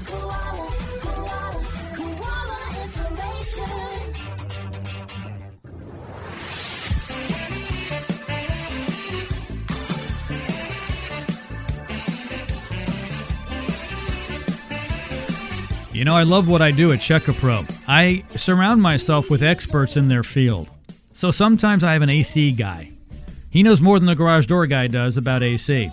Koala, 0.06 0.72
koala, 1.02 1.66
koala 1.94 2.84
insulation. 2.84 3.97
You 15.98 16.04
know, 16.04 16.14
I 16.14 16.22
love 16.22 16.48
what 16.48 16.62
I 16.62 16.70
do 16.70 16.92
at 16.92 17.00
Checkapro. 17.00 17.68
I 17.88 18.22
surround 18.36 18.80
myself 18.80 19.28
with 19.28 19.42
experts 19.42 19.96
in 19.96 20.06
their 20.06 20.22
field. 20.22 20.70
So 21.12 21.32
sometimes 21.32 21.82
I 21.82 21.92
have 21.92 22.02
an 22.02 22.08
AC 22.08 22.52
guy. 22.52 22.92
He 23.50 23.64
knows 23.64 23.80
more 23.80 23.98
than 23.98 24.06
the 24.06 24.14
garage 24.14 24.46
door 24.46 24.68
guy 24.68 24.86
does 24.86 25.16
about 25.16 25.42
AC. 25.42 25.90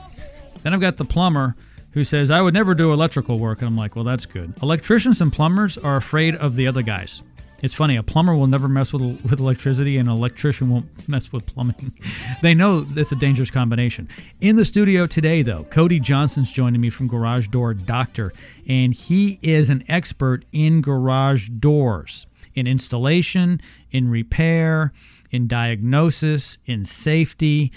Then 0.62 0.76
I've 0.76 0.80
got 0.80 0.98
the 0.98 1.06
plumber 1.06 1.56
who 1.94 2.04
says, 2.04 2.30
I 2.30 2.40
would 2.40 2.54
never 2.54 2.76
do 2.76 2.94
electrical 2.94 3.40
work. 3.40 3.64
And 3.64 3.68
I'm 3.68 3.76
like, 3.76 3.96
well, 3.96 4.06
that's 4.06 4.28
good. 4.28 4.54
Electricians 4.62 5.22
and 5.22 5.34
plumbers 5.34 5.76
are 5.76 5.96
afraid 5.96 6.36
of 6.36 6.56
the 6.56 6.68
other 6.68 6.84
guys. 6.84 7.24
It's 7.62 7.74
funny, 7.74 7.96
a 7.96 8.04
plumber 8.04 8.36
will 8.36 8.48
never 8.48 8.68
mess 8.68 8.92
with, 8.92 9.02
with 9.02 9.40
electricity, 9.40 9.98
and 9.98 10.10
an 10.10 10.16
electrician 10.16 10.70
won't 10.70 11.08
mess 11.08 11.32
with 11.32 11.46
plumbing. 11.46 11.94
they 12.42 12.54
know 12.54 12.86
it's 12.96 13.12
a 13.12 13.16
dangerous 13.16 13.50
combination. 13.50 14.10
In 14.42 14.58
the 14.58 14.66
studio 14.66 15.08
today, 15.08 15.42
though, 15.42 15.64
Cody 15.66 16.00
Johnson's 16.00 16.52
joining 16.52 16.82
me 16.82 16.90
from 16.90 17.08
Garage 17.08 17.48
Door 17.48 17.76
Doctor, 17.76 18.34
and 18.68 18.94
he 18.94 19.40
is 19.42 19.70
an 19.70 19.84
expert 19.88 20.44
in 20.52 20.82
garage 20.82 21.50
doors, 21.50 22.28
in 22.56 22.68
installation, 22.68 23.62
in 23.90 24.10
repair, 24.10 24.92
in 25.32 25.48
diagnosis, 25.48 26.58
in 26.66 26.84
safety. 26.84 27.72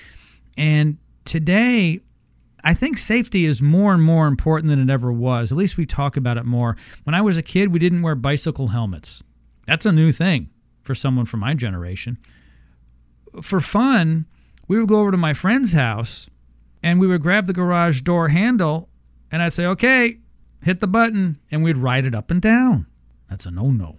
And 0.57 0.99
today, 1.25 2.01
I 2.65 2.75
think 2.75 2.99
safety 2.99 3.45
is 3.45 3.63
more 3.63 3.95
and 3.95 4.03
more 4.03 4.27
important 4.27 4.71
than 4.71 4.81
it 4.81 4.93
ever 4.93 5.13
was. 5.13 5.53
At 5.53 5.59
least 5.59 5.77
we 5.77 5.87
talk 5.87 6.17
about 6.17 6.37
it 6.37 6.45
more. 6.45 6.77
When 7.05 7.15
I 7.15 7.21
was 7.21 7.37
a 7.37 7.43
kid, 7.43 7.73
we 7.73 7.79
didn't 7.79 8.03
wear 8.03 8.17
bicycle 8.17 8.69
helmets. 8.69 9.23
That's 9.69 9.85
a 9.85 9.93
new 9.93 10.13
thing 10.13 10.49
for 10.83 10.95
someone 10.95 11.27
from 11.27 11.41
my 11.41 11.53
generation. 11.53 12.17
For 13.43 13.61
fun, 13.61 14.25
we 14.67 14.79
would 14.79 14.89
go 14.89 15.01
over 15.01 15.11
to 15.11 15.19
my 15.19 15.35
friend's 15.35 15.75
house 15.75 16.31
and 16.83 16.99
we 16.99 17.07
would 17.07 17.21
grab 17.21 17.45
the 17.45 17.53
garage 17.53 18.01
door 18.01 18.29
handle 18.29 18.89
and 19.31 19.43
I'd 19.43 19.53
say, 19.53 19.67
okay, 19.67 20.21
hit 20.63 20.81
the 20.81 20.87
button, 20.87 21.39
and 21.51 21.63
we'd 21.63 21.77
ride 21.77 22.07
it 22.07 22.15
up 22.15 22.31
and 22.31 22.41
down. 22.41 22.87
That's 23.29 23.45
a 23.45 23.51
no 23.51 23.71
no. 23.71 23.99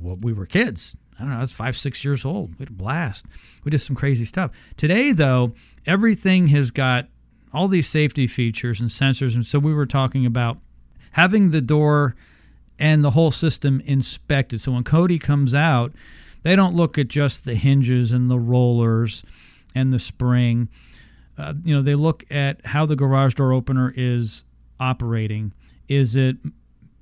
Well, 0.00 0.16
we 0.20 0.32
were 0.32 0.46
kids. 0.46 0.96
I 1.18 1.22
don't 1.22 1.30
know, 1.30 1.38
I 1.38 1.40
was 1.40 1.50
five, 1.50 1.76
six 1.76 2.04
years 2.04 2.24
old. 2.24 2.52
We 2.52 2.58
had 2.60 2.68
a 2.68 2.72
blast. 2.72 3.26
We 3.64 3.70
did 3.70 3.80
some 3.80 3.96
crazy 3.96 4.24
stuff. 4.24 4.52
Today, 4.76 5.10
though, 5.10 5.54
everything 5.86 6.48
has 6.48 6.70
got 6.70 7.08
all 7.52 7.66
these 7.66 7.88
safety 7.88 8.28
features 8.28 8.80
and 8.80 8.90
sensors. 8.90 9.34
And 9.34 9.44
so 9.44 9.58
we 9.58 9.74
were 9.74 9.86
talking 9.86 10.24
about 10.24 10.58
having 11.10 11.50
the 11.50 11.60
door 11.60 12.14
and 12.78 13.04
the 13.04 13.10
whole 13.10 13.30
system 13.30 13.80
inspected. 13.84 14.60
So 14.60 14.72
when 14.72 14.84
Cody 14.84 15.18
comes 15.18 15.54
out, 15.54 15.92
they 16.42 16.56
don't 16.56 16.74
look 16.74 16.98
at 16.98 17.08
just 17.08 17.44
the 17.44 17.54
hinges 17.54 18.12
and 18.12 18.30
the 18.30 18.38
rollers 18.38 19.22
and 19.74 19.92
the 19.92 19.98
spring. 19.98 20.68
Uh, 21.38 21.54
you 21.64 21.74
know, 21.74 21.82
they 21.82 21.94
look 21.94 22.24
at 22.30 22.64
how 22.66 22.86
the 22.86 22.96
garage 22.96 23.34
door 23.34 23.52
opener 23.52 23.92
is 23.96 24.44
operating. 24.80 25.52
Is 25.88 26.16
it 26.16 26.36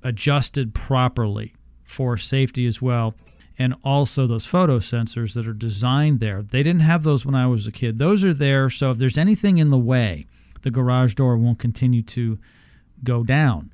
adjusted 0.03 0.73
properly 0.73 1.53
for 1.83 2.17
safety 2.17 2.65
as 2.65 2.81
well? 2.81 3.15
And 3.57 3.75
also 3.83 4.25
those 4.25 4.45
photo 4.45 4.79
sensors 4.79 5.33
that 5.33 5.47
are 5.47 5.53
designed 5.53 6.19
there. 6.19 6.41
They 6.41 6.63
didn't 6.63 6.81
have 6.81 7.03
those 7.03 7.25
when 7.25 7.35
I 7.35 7.47
was 7.47 7.67
a 7.67 7.71
kid. 7.71 7.99
Those 7.99 8.23
are 8.23 8.33
there 8.33 8.69
so 8.69 8.91
if 8.91 8.97
there's 8.97 9.17
anything 9.17 9.57
in 9.57 9.69
the 9.69 9.77
way, 9.77 10.25
the 10.61 10.71
garage 10.71 11.15
door 11.15 11.37
won't 11.37 11.59
continue 11.59 12.01
to 12.03 12.39
go 13.03 13.23
down, 13.23 13.71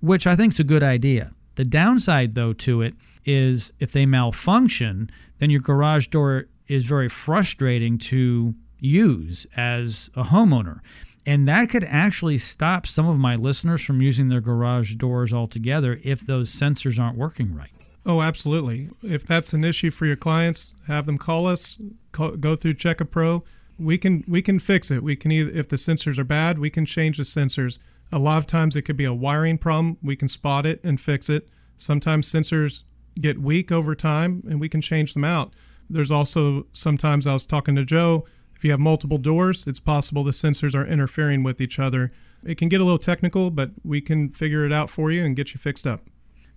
which 0.00 0.26
I 0.26 0.36
think 0.36 0.52
is 0.52 0.60
a 0.60 0.64
good 0.64 0.82
idea. 0.82 1.32
The 1.56 1.64
downside, 1.64 2.34
though, 2.34 2.52
to 2.54 2.82
it 2.82 2.94
is 3.24 3.72
if 3.80 3.92
they 3.92 4.06
malfunction, 4.06 5.10
then 5.38 5.50
your 5.50 5.60
garage 5.60 6.06
door 6.06 6.46
is 6.68 6.84
very 6.84 7.08
frustrating 7.08 7.98
to 7.98 8.54
use 8.78 9.46
as 9.56 10.10
a 10.14 10.24
homeowner. 10.24 10.80
And 11.24 11.48
that 11.48 11.70
could 11.70 11.84
actually 11.84 12.38
stop 12.38 12.86
some 12.86 13.08
of 13.08 13.18
my 13.18 13.34
listeners 13.34 13.82
from 13.82 14.00
using 14.00 14.28
their 14.28 14.40
garage 14.40 14.94
doors 14.94 15.32
altogether 15.32 15.98
if 16.04 16.24
those 16.24 16.52
sensors 16.52 17.00
aren't 17.00 17.18
working 17.18 17.54
right. 17.54 17.70
Oh, 18.04 18.22
absolutely. 18.22 18.90
If 19.02 19.26
that's 19.26 19.52
an 19.52 19.64
issue 19.64 19.90
for 19.90 20.06
your 20.06 20.16
clients, 20.16 20.72
have 20.86 21.06
them 21.06 21.18
call 21.18 21.46
us. 21.48 21.78
Call, 22.12 22.36
go 22.36 22.54
through 22.54 22.74
Check 22.74 23.00
a 23.00 23.04
Pro. 23.04 23.42
We 23.78 23.98
can 23.98 24.24
we 24.28 24.40
can 24.40 24.60
fix 24.60 24.90
it. 24.92 25.02
We 25.02 25.16
can 25.16 25.32
either 25.32 25.50
if 25.50 25.68
the 25.68 25.76
sensors 25.76 26.16
are 26.16 26.24
bad, 26.24 26.60
we 26.60 26.70
can 26.70 26.86
change 26.86 27.18
the 27.18 27.24
sensors. 27.24 27.78
A 28.12 28.18
lot 28.18 28.38
of 28.38 28.46
times 28.46 28.76
it 28.76 28.82
could 28.82 28.96
be 28.96 29.04
a 29.04 29.14
wiring 29.14 29.58
problem. 29.58 29.98
We 30.02 30.16
can 30.16 30.28
spot 30.28 30.66
it 30.66 30.82
and 30.84 31.00
fix 31.00 31.28
it. 31.28 31.48
Sometimes 31.76 32.30
sensors 32.30 32.84
get 33.20 33.40
weak 33.40 33.72
over 33.72 33.94
time 33.94 34.42
and 34.48 34.60
we 34.60 34.68
can 34.68 34.80
change 34.80 35.14
them 35.14 35.24
out. 35.24 35.52
There's 35.88 36.10
also 36.10 36.66
sometimes 36.72 37.26
I 37.26 37.32
was 37.32 37.46
talking 37.46 37.76
to 37.76 37.84
Joe, 37.84 38.26
if 38.56 38.64
you 38.64 38.70
have 38.70 38.80
multiple 38.80 39.18
doors, 39.18 39.66
it's 39.66 39.80
possible 39.80 40.24
the 40.24 40.30
sensors 40.30 40.74
are 40.74 40.86
interfering 40.86 41.42
with 41.42 41.60
each 41.60 41.78
other. 41.78 42.10
It 42.42 42.56
can 42.56 42.70
get 42.70 42.80
a 42.80 42.84
little 42.84 42.98
technical, 42.98 43.50
but 43.50 43.72
we 43.84 44.00
can 44.00 44.30
figure 44.30 44.64
it 44.64 44.72
out 44.72 44.88
for 44.88 45.12
you 45.12 45.22
and 45.24 45.36
get 45.36 45.52
you 45.52 45.58
fixed 45.58 45.86
up. 45.86 46.00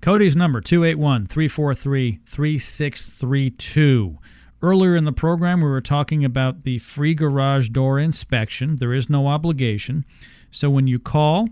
Cody's 0.02 0.36
number 0.36 0.62
281 0.62 1.28
343 1.28 2.20
3632. 2.26 4.18
Earlier 4.62 4.95
in 4.95 5.04
the 5.04 5.12
program, 5.12 5.62
we 5.62 5.70
were 5.70 5.82
talking 5.82 6.24
about 6.24 6.64
the 6.64 6.80
free 6.80 7.14
garage 7.14 7.70
door 7.70 8.00
inspection. 8.00 8.78
There 8.78 8.93
is 8.93 9.10
no 9.10 9.28
obligation. 9.28 10.06
So 10.52 10.70
when 10.70 10.88
you 10.88 11.00
call, 11.00 11.47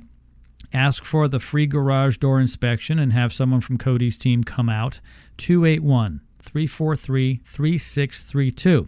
ask 0.74 1.04
for 1.04 1.28
the 1.28 1.40
free 1.40 1.68
garage 1.68 2.18
door 2.18 2.40
inspection 2.40 3.00
and 3.00 3.14
have 3.14 3.32
someone 3.34 3.62
from 3.62 3.78
Cody's 3.78 4.18
team 4.18 4.44
come 4.44 4.70
out. 4.70 5.00
281 5.38 6.22
343 6.40 7.42
3632. 7.44 8.88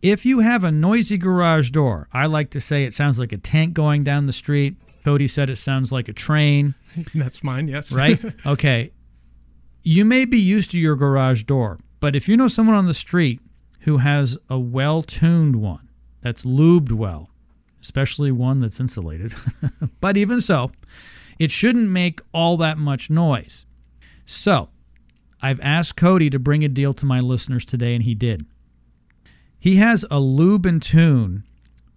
If 0.00 0.26
you 0.26 0.40
have 0.40 0.64
a 0.64 0.72
noisy 0.72 1.16
garage 1.16 1.70
door, 1.70 2.08
I 2.12 2.26
like 2.26 2.50
to 2.50 2.60
say 2.60 2.84
it 2.84 2.94
sounds 2.94 3.18
like 3.18 3.32
a 3.32 3.38
tank 3.38 3.74
going 3.74 4.02
down 4.02 4.26
the 4.26 4.32
street. 4.32 4.74
Cody 5.04 5.28
said 5.28 5.50
it 5.50 5.56
sounds 5.56 5.92
like 5.92 6.08
a 6.08 6.12
train. 6.12 6.74
That's 7.14 7.44
mine, 7.44 7.68
yes. 7.68 7.94
right? 7.94 8.20
Okay. 8.46 8.92
You 9.84 10.04
may 10.04 10.24
be 10.24 10.38
used 10.38 10.70
to 10.72 10.78
your 10.78 10.94
garage 10.94 11.42
door, 11.42 11.78
but 11.98 12.14
if 12.14 12.28
you 12.28 12.36
know 12.36 12.46
someone 12.46 12.76
on 12.76 12.86
the 12.86 12.94
street 12.94 13.40
who 13.80 13.96
has 13.98 14.38
a 14.48 14.58
well 14.58 15.02
tuned 15.02 15.56
one 15.56 15.88
that's 16.20 16.44
lubed 16.44 16.92
well, 16.92 17.28
especially 17.82 18.32
one 18.32 18.60
that's 18.60 18.80
insulated, 18.80 19.34
but 20.00 20.16
even 20.16 20.40
so, 20.40 20.72
it 21.38 21.50
shouldn't 21.50 21.90
make 21.90 22.20
all 22.32 22.56
that 22.56 22.78
much 22.78 23.10
noise. 23.10 23.66
So, 24.24 24.68
I've 25.40 25.60
asked 25.60 25.96
Cody 25.96 26.30
to 26.30 26.38
bring 26.38 26.64
a 26.64 26.68
deal 26.68 26.94
to 26.94 27.06
my 27.06 27.20
listeners 27.20 27.64
today, 27.64 27.94
and 27.94 28.04
he 28.04 28.14
did. 28.14 28.46
He 29.58 29.76
has 29.76 30.04
a 30.10 30.20
lube 30.20 30.66
and 30.66 30.80
tune 30.80 31.44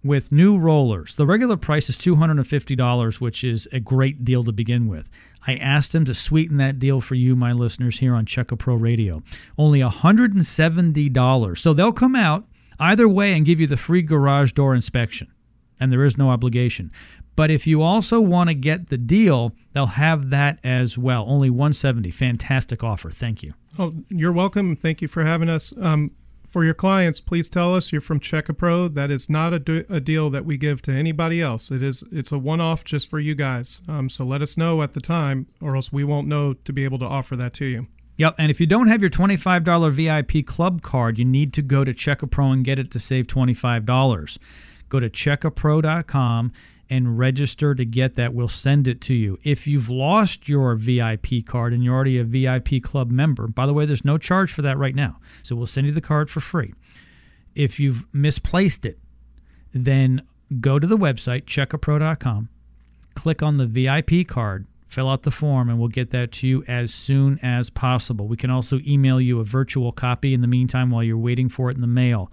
with 0.02 0.32
new 0.32 0.56
rollers. 0.56 1.16
The 1.16 1.26
regular 1.26 1.56
price 1.56 1.88
is 1.88 1.98
$250, 1.98 3.20
which 3.20 3.42
is 3.44 3.68
a 3.72 3.80
great 3.80 4.24
deal 4.24 4.44
to 4.44 4.52
begin 4.52 4.86
with. 4.88 5.08
I 5.46 5.56
asked 5.56 5.94
him 5.94 6.04
to 6.06 6.14
sweeten 6.14 6.56
that 6.58 6.78
deal 6.78 7.00
for 7.00 7.14
you, 7.14 7.36
my 7.36 7.52
listeners, 7.52 7.98
here 7.98 8.14
on 8.14 8.26
Check 8.26 8.52
a 8.52 8.56
Pro 8.56 8.74
Radio. 8.74 9.22
Only 9.58 9.80
$170. 9.80 11.58
So 11.58 11.72
they'll 11.72 11.92
come 11.92 12.16
out 12.16 12.44
either 12.78 13.08
way 13.08 13.32
and 13.32 13.46
give 13.46 13.60
you 13.60 13.66
the 13.66 13.76
free 13.76 14.02
garage 14.02 14.52
door 14.52 14.74
inspection, 14.74 15.28
and 15.78 15.92
there 15.92 16.04
is 16.04 16.16
no 16.16 16.30
obligation. 16.30 16.90
But 17.36 17.50
if 17.50 17.66
you 17.66 17.82
also 17.82 18.20
want 18.20 18.48
to 18.48 18.54
get 18.54 18.88
the 18.88 18.96
deal, 18.96 19.52
they'll 19.72 19.86
have 19.86 20.30
that 20.30 20.58
as 20.64 20.96
well. 20.96 21.24
Only 21.28 21.50
170. 21.50 22.10
Fantastic 22.10 22.82
offer. 22.82 23.10
Thank 23.10 23.42
you. 23.42 23.52
Oh, 23.78 23.92
you're 24.08 24.32
welcome. 24.32 24.74
Thank 24.74 25.02
you 25.02 25.08
for 25.08 25.24
having 25.24 25.50
us. 25.50 25.74
Um, 25.78 26.12
for 26.46 26.64
your 26.64 26.74
clients, 26.74 27.20
please 27.20 27.48
tell 27.48 27.74
us 27.74 27.92
you're 27.92 28.00
from 28.00 28.20
Checkapro. 28.20 28.92
That 28.94 29.10
is 29.10 29.28
not 29.28 29.52
a, 29.52 29.58
do- 29.58 29.84
a 29.90 30.00
deal 30.00 30.30
that 30.30 30.46
we 30.46 30.56
give 30.56 30.80
to 30.82 30.92
anybody 30.92 31.42
else. 31.42 31.70
It 31.70 31.82
is 31.82 32.04
it's 32.10 32.32
a 32.32 32.38
one-off 32.38 32.84
just 32.84 33.10
for 33.10 33.18
you 33.18 33.34
guys. 33.34 33.82
Um, 33.88 34.08
so 34.08 34.24
let 34.24 34.40
us 34.40 34.56
know 34.56 34.80
at 34.80 34.94
the 34.94 35.00
time, 35.00 35.48
or 35.60 35.76
else 35.76 35.92
we 35.92 36.04
won't 36.04 36.28
know 36.28 36.54
to 36.54 36.72
be 36.72 36.84
able 36.84 36.98
to 37.00 37.04
offer 37.04 37.36
that 37.36 37.52
to 37.54 37.66
you. 37.66 37.86
Yep, 38.18 38.36
and 38.38 38.50
if 38.50 38.60
you 38.60 38.66
don't 38.66 38.86
have 38.86 39.02
your 39.02 39.10
$25 39.10 39.90
VIP 39.90 40.46
club 40.46 40.80
card, 40.80 41.18
you 41.18 41.24
need 41.24 41.52
to 41.52 41.62
go 41.62 41.84
to 41.84 41.92
Checkapro 41.92 42.50
and 42.52 42.64
get 42.64 42.78
it 42.78 42.90
to 42.92 43.00
save 43.00 43.26
$25. 43.26 44.38
Go 44.88 45.00
to 45.00 45.10
checkapro.com 45.10 46.52
and 46.88 47.18
register 47.18 47.74
to 47.74 47.84
get 47.84 48.14
that. 48.14 48.34
We'll 48.34 48.48
send 48.48 48.86
it 48.86 49.00
to 49.02 49.14
you. 49.14 49.38
If 49.42 49.66
you've 49.66 49.90
lost 49.90 50.48
your 50.48 50.74
VIP 50.74 51.44
card 51.44 51.72
and 51.72 51.82
you're 51.82 51.94
already 51.94 52.18
a 52.18 52.24
VIP 52.24 52.82
club 52.82 53.10
member, 53.10 53.48
by 53.48 53.66
the 53.66 53.74
way, 53.74 53.86
there's 53.86 54.04
no 54.04 54.18
charge 54.18 54.52
for 54.52 54.62
that 54.62 54.78
right 54.78 54.94
now. 54.94 55.18
So 55.42 55.56
we'll 55.56 55.66
send 55.66 55.86
you 55.86 55.92
the 55.92 56.00
card 56.00 56.30
for 56.30 56.40
free. 56.40 56.74
If 57.54 57.80
you've 57.80 58.06
misplaced 58.12 58.86
it, 58.86 58.98
then 59.72 60.22
go 60.60 60.78
to 60.78 60.86
the 60.86 60.96
website, 60.96 61.44
checkapro.com, 61.44 62.48
click 63.14 63.42
on 63.42 63.56
the 63.56 63.66
VIP 63.66 64.28
card, 64.28 64.66
fill 64.86 65.08
out 65.08 65.24
the 65.24 65.30
form, 65.30 65.68
and 65.68 65.78
we'll 65.78 65.88
get 65.88 66.10
that 66.10 66.32
to 66.32 66.46
you 66.46 66.64
as 66.68 66.94
soon 66.94 67.38
as 67.42 67.70
possible. 67.70 68.28
We 68.28 68.36
can 68.36 68.50
also 68.50 68.78
email 68.86 69.20
you 69.20 69.40
a 69.40 69.44
virtual 69.44 69.90
copy 69.90 70.34
in 70.34 70.40
the 70.40 70.46
meantime 70.46 70.90
while 70.90 71.02
you're 71.02 71.18
waiting 71.18 71.48
for 71.48 71.70
it 71.70 71.74
in 71.74 71.80
the 71.80 71.86
mail. 71.86 72.30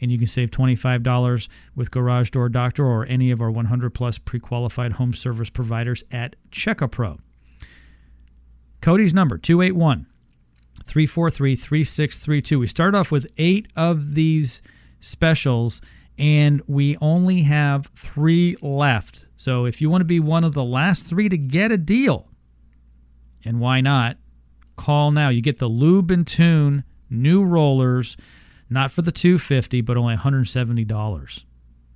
And 0.00 0.12
you 0.12 0.18
can 0.18 0.26
save 0.26 0.50
$25 0.50 1.48
with 1.74 1.90
Garage 1.90 2.30
Door 2.30 2.50
Doctor 2.50 2.84
or 2.84 3.06
any 3.06 3.30
of 3.30 3.40
our 3.40 3.50
100 3.50 3.90
plus 3.90 4.18
pre 4.18 4.38
qualified 4.38 4.92
home 4.94 5.14
service 5.14 5.50
providers 5.50 6.04
at 6.10 6.36
CheckaPro. 6.50 7.18
Cody's 8.80 9.14
number 9.14 9.38
281 9.38 10.06
343 10.84 11.56
3632. 11.56 12.58
We 12.58 12.66
start 12.66 12.94
off 12.94 13.10
with 13.10 13.26
eight 13.38 13.68
of 13.74 14.14
these 14.14 14.62
specials, 15.00 15.80
and 16.18 16.62
we 16.66 16.96
only 17.00 17.42
have 17.42 17.86
three 17.94 18.56
left. 18.60 19.26
So 19.36 19.64
if 19.64 19.80
you 19.80 19.90
want 19.90 20.02
to 20.02 20.06
be 20.06 20.20
one 20.20 20.44
of 20.44 20.52
the 20.52 20.64
last 20.64 21.06
three 21.06 21.28
to 21.28 21.38
get 21.38 21.72
a 21.72 21.78
deal, 21.78 22.28
and 23.44 23.60
why 23.60 23.80
not, 23.80 24.18
call 24.76 25.10
now. 25.10 25.28
You 25.28 25.40
get 25.40 25.58
the 25.58 25.68
Lube 25.68 26.10
and 26.10 26.26
Tune 26.26 26.84
new 27.10 27.44
rollers, 27.44 28.16
not 28.68 28.90
for 28.90 29.02
the 29.02 29.12
250 29.12 29.80
but 29.80 29.96
only 29.96 30.16
$170. 30.16 31.44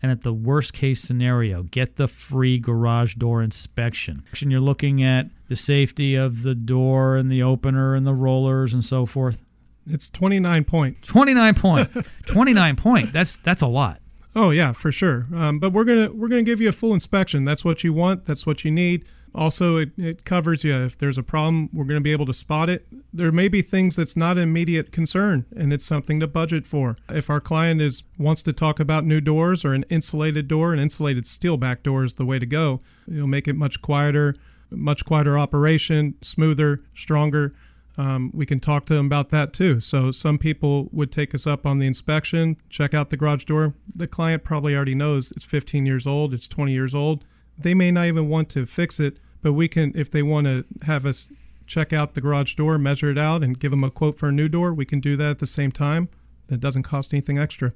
And 0.03 0.11
at 0.11 0.23
the 0.23 0.33
worst 0.33 0.73
case 0.73 1.01
scenario, 1.01 1.62
get 1.62 1.97
the 1.97 2.09
free 2.09 2.59
garage 2.59 3.16
door 3.16 3.43
inspection. 3.43 4.25
You're 4.39 4.59
looking 4.59 5.03
at 5.03 5.27
the 5.49 5.57
safety 5.57 6.14
of 6.14 6.43
the 6.43 6.55
door 6.55 7.16
and 7.16 7.31
the 7.31 7.43
opener 7.43 7.95
and 7.95 8.07
the 8.07 8.14
rollers 8.14 8.73
and 8.73 8.83
so 8.83 9.05
forth. 9.05 9.45
It's 9.87 10.09
29 10.09 10.64
point. 10.64 11.03
29 11.03 11.55
point. 11.55 11.91
29 12.27 12.77
point. 12.77 13.12
That's 13.12 13.37
that's 13.39 13.62
a 13.62 13.66
lot. 13.66 14.01
Oh 14.35 14.51
yeah, 14.51 14.73
for 14.73 14.93
sure. 14.93 15.27
Um, 15.35 15.59
but 15.59 15.73
we're 15.73 15.85
gonna 15.85 16.12
we're 16.12 16.29
gonna 16.29 16.43
give 16.45 16.61
you 16.61 16.68
a 16.68 16.73
full 16.73 16.95
inspection. 16.95 17.45
That's 17.45 17.64
what 17.64 17.83
you 17.83 17.93
want. 17.93 18.27
That's 18.27 18.47
what 18.47 18.64
you 18.64 18.71
need. 18.71 19.05
Also, 19.35 19.76
it, 19.76 19.91
it 19.97 20.24
covers 20.24 20.64
you 20.64 20.74
if 20.74 20.99
there's 20.99 21.18
a 21.18 21.22
problem. 21.22 21.68
We're 21.72 21.85
going 21.85 22.01
to 22.01 22.05
be 22.05 22.12
able 22.12 22.26
to 22.26 22.35
spot 22.35 22.68
it. 22.68 22.87
There 23.12 23.31
may 23.31 23.49
be 23.49 23.62
things 23.62 23.97
that's 23.97 24.16
not 24.16 24.37
an 24.37 24.43
immediate 24.43 24.91
concern, 24.93 25.47
and 25.55 25.72
it's 25.72 25.85
something 25.85 26.20
to 26.20 26.26
budget 26.26 26.66
for. 26.66 26.97
If 27.09 27.31
our 27.31 27.41
client 27.41 27.81
is 27.81 28.03
wants 28.18 28.43
to 28.43 28.53
talk 28.53 28.81
about 28.81 29.05
new 29.05 29.20
doors 29.20 29.64
or 29.64 29.72
an 29.72 29.85
insulated 29.89 30.49
door, 30.49 30.72
an 30.72 30.78
insulated 30.78 31.26
steel 31.26 31.57
back 31.57 31.83
door 31.83 32.05
is 32.05 32.14
the 32.14 32.24
way 32.24 32.39
to 32.39 32.47
go. 32.47 32.81
It'll 33.11 33.26
make 33.26 33.47
it 33.47 33.55
much 33.55 33.81
quieter, 33.81 34.35
much 34.70 35.05
quieter 35.05 35.39
operation, 35.39 36.14
smoother, 36.22 36.81
stronger. 36.95 37.55
Um, 37.99 38.31
we 38.33 38.47
can 38.47 38.61
talk 38.61 38.87
to 38.87 38.95
them 38.95 39.07
about 39.07 39.28
that 39.31 39.53
too. 39.53 39.81
So 39.81 40.11
some 40.11 40.39
people 40.39 40.89
would 40.93 41.12
take 41.12 41.35
us 41.35 41.47
up 41.47 41.66
on 41.66 41.78
the 41.78 41.87
inspection, 41.87 42.57
check 42.68 42.95
out 42.95 43.11
the 43.11 43.16
garage 43.16 43.45
door. 43.45 43.74
The 43.95 44.07
client 44.07 44.43
probably 44.43 44.74
already 44.74 44.95
knows 44.95 45.31
it's 45.33 45.45
15 45.45 45.87
years 45.87 46.07
old, 46.07 46.33
it's 46.33 46.49
20 46.49 46.72
years 46.72 46.95
old. 46.95 47.24
They 47.63 47.75
may 47.75 47.91
not 47.91 48.07
even 48.07 48.29
want 48.29 48.49
to 48.51 48.67
fix 48.67 49.01
it, 49.01 49.19
but 49.43 49.53
we 49.53 49.69
can, 49.69 49.93
if 49.95 50.11
they 50.11 50.23
want 50.23 50.47
to 50.47 50.65
have 50.85 51.07
us 51.07 51.29
check 51.67 51.93
out 51.93 52.15
the 52.15 52.21
garage 52.21 52.55
door, 52.55 52.79
measure 52.79 53.11
it 53.11 53.19
out, 53.19 53.43
and 53.43 53.59
give 53.59 53.71
them 53.71 53.85
a 53.85 53.91
quote 53.91 54.19
for 54.19 54.29
a 54.29 54.33
new 54.33 54.49
door, 54.49 54.75
we 54.75 54.85
can 54.85 55.01
do 55.01 55.17
that 55.17 55.31
at 55.31 55.39
the 55.39 55.47
same 55.47 55.71
time. 55.71 56.09
That 56.49 56.61
doesn't 56.61 56.83
cost 56.83 57.15
anything 57.15 57.39
extra. 57.39 57.73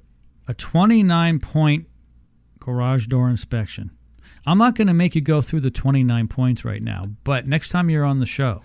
A 0.47 0.53
29 0.53 1.39
point 1.39 1.87
garage 2.59 3.07
door 3.07 3.29
inspection. 3.29 3.91
I'm 4.45 4.57
not 4.57 4.75
going 4.75 4.87
to 4.87 4.93
make 4.93 5.15
you 5.15 5.21
go 5.21 5.41
through 5.41 5.61
the 5.61 5.71
29 5.71 6.27
points 6.27 6.65
right 6.65 6.81
now, 6.81 7.07
but 7.23 7.47
next 7.47 7.69
time 7.69 7.89
you're 7.89 8.05
on 8.05 8.19
the 8.19 8.25
show, 8.25 8.63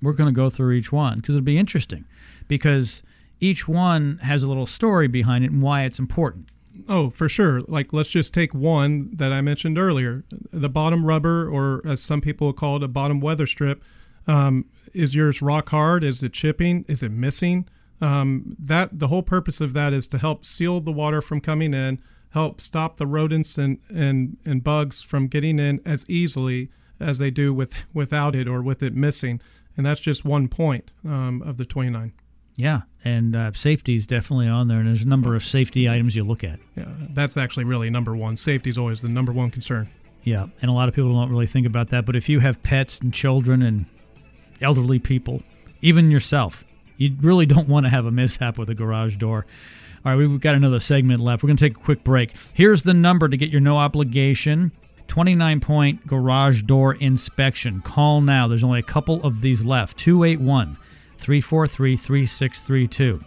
we're 0.00 0.12
going 0.12 0.32
to 0.32 0.36
go 0.36 0.48
through 0.48 0.72
each 0.72 0.92
one 0.92 1.20
because 1.20 1.34
it'll 1.34 1.44
be 1.44 1.58
interesting 1.58 2.04
because 2.48 3.02
each 3.40 3.68
one 3.68 4.18
has 4.22 4.42
a 4.42 4.48
little 4.48 4.66
story 4.66 5.08
behind 5.08 5.44
it 5.44 5.50
and 5.50 5.60
why 5.60 5.82
it's 5.82 5.98
important. 5.98 6.50
Oh, 6.88 7.10
for 7.10 7.28
sure. 7.28 7.60
Like, 7.62 7.92
let's 7.92 8.10
just 8.10 8.32
take 8.32 8.54
one 8.54 9.10
that 9.14 9.32
I 9.32 9.40
mentioned 9.40 9.78
earlier 9.78 10.24
the 10.52 10.68
bottom 10.68 11.04
rubber, 11.04 11.48
or 11.48 11.82
as 11.86 12.02
some 12.02 12.20
people 12.20 12.52
call 12.52 12.76
it, 12.76 12.82
a 12.82 12.88
bottom 12.88 13.20
weather 13.20 13.46
strip. 13.46 13.82
Um, 14.26 14.66
is 14.92 15.14
yours 15.14 15.42
rock 15.42 15.68
hard? 15.70 16.02
Is 16.02 16.22
it 16.22 16.32
chipping? 16.32 16.84
Is 16.88 17.02
it 17.02 17.12
missing? 17.12 17.68
Um, 18.00 18.56
that 18.58 18.98
the 18.98 19.08
whole 19.08 19.22
purpose 19.22 19.60
of 19.60 19.72
that 19.72 19.92
is 19.92 20.06
to 20.08 20.18
help 20.18 20.44
seal 20.44 20.80
the 20.80 20.92
water 20.92 21.22
from 21.22 21.40
coming 21.40 21.72
in, 21.72 22.00
help 22.30 22.60
stop 22.60 22.96
the 22.96 23.06
rodents 23.06 23.56
and, 23.56 23.78
and, 23.88 24.36
and 24.44 24.62
bugs 24.62 25.02
from 25.02 25.28
getting 25.28 25.58
in 25.58 25.80
as 25.86 26.04
easily 26.08 26.70
as 27.00 27.18
they 27.18 27.30
do 27.30 27.52
with 27.54 27.84
without 27.94 28.34
it 28.34 28.48
or 28.48 28.62
with 28.62 28.82
it 28.82 28.94
missing. 28.94 29.40
And 29.76 29.84
that's 29.84 30.00
just 30.00 30.24
one 30.24 30.48
point 30.48 30.92
um, 31.04 31.42
of 31.42 31.56
the 31.56 31.64
29. 31.64 32.12
Yeah, 32.56 32.82
and 33.04 33.36
uh, 33.36 33.52
safety 33.52 33.94
is 33.94 34.06
definitely 34.06 34.48
on 34.48 34.68
there, 34.68 34.78
and 34.78 34.88
there's 34.88 35.02
a 35.02 35.08
number 35.08 35.34
of 35.34 35.44
safety 35.44 35.88
items 35.88 36.16
you 36.16 36.24
look 36.24 36.42
at. 36.42 36.58
Yeah, 36.74 36.86
that's 37.10 37.36
actually 37.36 37.64
really 37.64 37.90
number 37.90 38.16
one. 38.16 38.36
Safety 38.36 38.70
is 38.70 38.78
always 38.78 39.02
the 39.02 39.08
number 39.08 39.32
one 39.32 39.50
concern. 39.50 39.88
Yeah, 40.24 40.46
and 40.62 40.70
a 40.70 40.74
lot 40.74 40.88
of 40.88 40.94
people 40.94 41.14
don't 41.14 41.30
really 41.30 41.46
think 41.46 41.66
about 41.66 41.90
that. 41.90 42.06
But 42.06 42.16
if 42.16 42.28
you 42.28 42.40
have 42.40 42.62
pets 42.62 42.98
and 42.98 43.12
children 43.12 43.62
and 43.62 43.84
elderly 44.60 44.98
people, 44.98 45.42
even 45.82 46.10
yourself, 46.10 46.64
you 46.96 47.14
really 47.20 47.46
don't 47.46 47.68
want 47.68 47.84
to 47.84 47.90
have 47.90 48.06
a 48.06 48.10
mishap 48.10 48.58
with 48.58 48.70
a 48.70 48.74
garage 48.74 49.16
door. 49.16 49.46
All 50.04 50.12
right, 50.12 50.18
we've 50.18 50.40
got 50.40 50.54
another 50.54 50.80
segment 50.80 51.20
left. 51.20 51.42
We're 51.42 51.48
going 51.48 51.58
to 51.58 51.68
take 51.68 51.76
a 51.76 51.80
quick 51.80 52.04
break. 52.04 52.32
Here's 52.54 52.82
the 52.82 52.94
number 52.94 53.28
to 53.28 53.36
get 53.36 53.50
your 53.50 53.60
no 53.60 53.76
obligation 53.76 54.72
29 55.08 55.60
point 55.60 56.06
garage 56.06 56.62
door 56.62 56.94
inspection. 56.94 57.80
Call 57.82 58.20
now. 58.20 58.48
There's 58.48 58.64
only 58.64 58.80
a 58.80 58.84
couple 58.84 59.22
of 59.24 59.40
these 59.40 59.64
left 59.64 59.96
281 59.98 60.76
343 61.18 61.96
3632. 61.96 63.24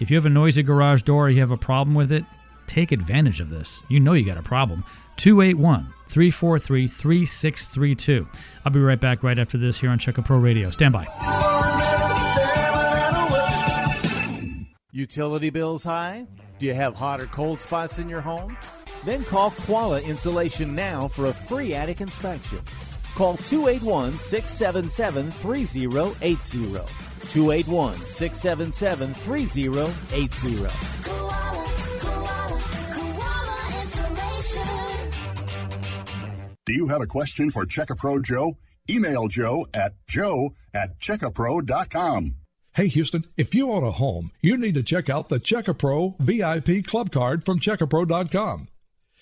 If 0.00 0.10
you 0.10 0.16
have 0.16 0.26
a 0.26 0.30
noisy 0.30 0.62
garage 0.62 1.02
door 1.02 1.26
or 1.26 1.30
you 1.30 1.40
have 1.40 1.50
a 1.50 1.56
problem 1.56 1.94
with 1.94 2.10
it, 2.10 2.24
take 2.66 2.92
advantage 2.92 3.40
of 3.40 3.50
this. 3.50 3.82
You 3.88 4.00
know 4.00 4.14
you 4.14 4.24
got 4.24 4.38
a 4.38 4.42
problem. 4.42 4.84
281 5.16 5.92
343 6.08 6.88
3632. 6.88 8.26
I'll 8.64 8.72
be 8.72 8.80
right 8.80 9.00
back 9.00 9.22
right 9.22 9.38
after 9.38 9.58
this 9.58 9.80
here 9.80 9.90
on 9.90 9.98
Check 9.98 10.18
A 10.18 10.22
Pro 10.22 10.38
Radio. 10.38 10.70
Stand 10.70 10.92
by. 10.92 11.06
Utility 14.90 15.50
bills 15.50 15.84
high? 15.84 16.26
Do 16.58 16.66
you 16.66 16.74
have 16.74 16.94
hot 16.94 17.20
or 17.20 17.26
cold 17.26 17.60
spots 17.60 17.98
in 17.98 18.08
your 18.08 18.20
home? 18.20 18.56
Then 19.04 19.24
call 19.24 19.50
Koala 19.52 20.00
Insulation 20.00 20.74
now 20.74 21.08
for 21.08 21.26
a 21.26 21.32
free 21.32 21.74
attic 21.74 22.00
inspection. 22.00 22.60
Call 23.14 23.36
281 23.36 24.12
677 24.12 25.30
3080. 25.30 27.11
281 27.32 27.96
677 27.96 29.14
3080. 29.14 30.56
Koala, 31.02 31.64
koala, 31.98 32.60
koala 32.92 33.82
insulation. 33.82 35.12
Do 36.66 36.74
you 36.74 36.88
have 36.88 37.00
a 37.00 37.06
question 37.06 37.50
for 37.50 37.64
Checkapro 37.64 38.22
Joe? 38.22 38.58
Email 38.90 39.28
Joe 39.28 39.66
at 39.72 39.94
joe 40.06 40.54
at 40.74 40.98
checkapro.com. 41.00 42.36
Hey 42.74 42.88
Houston, 42.88 43.24
if 43.36 43.54
you 43.54 43.70
own 43.70 43.84
a 43.84 43.92
home, 43.92 44.30
you 44.42 44.56
need 44.56 44.74
to 44.74 44.82
check 44.82 45.08
out 45.08 45.28
the 45.28 45.38
CheckaPro 45.38 46.18
VIP 46.18 46.84
Club 46.86 47.12
Card 47.12 47.44
from 47.44 47.60
CheckaPro.com. 47.60 48.68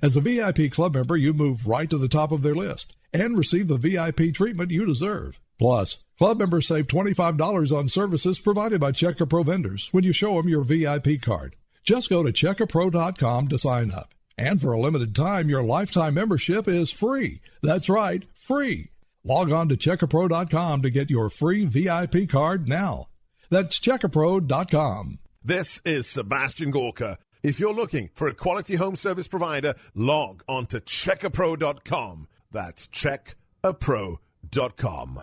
As 0.00 0.16
a 0.16 0.20
VIP 0.20 0.70
club 0.70 0.94
member, 0.94 1.16
you 1.16 1.32
move 1.32 1.66
right 1.66 1.88
to 1.90 1.98
the 1.98 2.08
top 2.08 2.32
of 2.32 2.42
their 2.42 2.54
list 2.54 2.94
and 3.12 3.36
receive 3.36 3.68
the 3.68 3.76
VIP 3.76 4.34
treatment 4.34 4.70
you 4.70 4.86
deserve. 4.86 5.40
Plus, 5.58 5.96
club 6.18 6.38
members 6.38 6.68
save 6.68 6.86
$25 6.86 7.76
on 7.76 7.88
services 7.88 8.38
provided 8.38 8.80
by 8.80 8.92
CheckaPro 8.92 9.44
vendors 9.44 9.88
when 9.92 10.04
you 10.04 10.12
show 10.12 10.36
them 10.36 10.48
your 10.48 10.62
VIP 10.62 11.20
card. 11.20 11.56
Just 11.82 12.10
go 12.10 12.22
to 12.22 12.32
checkapro.com 12.32 13.48
to 13.48 13.58
sign 13.58 13.90
up. 13.90 14.14
And 14.36 14.60
for 14.60 14.72
a 14.72 14.80
limited 14.80 15.16
time, 15.16 15.48
your 15.48 15.64
lifetime 15.64 16.14
membership 16.14 16.68
is 16.68 16.92
free. 16.92 17.40
That's 17.62 17.88
right, 17.88 18.22
free. 18.46 18.90
Log 19.24 19.50
on 19.50 19.68
to 19.70 19.76
checkapro.com 19.76 20.82
to 20.82 20.90
get 20.90 21.10
your 21.10 21.28
free 21.28 21.64
VIP 21.64 22.28
card 22.28 22.68
now. 22.68 23.08
That's 23.50 23.80
checkapro.com. 23.80 25.18
This 25.42 25.80
is 25.84 26.06
Sebastian 26.06 26.70
Gorka. 26.70 27.18
If 27.42 27.58
you're 27.60 27.72
looking 27.72 28.10
for 28.14 28.26
a 28.26 28.34
quality 28.34 28.74
home 28.74 28.96
service 28.96 29.28
provider, 29.28 29.76
log 29.94 30.42
on 30.48 30.66
to 30.66 30.80
checkapro.com. 30.80 32.26
That's 32.50 32.88
checkapro.com. 32.88 35.22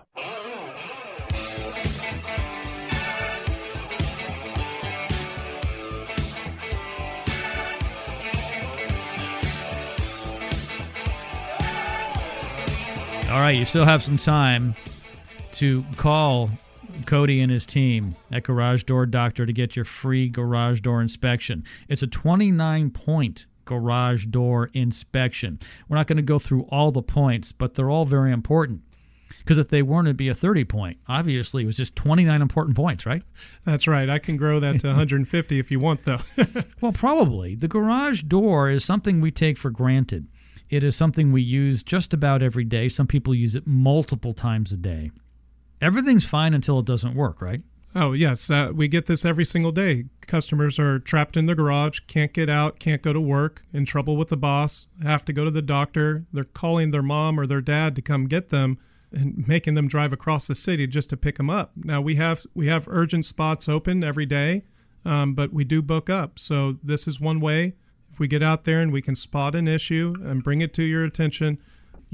All 13.28 13.42
right, 13.42 13.58
you 13.58 13.66
still 13.66 13.86
have 13.86 14.04
some 14.04 14.18
time 14.18 14.76
to 15.54 15.84
call 15.98 16.52
Cody 17.06 17.42
and 17.42 17.52
his 17.52 17.66
team 17.66 18.16
at 18.32 18.44
Garage 18.44 18.84
Door 18.84 19.08
Doctor 19.08 19.46
to 19.46 19.54
get 19.54 19.76
your 19.76 19.86
free 19.86 20.28
garage 20.30 20.82
door 20.82 21.02
inspection. 21.02 21.64
It's 21.88 22.02
a 22.02 22.08
29 22.08 22.90
point 22.92 23.46
garage 23.66 24.26
door 24.28 24.70
inspection. 24.74 25.60
We're 25.88 25.98
not 25.98 26.08
going 26.08 26.18
to 26.18 26.24
go 26.24 26.40
through 26.40 26.64
all 26.64 26.92
the 26.92 27.02
points, 27.02 27.52
but 27.52 27.74
they're 27.74 27.90
all 27.90 28.06
very 28.06 28.32
important. 28.32 28.82
Because 29.40 29.60
if 29.60 29.70
they 29.70 29.84
weren't, 29.84 30.08
it'd 30.08 30.18
be 30.18 30.30
a 30.30 30.34
30 30.34 30.66
point. 30.66 30.98
Obviously, 31.08 31.64
it 31.64 31.66
was 31.68 31.78
just 31.78 31.96
29 31.96 32.42
important 32.42 32.76
points, 32.76 33.06
right? 33.06 33.22
That's 33.64 33.88
right. 33.88 34.10
I 34.10 34.18
can 34.18 34.38
grow 34.38 34.60
that 34.60 34.80
to 34.80 34.88
150 34.90 35.60
if 35.60 35.70
you 35.70 35.80
want, 35.80 36.04
though. 36.04 36.20
Well, 36.82 36.92
probably. 36.92 37.56
The 37.56 37.68
garage 37.68 38.24
door 38.24 38.70
is 38.70 38.84
something 38.84 39.22
we 39.22 39.32
take 39.32 39.58
for 39.58 39.70
granted. 39.70 40.28
It 40.70 40.84
is 40.84 40.96
something 40.96 41.32
we 41.32 41.42
use 41.42 41.84
just 41.84 42.14
about 42.14 42.42
every 42.42 42.64
day. 42.64 42.90
Some 42.90 43.08
people 43.08 43.34
use 43.36 43.56
it 43.56 43.68
multiple 43.68 44.34
times 44.34 44.72
a 44.72 44.78
day. 44.78 45.12
Everything's 45.82 46.26
fine 46.26 46.54
until 46.54 46.80
it 46.80 46.86
doesn't 46.86 47.16
work, 47.16 47.42
right? 47.42 47.62
Oh, 47.98 48.12
yes. 48.12 48.50
Uh, 48.50 48.72
we 48.76 48.90
get 48.90 49.06
this 49.06 49.24
every 49.24 49.46
single 49.46 49.72
day. 49.72 50.06
Customers 50.22 50.78
are 50.78 51.00
trapped 51.00 51.38
in 51.38 51.46
their 51.46 51.56
garage, 51.56 52.00
can't 52.08 52.34
get 52.34 52.50
out, 52.50 52.78
can't 52.78 53.02
go 53.02 53.14
to 53.14 53.22
work, 53.22 53.62
in 53.72 53.86
trouble 53.86 54.18
with 54.18 54.28
the 54.28 54.38
boss, 54.38 54.88
have 55.02 55.24
to 55.26 55.34
go 55.34 55.46
to 55.46 55.52
the 55.52 55.62
doctor. 55.62 56.26
They're 56.34 56.44
calling 56.44 56.92
their 56.92 57.02
mom 57.02 57.40
or 57.40 57.48
their 57.48 57.62
dad 57.62 57.96
to 57.96 58.02
come 58.02 58.28
get 58.28 58.50
them 58.50 58.80
and 59.14 59.48
making 59.48 59.76
them 59.76 59.88
drive 59.88 60.12
across 60.12 60.46
the 60.48 60.56
city 60.56 60.88
just 60.88 61.10
to 61.12 61.18
pick 61.18 61.38
them 61.38 61.50
up. 61.50 61.72
Now, 61.78 62.02
we 62.02 62.16
have 62.16 62.46
we 62.54 62.68
have 62.68 62.86
urgent 62.90 63.26
spots 63.26 63.70
open 63.70 64.04
every 64.04 64.26
day, 64.26 64.64
um, 65.06 65.34
but 65.34 65.54
we 65.54 65.64
do 65.64 65.82
book 65.82 66.10
up. 66.10 66.38
So 66.38 66.78
this 66.84 67.08
is 67.08 67.22
one 67.22 67.40
way. 67.40 67.76
If 68.12 68.20
we 68.20 68.28
get 68.28 68.44
out 68.44 68.66
there 68.66 68.82
and 68.82 68.92
we 68.92 69.02
can 69.02 69.16
spot 69.16 69.56
an 69.56 69.70
issue 69.70 70.16
and 70.22 70.44
bring 70.44 70.60
it 70.60 70.74
to 70.74 70.84
your 70.84 71.06
attention, 71.06 71.60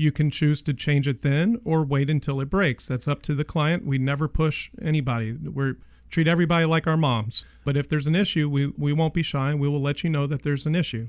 you 0.02 0.12
can 0.12 0.32
choose 0.32 0.62
to 0.64 0.74
change 0.74 1.08
it 1.08 1.22
then 1.22 1.60
or 1.64 1.86
wait 1.86 2.10
until 2.10 2.42
it 2.42 2.50
breaks. 2.50 2.88
That's 2.88 3.08
up 3.08 3.22
to 3.24 3.36
the 3.36 3.44
client. 3.44 3.86
We 3.86 3.98
never 3.98 4.28
push 4.28 4.72
anybody. 4.82 5.34
We 5.34 5.74
treat 6.10 6.28
everybody 6.28 6.66
like 6.66 6.88
our 6.88 6.98
moms. 6.98 7.46
But 7.64 7.78
if 7.78 7.88
there's 7.88 8.08
an 8.08 8.16
issue, 8.16 8.50
we, 8.50 8.68
we 8.78 8.94
won't 8.94 9.14
be 9.14 9.24
shy. 9.24 9.54
We 9.54 9.70
will 9.70 9.82
let 9.82 10.04
you 10.04 10.10
know 10.10 10.28
that 10.28 10.42
there's 10.42 10.66
an 10.66 10.76
issue. 10.76 11.08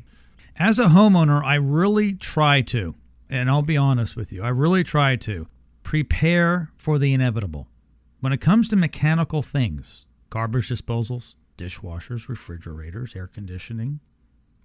As 0.57 0.78
a 0.78 0.86
homeowner, 0.86 1.43
I 1.43 1.55
really 1.55 2.12
try 2.14 2.61
to, 2.62 2.95
and 3.30 3.51
I'll 3.51 3.62
be 3.62 3.76
honest 3.76 4.16
with 4.16 4.32
you, 4.32 4.43
I 4.43 4.49
really 4.49 4.84
try 4.84 5.16
to 5.16 5.49
prepare 5.82 6.70
for 6.76 6.99
the 6.99 7.12
inevitable. 7.14 7.68
When 8.20 8.32
it 8.32 8.40
comes 8.40 8.68
to 8.68 8.76
mechanical 8.76 9.43
things, 9.43 10.05
garbage 10.30 10.68
disposals, 10.68 11.36
dishwashers, 11.57 12.28
refrigerators, 12.28 13.16
air 13.16 13.26
conditioning, 13.26 14.01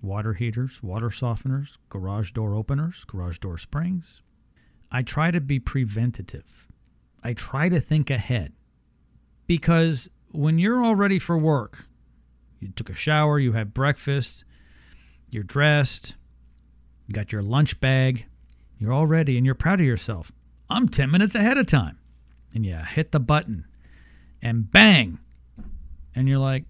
water 0.02 0.34
heaters, 0.34 0.82
water 0.84 1.10
softeners, 1.10 1.78
garage 1.90 2.32
door 2.32 2.54
openers, 2.54 3.04
garage 3.06 3.40
door 3.40 3.58
springs, 3.58 4.22
I 4.92 5.02
try 5.02 5.32
to 5.32 5.42
be 5.42 5.60
preventative. 5.60 6.68
I 7.24 7.34
try 7.34 7.70
to 7.70 7.80
think 7.80 8.10
ahead. 8.10 8.54
Because 9.48 10.10
when 10.32 10.60
you're 10.60 10.84
all 10.84 10.96
ready 10.96 11.20
for 11.20 11.38
work, 11.38 11.88
you 12.60 12.70
took 12.70 12.90
a 12.90 12.94
shower, 12.94 13.40
you 13.40 13.54
had 13.54 13.74
breakfast, 13.74 14.44
you're 15.30 15.44
dressed, 15.44 16.16
you 17.06 17.14
got 17.14 17.32
your 17.32 17.42
lunch 17.42 17.80
bag, 17.80 18.26
you're 18.78 18.94
all 18.94 19.08
ready, 19.08 19.38
and 19.38 19.46
you're 19.46 19.56
proud 19.56 19.80
of 19.80 19.86
yourself. 19.86 20.32
I'm 20.70 20.88
10 20.88 21.10
minutes 21.10 21.36
ahead 21.36 21.58
of 21.58 21.68
time. 21.68 21.98
And 22.54 22.66
you 22.66 22.76
hit 22.76 23.12
the 23.12 23.20
button, 23.20 23.66
and 24.42 24.72
bang! 24.72 25.20
And 26.16 26.28
you're 26.28 26.40
like, 26.40 26.64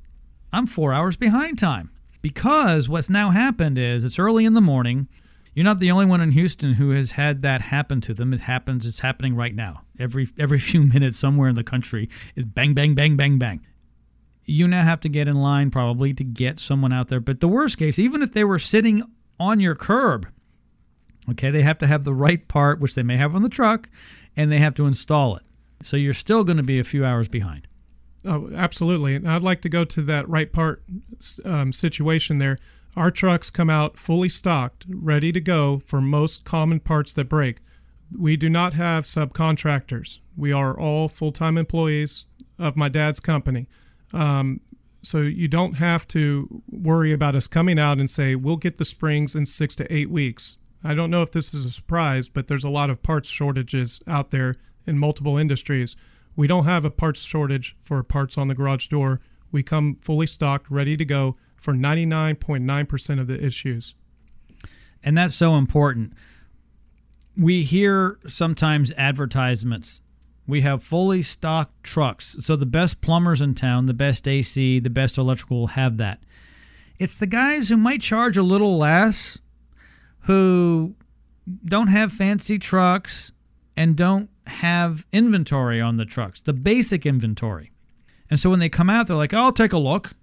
I'm 0.51 0.67
four 0.67 0.91
hours 0.91 1.15
behind 1.15 1.59
time. 1.59 1.91
Because 2.33 2.89
what's 2.89 3.09
now 3.09 3.31
happened 3.31 3.77
is 3.77 4.03
it's 4.03 4.19
early 4.19 4.45
in 4.45 4.53
the 4.53 4.61
morning. 4.61 5.07
You're 5.53 5.63
not 5.63 5.79
the 5.79 5.91
only 5.91 6.05
one 6.05 6.21
in 6.21 6.31
Houston 6.31 6.73
who 6.73 6.91
has 6.91 7.11
had 7.11 7.41
that 7.41 7.61
happen 7.61 8.01
to 8.01 8.13
them. 8.13 8.33
It 8.33 8.41
happens, 8.41 8.85
it's 8.85 8.99
happening 8.99 9.35
right 9.35 9.55
now. 9.55 9.81
Every 9.99 10.29
every 10.37 10.59
few 10.69 10.83
minutes 10.83 11.17
somewhere 11.17 11.49
in 11.49 11.55
the 11.55 11.63
country 11.63 12.09
is 12.35 12.45
bang, 12.45 12.73
bang, 12.73 12.95
bang, 12.95 13.15
bang, 13.15 13.37
bang 13.37 13.61
you 14.47 14.67
now 14.67 14.81
have 14.81 15.01
to 15.01 15.09
get 15.09 15.27
in 15.27 15.35
line 15.35 15.69
probably 15.69 16.13
to 16.13 16.23
get 16.23 16.57
someone 16.57 16.93
out 16.93 17.09
there. 17.09 17.19
But 17.19 17.41
the 17.41 17.47
worst 17.47 17.77
case, 17.77 17.99
even 17.99 18.23
if 18.23 18.31
they 18.31 18.45
were 18.45 18.59
sitting 18.59 19.03
on 19.39 19.59
your 19.59 19.75
curb, 19.75 20.27
okay, 21.29 21.51
they 21.51 21.61
have 21.61 21.77
to 21.79 21.87
have 21.87 22.05
the 22.05 22.13
right 22.13 22.47
part, 22.47 22.79
which 22.79 22.95
they 22.95 23.03
may 23.03 23.17
have 23.17 23.35
on 23.35 23.43
the 23.43 23.49
truck, 23.49 23.89
and 24.35 24.51
they 24.51 24.59
have 24.59 24.73
to 24.75 24.87
install 24.87 25.35
it. 25.35 25.43
So 25.83 25.97
you're 25.97 26.13
still 26.13 26.43
going 26.43 26.57
to 26.57 26.63
be 26.63 26.79
a 26.79 26.83
few 26.83 27.05
hours 27.05 27.27
behind. 27.27 27.67
Oh, 28.27 28.49
absolutely. 28.53 29.15
And 29.15 29.29
I'd 29.29 29.41
like 29.41 29.61
to 29.61 29.69
go 29.69 29.85
to 29.85 30.01
that 30.03 30.27
right 30.27 30.51
part 30.51 30.83
um, 31.45 31.71
situation 31.71 32.39
there. 32.39 32.57
Our 32.95 33.09
trucks 33.09 33.49
come 33.49 33.69
out 33.69 33.97
fully 33.97 34.27
stocked, 34.27 34.85
ready 34.89 35.31
to 35.31 35.39
go 35.39 35.79
for 35.79 36.01
most 36.01 36.43
common 36.43 36.79
parts 36.79 37.13
that 37.13 37.29
break. 37.29 37.57
We 38.17 38.35
do 38.35 38.49
not 38.49 38.73
have 38.73 39.05
subcontractors. 39.05 40.19
We 40.35 40.51
are 40.51 40.77
all 40.77 41.07
full 41.07 41.31
time 41.31 41.57
employees 41.57 42.25
of 42.59 42.75
my 42.75 42.89
dad's 42.89 43.19
company. 43.19 43.67
Um, 44.13 44.61
so 45.01 45.21
you 45.21 45.47
don't 45.47 45.75
have 45.75 46.07
to 46.09 46.63
worry 46.69 47.13
about 47.13 47.35
us 47.35 47.47
coming 47.47 47.79
out 47.79 47.99
and 47.99 48.09
say, 48.09 48.35
we'll 48.35 48.57
get 48.57 48.77
the 48.77 48.85
springs 48.85 49.35
in 49.35 49.45
six 49.45 49.75
to 49.75 49.93
eight 49.93 50.09
weeks. 50.09 50.57
I 50.83 50.95
don't 50.95 51.11
know 51.11 51.21
if 51.21 51.31
this 51.31 51.53
is 51.53 51.65
a 51.65 51.71
surprise, 51.71 52.27
but 52.27 52.47
there's 52.47 52.63
a 52.63 52.69
lot 52.69 52.89
of 52.89 53.03
parts 53.03 53.29
shortages 53.29 54.01
out 54.07 54.31
there 54.31 54.55
in 54.85 54.97
multiple 54.97 55.37
industries. 55.37 55.95
We 56.37 56.47
don't 56.47 56.65
have 56.65 56.85
a 56.85 56.91
parts 56.91 57.25
shortage 57.25 57.75
for 57.81 58.01
parts 58.03 58.37
on 58.37 58.47
the 58.47 58.55
garage 58.55 58.87
door. 58.87 59.19
We 59.51 59.63
come 59.63 59.97
fully 60.01 60.27
stocked, 60.27 60.69
ready 60.69 60.95
to 60.95 61.03
go 61.03 61.35
for 61.57 61.73
99.9% 61.73 63.19
of 63.19 63.27
the 63.27 63.43
issues. 63.43 63.95
And 65.03 65.17
that's 65.17 65.33
so 65.33 65.55
important. 65.55 66.13
We 67.35 67.63
hear 67.63 68.19
sometimes 68.27 68.93
advertisements. 68.97 70.01
We 70.45 70.61
have 70.61 70.83
fully 70.83 71.23
stocked 71.23 71.83
trucks. 71.83 72.37
So 72.41 72.55
the 72.55 72.65
best 72.67 73.01
plumbers 73.01 73.41
in 73.41 73.55
town, 73.55 73.87
the 73.87 73.93
best 73.93 74.27
AC, 74.27 74.79
the 74.79 74.89
best 74.91 75.17
electrical 75.17 75.67
have 75.67 75.97
that. 75.97 76.21
It's 76.99 77.17
the 77.17 77.27
guys 77.27 77.69
who 77.69 77.77
might 77.77 78.01
charge 78.01 78.37
a 78.37 78.43
little 78.43 78.77
less, 78.77 79.39
who 80.21 80.95
don't 81.65 81.87
have 81.87 82.13
fancy 82.13 82.59
trucks 82.59 83.31
and 83.75 83.95
don't 83.95 84.29
have 84.57 85.05
inventory 85.11 85.79
on 85.79 85.97
the 85.97 86.05
trucks, 86.05 86.41
the 86.41 86.53
basic 86.53 87.05
inventory. 87.05 87.71
And 88.29 88.39
so 88.39 88.49
when 88.49 88.59
they 88.59 88.69
come 88.69 88.89
out, 88.89 89.07
they're 89.07 89.15
like, 89.15 89.33
I'll 89.33 89.51
take 89.51 89.73
a 89.73 89.77
look. 89.77 90.13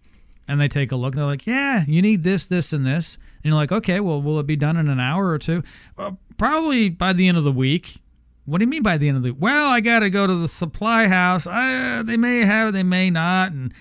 And 0.46 0.60
they 0.60 0.68
take 0.68 0.92
a 0.92 0.96
look 0.96 1.14
and 1.14 1.22
they're 1.22 1.30
like, 1.30 1.46
yeah, 1.46 1.84
you 1.86 2.02
need 2.02 2.22
this, 2.22 2.46
this, 2.46 2.72
and 2.72 2.84
this. 2.84 3.16
And 3.42 3.52
you're 3.52 3.54
like, 3.54 3.72
okay, 3.72 4.00
well, 4.00 4.20
will 4.20 4.38
it 4.40 4.46
be 4.46 4.56
done 4.56 4.76
in 4.76 4.88
an 4.88 5.00
hour 5.00 5.28
or 5.28 5.38
two? 5.38 5.62
Well, 5.96 6.18
probably 6.36 6.90
by 6.90 7.12
the 7.12 7.28
end 7.28 7.38
of 7.38 7.44
the 7.44 7.52
week. 7.52 8.02
What 8.44 8.58
do 8.58 8.64
you 8.64 8.68
mean 8.68 8.82
by 8.82 8.98
the 8.98 9.08
end 9.08 9.16
of 9.16 9.22
the 9.22 9.32
week? 9.32 9.40
Well, 9.40 9.70
I 9.70 9.80
got 9.80 10.00
to 10.00 10.10
go 10.10 10.26
to 10.26 10.34
the 10.34 10.48
supply 10.48 11.06
house. 11.06 11.46
I, 11.46 12.00
uh, 12.00 12.02
they 12.02 12.18
may 12.18 12.40
have 12.40 12.68
it, 12.68 12.72
they 12.72 12.82
may 12.82 13.08
not. 13.08 13.52
And 13.52 13.72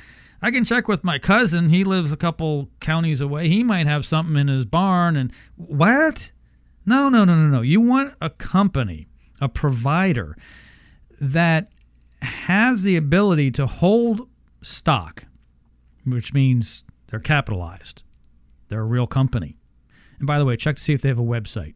I 0.41 0.51
can 0.51 0.63
check 0.63 0.87
with 0.87 1.03
my 1.03 1.19
cousin. 1.19 1.67
He 1.67 1.83
lives 1.83 2.13
a 2.13 2.17
couple 2.17 2.69
counties 2.79 3.19
away. 3.19 3.49
He 3.49 3.63
might 3.63 3.87
have 3.87 4.05
something 4.05 4.37
in 4.37 4.47
his 4.47 4.65
barn. 4.65 5.17
And 5.17 5.33
what? 5.57 6.31
No, 6.85 7.09
no, 7.09 7.25
no, 7.25 7.35
no, 7.35 7.47
no. 7.47 7.61
You 7.61 7.81
want 7.81 8.13
a 8.21 8.29
company, 8.29 9.07
a 9.43 9.49
provider 9.49 10.37
that 11.19 11.67
has 12.21 12.83
the 12.83 12.95
ability 12.95 13.51
to 13.51 13.67
hold 13.67 14.29
stock, 14.61 15.25
which 16.05 16.33
means 16.33 16.85
they're 17.07 17.19
capitalized. 17.19 18.03
They're 18.69 18.79
a 18.79 18.85
real 18.85 19.05
company. 19.05 19.57
And 20.17 20.25
by 20.25 20.39
the 20.39 20.45
way, 20.45 20.55
check 20.55 20.77
to 20.77 20.81
see 20.81 20.93
if 20.93 21.01
they 21.01 21.09
have 21.09 21.19
a 21.19 21.23
website. 21.23 21.73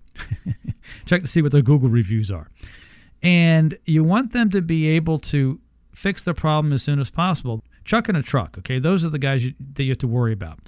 check 1.05 1.21
to 1.21 1.27
see 1.27 1.41
what 1.41 1.51
their 1.51 1.61
Google 1.61 1.89
reviews 1.89 2.31
are. 2.31 2.49
And 3.21 3.77
you 3.85 4.03
want 4.03 4.31
them 4.31 4.49
to 4.51 4.61
be 4.61 4.87
able 4.87 5.19
to 5.19 5.59
fix 5.93 6.23
the 6.23 6.33
problem 6.33 6.71
as 6.71 6.83
soon 6.83 6.99
as 6.99 7.09
possible. 7.09 7.65
Chuck 7.83 8.07
in 8.07 8.15
a 8.15 8.23
truck, 8.23 8.57
okay? 8.59 8.79
Those 8.79 9.03
are 9.03 9.09
the 9.09 9.19
guys 9.19 9.43
you, 9.43 9.53
that 9.73 9.83
you 9.83 9.91
have 9.91 9.97
to 9.97 10.07
worry 10.07 10.31
about. 10.31 10.59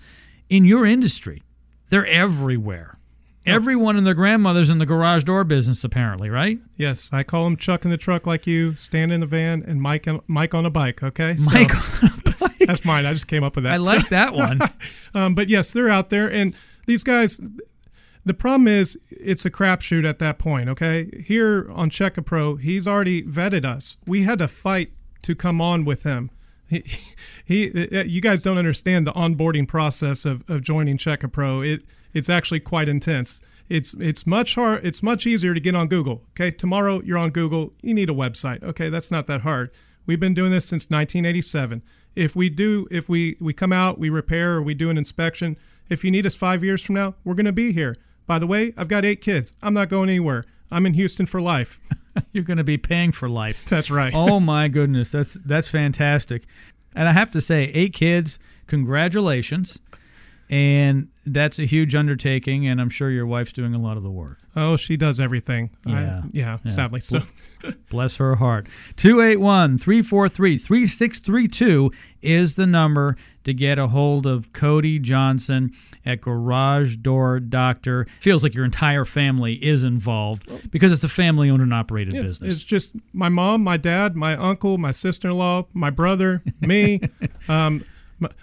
In 0.49 0.65
your 0.65 0.85
industry, 0.85 1.43
they're 1.89 2.07
everywhere. 2.07 2.98
Everyone 3.45 3.97
and 3.97 4.05
their 4.05 4.13
grandmother's 4.13 4.69
in 4.69 4.79
the 4.79 4.85
garage 4.85 5.23
door 5.23 5.43
business, 5.43 5.83
apparently, 5.83 6.29
right? 6.29 6.59
Yes, 6.77 7.09
I 7.11 7.23
call 7.23 7.47
him 7.47 7.57
Chuck 7.57 7.85
in 7.85 7.91
the 7.91 7.97
truck 7.97 8.27
like 8.27 8.45
you, 8.45 8.75
Stan 8.75 9.11
in 9.11 9.21
the 9.21 9.25
van, 9.25 9.63
and 9.65 9.81
Mike 9.81 10.07
on, 10.07 10.21
Mike 10.27 10.53
on 10.53 10.65
a 10.65 10.69
bike. 10.69 11.01
Okay, 11.01 11.35
Mike 11.45 11.73
on 11.75 12.09
a 12.09 12.31
bike. 12.39 12.57
That's 12.59 12.85
mine. 12.85 13.05
I 13.05 13.13
just 13.13 13.27
came 13.27 13.43
up 13.43 13.55
with 13.55 13.63
that. 13.63 13.73
I 13.73 13.77
like 13.77 14.09
that 14.09 14.33
one. 14.33 14.59
um, 15.13 15.35
but 15.35 15.49
yes, 15.49 15.71
they're 15.71 15.89
out 15.89 16.09
there, 16.09 16.29
and 16.31 16.53
these 16.85 17.03
guys. 17.03 17.39
The 18.25 18.33
problem 18.33 18.67
is 18.67 18.99
it's 19.09 19.45
a 19.45 19.49
crapshoot 19.49 20.07
at 20.07 20.19
that 20.19 20.37
point. 20.37 20.69
Okay, 20.69 21.09
here 21.25 21.69
on 21.71 21.89
Check 21.89 22.17
a 22.17 22.21
Pro, 22.21 22.57
he's 22.57 22.87
already 22.87 23.23
vetted 23.23 23.65
us. 23.65 23.97
We 24.05 24.23
had 24.23 24.39
to 24.39 24.47
fight 24.47 24.91
to 25.23 25.35
come 25.35 25.61
on 25.61 25.85
with 25.85 26.03
him. 26.03 26.29
He, 26.67 26.83
he, 27.45 28.03
you 28.05 28.21
guys 28.21 28.43
don't 28.43 28.57
understand 28.57 29.07
the 29.07 29.13
onboarding 29.13 29.67
process 29.67 30.25
of, 30.25 30.47
of 30.49 30.61
joining 30.61 30.97
Check 30.97 31.23
a 31.23 31.27
Pro. 31.27 31.61
It 31.61 31.83
it's 32.13 32.29
actually 32.29 32.59
quite 32.59 32.89
intense. 32.89 33.41
It's 33.67 33.93
it's 33.93 34.25
much 34.25 34.55
hard. 34.55 34.83
It's 34.83 35.03
much 35.03 35.27
easier 35.27 35.53
to 35.53 35.59
get 35.59 35.75
on 35.75 35.87
Google. 35.87 36.23
Okay, 36.31 36.51
tomorrow 36.51 37.01
you're 37.03 37.17
on 37.17 37.29
Google. 37.29 37.73
You 37.81 37.93
need 37.93 38.09
a 38.09 38.13
website. 38.13 38.63
Okay, 38.63 38.89
that's 38.89 39.11
not 39.11 39.27
that 39.27 39.41
hard. 39.41 39.69
We've 40.05 40.19
been 40.19 40.33
doing 40.33 40.51
this 40.51 40.65
since 40.65 40.89
1987. 40.89 41.83
If 42.15 42.35
we 42.35 42.49
do, 42.49 42.87
if 42.89 43.07
we 43.07 43.37
we 43.39 43.53
come 43.53 43.71
out, 43.71 43.99
we 43.99 44.09
repair, 44.09 44.55
or 44.55 44.61
we 44.61 44.73
do 44.73 44.89
an 44.89 44.97
inspection. 44.97 45.55
If 45.87 46.03
you 46.03 46.09
need 46.11 46.25
us 46.25 46.35
five 46.35 46.63
years 46.63 46.83
from 46.83 46.95
now, 46.95 47.15
we're 47.23 47.35
going 47.35 47.45
to 47.45 47.51
be 47.51 47.71
here. 47.71 47.95
By 48.25 48.39
the 48.39 48.47
way, 48.47 48.73
I've 48.77 48.87
got 48.87 49.05
eight 49.05 49.21
kids. 49.21 49.53
I'm 49.61 49.73
not 49.73 49.89
going 49.89 50.09
anywhere. 50.09 50.45
I'm 50.71 50.85
in 50.85 50.93
Houston 50.93 51.25
for 51.25 51.41
life. 51.41 51.79
You're 52.33 52.43
going 52.43 52.57
to 52.57 52.63
be 52.63 52.77
paying 52.77 53.11
for 53.11 53.29
life. 53.29 53.65
That's 53.69 53.89
right. 53.91 54.13
oh 54.15 54.39
my 54.39 54.67
goodness, 54.67 55.11
that's 55.11 55.35
that's 55.45 55.67
fantastic. 55.67 56.43
And 56.95 57.07
I 57.07 57.13
have 57.13 57.29
to 57.31 57.41
say, 57.41 57.65
eight 57.75 57.93
kids, 57.93 58.39
congratulations. 58.67 59.79
And 60.49 61.09
that's 61.27 61.59
a 61.59 61.65
huge 61.65 61.93
undertaking, 61.93 62.67
and 62.67 62.81
I'm 62.81 62.89
sure 62.89 63.11
your 63.11 63.27
wife's 63.27 63.53
doing 63.53 63.75
a 63.75 63.79
lot 63.79 63.97
of 63.97 64.03
the 64.03 64.09
work. 64.09 64.39
Oh, 64.55 64.77
she 64.77 64.97
does 64.97 65.19
everything. 65.19 65.69
I- 65.85 65.91
Yeah. 65.91 66.21
yeah, 66.31 66.57
Yeah. 66.65 66.71
sadly 66.71 67.01
so. 67.01 67.21
Bless 67.89 68.15
her 68.17 68.35
heart. 68.35 68.67
281 68.95 69.77
343 69.77 70.57
3632 70.57 71.91
is 72.21 72.55
the 72.55 72.65
number 72.65 73.15
to 73.43 73.53
get 73.53 73.77
a 73.77 73.87
hold 73.87 74.25
of 74.25 74.51
Cody 74.53 74.97
Johnson 74.97 75.71
at 76.05 76.21
Garage 76.21 76.95
Door 76.97 77.41
Doctor. 77.41 78.07
Feels 78.19 78.41
like 78.43 78.55
your 78.55 78.65
entire 78.65 79.05
family 79.05 79.53
is 79.63 79.83
involved 79.83 80.49
because 80.71 80.91
it's 80.91 81.03
a 81.03 81.09
family 81.09 81.49
owned 81.49 81.61
and 81.61 81.73
operated 81.73 82.13
Yeah, 82.15 82.23
business. 82.23 82.55
It's 82.55 82.63
just 82.63 82.95
my 83.13 83.29
mom, 83.29 83.63
my 83.63 83.77
dad, 83.77 84.15
my 84.15 84.35
uncle, 84.35 84.77
my 84.77 84.91
sister-in-law, 84.91 85.67
my 85.73 85.89
brother, 85.89 86.41
me. 86.61 87.01
um, 87.49 87.83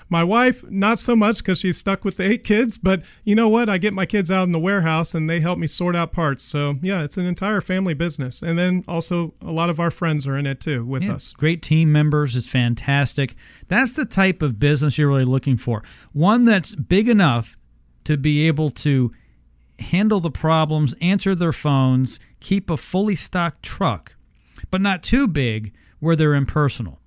my, 0.09 0.24
wife, 0.24 0.68
not 0.70 0.99
so 0.99 1.14
much 1.14 1.39
because 1.39 1.61
she's 1.61 1.77
stuck 1.79 2.05
with 2.05 2.16
the 2.16 2.24
eight 2.24 2.45
kids. 2.45 2.79
But 2.79 3.03
you 3.24 3.35
know 3.35 3.49
what? 3.49 3.68
I 3.68 3.79
get 3.79 3.93
my 3.93 4.07
kids 4.07 4.31
out 4.31 4.45
in 4.45 4.53
the 4.53 4.59
warehouse 4.59 5.14
and 5.14 5.29
they 5.29 5.41
help 5.41 5.59
me 5.59 5.66
sort 5.66 5.95
out 5.97 6.12
parts. 6.12 6.43
So 6.43 6.74
yeah, 6.83 7.03
it's 7.03 7.16
an 7.16 7.27
entire 7.27 7.61
family 7.61 7.95
business. 7.95 8.43
And 8.43 8.59
then 8.59 8.85
also 8.89 9.35
a 9.41 9.53
lot 9.53 9.70
of 9.70 9.79
our 9.81 9.91
friends 9.91 10.27
are 10.27 10.37
in 10.37 10.47
it 10.47 10.61
too 10.61 10.85
with 10.85 11.03
Yeah, 11.03 11.14
us. 11.14 11.33
Great 11.33 11.62
team 11.62 11.93
members. 11.93 12.37
It's 12.37 12.49
fantastic. 12.49 13.35
That's 13.68 13.93
the 13.93 14.05
type 14.05 14.43
of 14.43 14.59
business 14.59 14.99
you're 14.99 15.09
really 15.09 15.24
looking 15.24 15.57
for. 15.57 15.83
One 16.12 16.45
that's 16.45 16.74
big 16.74 17.09
enough 17.09 17.57
to 18.05 18.16
be 18.16 18.47
able 18.47 18.70
to 18.70 19.12
handle 19.79 20.20
the 20.20 20.31
problems, 20.31 20.95
answer 21.01 21.35
their 21.35 21.53
phones, 21.53 22.18
keep 22.41 22.70
a 22.70 22.77
fully 22.77 23.14
stocked 23.14 23.62
truck, 23.62 24.14
but 24.70 24.81
not 24.81 25.03
too 25.03 25.29
big 25.29 25.74
where 26.01 26.16
they're 26.16 26.35
impersonal. 26.35 27.01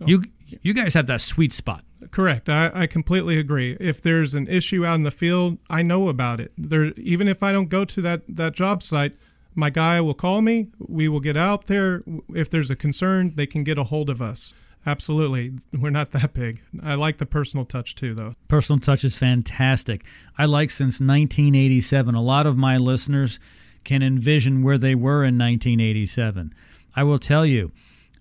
Oh. 0.00 0.06
You 0.06 0.22
you 0.60 0.74
guys 0.74 0.94
have 0.94 1.06
that 1.06 1.20
sweet 1.20 1.52
spot. 1.52 1.84
Correct. 2.10 2.48
I, 2.48 2.70
I 2.74 2.86
completely 2.86 3.38
agree. 3.38 3.76
If 3.80 4.02
there's 4.02 4.34
an 4.34 4.48
issue 4.48 4.84
out 4.84 4.94
in 4.94 5.02
the 5.02 5.10
field, 5.10 5.58
I 5.70 5.82
know 5.82 6.08
about 6.08 6.40
it. 6.40 6.52
There, 6.58 6.92
even 6.96 7.28
if 7.28 7.42
I 7.42 7.52
don't 7.52 7.68
go 7.68 7.84
to 7.84 8.00
that, 8.02 8.22
that 8.28 8.54
job 8.54 8.82
site, 8.82 9.14
my 9.54 9.70
guy 9.70 10.00
will 10.00 10.14
call 10.14 10.42
me. 10.42 10.68
We 10.78 11.08
will 11.08 11.20
get 11.20 11.36
out 11.36 11.66
there. 11.66 12.02
If 12.34 12.50
there's 12.50 12.70
a 12.70 12.76
concern, 12.76 13.34
they 13.36 13.46
can 13.46 13.64
get 13.64 13.78
a 13.78 13.84
hold 13.84 14.10
of 14.10 14.22
us. 14.22 14.54
Absolutely. 14.84 15.52
We're 15.72 15.90
not 15.90 16.10
that 16.10 16.34
big. 16.34 16.62
I 16.82 16.94
like 16.94 17.18
the 17.18 17.26
personal 17.26 17.64
touch 17.64 17.94
too, 17.94 18.14
though. 18.14 18.34
Personal 18.48 18.78
touch 18.78 19.04
is 19.04 19.16
fantastic. 19.16 20.04
I 20.36 20.46
like 20.46 20.70
since 20.70 20.94
1987. 21.00 22.14
A 22.14 22.22
lot 22.22 22.46
of 22.46 22.56
my 22.56 22.76
listeners 22.76 23.38
can 23.84 24.02
envision 24.02 24.62
where 24.62 24.78
they 24.78 24.94
were 24.94 25.24
in 25.24 25.38
1987. 25.38 26.52
I 26.96 27.04
will 27.04 27.18
tell 27.18 27.46
you, 27.46 27.70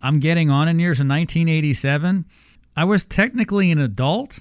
I'm 0.02 0.20
getting 0.20 0.50
on 0.50 0.68
in 0.68 0.80
years 0.80 1.00
in 1.00 1.08
1987. 1.08 2.26
I 2.76 2.84
was 2.86 3.05
technically 3.05 3.72
an 3.72 3.80
adult, 3.80 4.39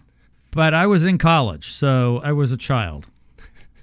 but 0.50 0.72
I 0.74 0.86
was 0.86 1.04
in 1.04 1.18
college, 1.18 1.68
so 1.72 2.20
I 2.24 2.32
was 2.32 2.52
a 2.52 2.56
child. 2.56 3.08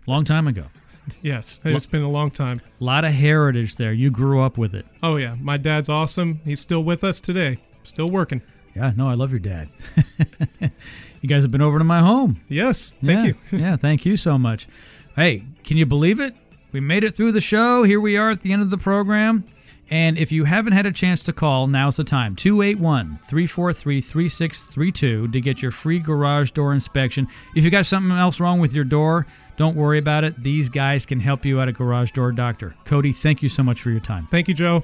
Long 0.05 0.23
time 0.25 0.47
ago. 0.47 0.65
Yes, 1.21 1.61
it's 1.63 1.87
been 1.87 2.01
a 2.01 2.09
long 2.09 2.31
time. 2.31 2.59
A 2.81 2.83
lot 2.83 3.05
of 3.05 3.13
heritage 3.13 3.77
there. 3.77 3.93
You 3.93 4.11
grew 4.11 4.41
up 4.41 4.57
with 4.57 4.75
it. 4.75 4.85
Oh, 5.01 5.15
yeah. 5.15 5.35
My 5.39 5.55
dad's 5.55 5.87
awesome. 5.87 6.41
He's 6.43 6.59
still 6.59 6.83
with 6.83 7.01
us 7.05 7.21
today, 7.21 7.59
still 7.83 8.09
working. 8.09 8.41
Yeah, 8.75 8.91
no, 8.93 9.07
I 9.07 9.13
love 9.13 9.31
your 9.31 9.39
dad. 9.39 9.69
you 10.59 11.29
guys 11.29 11.43
have 11.43 11.51
been 11.51 11.61
over 11.61 11.77
to 11.79 11.85
my 11.85 11.99
home. 11.99 12.41
Yes, 12.49 12.91
thank 13.01 13.21
Yeah, 13.25 13.25
you. 13.25 13.35
yeah, 13.57 13.75
thank 13.77 14.05
you 14.05 14.17
so 14.17 14.37
much. 14.37 14.67
Hey, 15.15 15.43
can 15.63 15.77
you 15.77 15.85
believe 15.85 16.19
it? 16.19 16.35
We 16.73 16.81
made 16.81 17.05
it 17.05 17.15
through 17.15 17.31
the 17.31 17.39
show. 17.39 17.83
Here 17.83 18.01
we 18.01 18.17
are 18.17 18.29
at 18.29 18.41
the 18.41 18.51
end 18.51 18.61
of 18.61 18.69
the 18.69 18.77
program. 18.77 19.45
And 19.89 20.17
if 20.17 20.31
you 20.31 20.43
haven't 20.43 20.73
had 20.73 20.85
a 20.85 20.91
chance 20.91 21.23
to 21.23 21.33
call, 21.33 21.67
now's 21.67 21.95
the 21.95 22.03
time 22.03 22.35
281 22.35 23.19
343 23.27 24.01
3632 24.01 25.27
to 25.29 25.41
get 25.41 25.61
your 25.61 25.71
free 25.71 25.99
garage 25.99 26.51
door 26.51 26.73
inspection. 26.73 27.27
If 27.55 27.63
you 27.63 27.69
got 27.69 27.85
something 27.85 28.11
else 28.11 28.39
wrong 28.39 28.59
with 28.59 28.73
your 28.73 28.83
door, 28.83 29.27
don't 29.55 29.75
worry 29.75 29.97
about 29.97 30.23
it. 30.23 30.41
These 30.43 30.69
guys 30.69 31.05
can 31.05 31.19
help 31.19 31.45
you 31.45 31.59
out 31.59 31.63
at 31.63 31.69
a 31.69 31.71
garage 31.71 32.11
door 32.11 32.31
doctor. 32.31 32.75
Cody, 32.85 33.11
thank 33.11 33.41
you 33.41 33.49
so 33.49 33.63
much 33.63 33.81
for 33.81 33.89
your 33.89 33.99
time. 33.99 34.25
Thank 34.25 34.47
you, 34.47 34.53
Joe. 34.53 34.83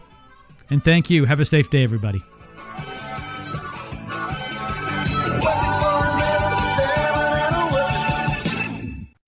And 0.69 0.83
thank 0.83 1.09
you. 1.09 1.25
Have 1.25 1.39
a 1.39 1.45
safe 1.45 1.69
day, 1.69 1.83
everybody. 1.83 2.23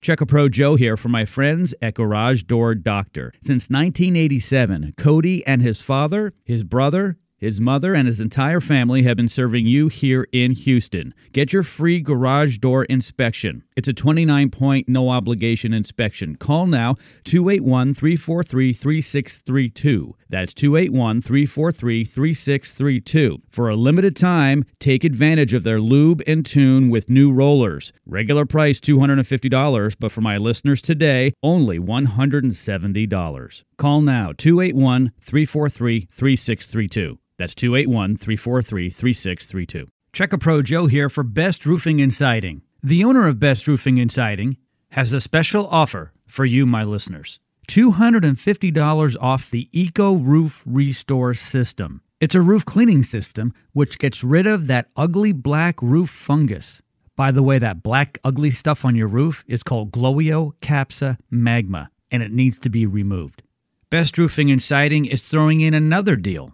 Check 0.06 0.20
a 0.20 0.26
Pro 0.26 0.48
Joe 0.48 0.76
here 0.76 0.96
for 0.96 1.08
my 1.08 1.24
friends 1.24 1.74
at 1.82 1.94
Garage 1.94 2.44
Door 2.44 2.76
Doctor. 2.76 3.32
Since 3.40 3.68
1987, 3.70 4.94
Cody 4.96 5.44
and 5.44 5.60
his 5.60 5.82
father, 5.82 6.32
his 6.44 6.62
brother, 6.62 7.18
his 7.38 7.60
mother, 7.60 7.94
and 7.94 8.06
his 8.06 8.20
entire 8.20 8.60
family 8.60 9.02
have 9.02 9.16
been 9.16 9.28
serving 9.28 9.66
you 9.66 9.88
here 9.88 10.26
in 10.32 10.52
Houston. 10.52 11.14
Get 11.32 11.52
your 11.52 11.62
free 11.62 12.00
garage 12.00 12.58
door 12.58 12.84
inspection. 12.84 13.62
It's 13.76 13.88
a 13.88 13.92
29 13.92 14.50
point, 14.50 14.88
no 14.88 15.10
obligation 15.10 15.74
inspection. 15.74 16.36
Call 16.36 16.66
now 16.66 16.94
281 17.24 17.92
343 17.92 18.72
3632. 18.72 20.16
That's 20.28 20.54
281 20.54 21.20
343 21.20 22.04
3632. 22.04 23.42
For 23.50 23.68
a 23.68 23.76
limited 23.76 24.16
time, 24.16 24.64
take 24.80 25.04
advantage 25.04 25.52
of 25.52 25.62
their 25.62 25.80
lube 25.80 26.22
and 26.26 26.44
tune 26.44 26.88
with 26.88 27.10
new 27.10 27.30
rollers. 27.30 27.92
Regular 28.06 28.46
price 28.46 28.80
$250, 28.80 29.96
but 30.00 30.10
for 30.10 30.22
my 30.22 30.38
listeners 30.38 30.80
today, 30.80 31.34
only 31.42 31.78
$170. 31.78 33.64
Call 33.76 34.00
now 34.00 34.32
281 34.32 35.12
343 35.20 36.08
3632. 36.10 37.18
That's 37.38 37.54
281 37.54 38.16
343 38.16 38.90
3632. 38.90 39.88
Check 40.12 40.32
a 40.32 40.38
Pro 40.38 40.62
Joe 40.62 40.86
here 40.86 41.08
for 41.08 41.22
Best 41.22 41.66
Roofing 41.66 42.00
and 42.00 42.12
Siding. 42.12 42.62
The 42.82 43.04
owner 43.04 43.28
of 43.28 43.38
Best 43.38 43.66
Roofing 43.66 44.00
and 44.00 44.10
Siding 44.10 44.56
has 44.92 45.12
a 45.12 45.20
special 45.20 45.66
offer 45.68 46.12
for 46.26 46.44
you, 46.44 46.64
my 46.66 46.82
listeners 46.82 47.38
$250 47.68 49.16
off 49.20 49.50
the 49.50 49.68
Eco 49.72 50.14
Roof 50.14 50.62
Restore 50.64 51.34
System. 51.34 52.00
It's 52.20 52.34
a 52.34 52.40
roof 52.40 52.64
cleaning 52.64 53.02
system 53.02 53.52
which 53.72 53.98
gets 53.98 54.24
rid 54.24 54.46
of 54.46 54.68
that 54.68 54.88
ugly 54.96 55.32
black 55.32 55.82
roof 55.82 56.08
fungus. 56.08 56.80
By 57.16 57.30
the 57.30 57.42
way, 57.42 57.58
that 57.58 57.82
black 57.82 58.18
ugly 58.24 58.50
stuff 58.50 58.84
on 58.84 58.94
your 58.94 59.08
roof 59.08 59.44
is 59.46 59.62
called 59.62 59.90
Gloeocapsa 59.90 61.18
magma, 61.30 61.90
and 62.10 62.22
it 62.22 62.32
needs 62.32 62.58
to 62.60 62.70
be 62.70 62.86
removed. 62.86 63.42
Best 63.90 64.16
Roofing 64.16 64.50
and 64.50 64.62
Siding 64.62 65.04
is 65.04 65.22
throwing 65.22 65.60
in 65.60 65.74
another 65.74 66.16
deal 66.16 66.52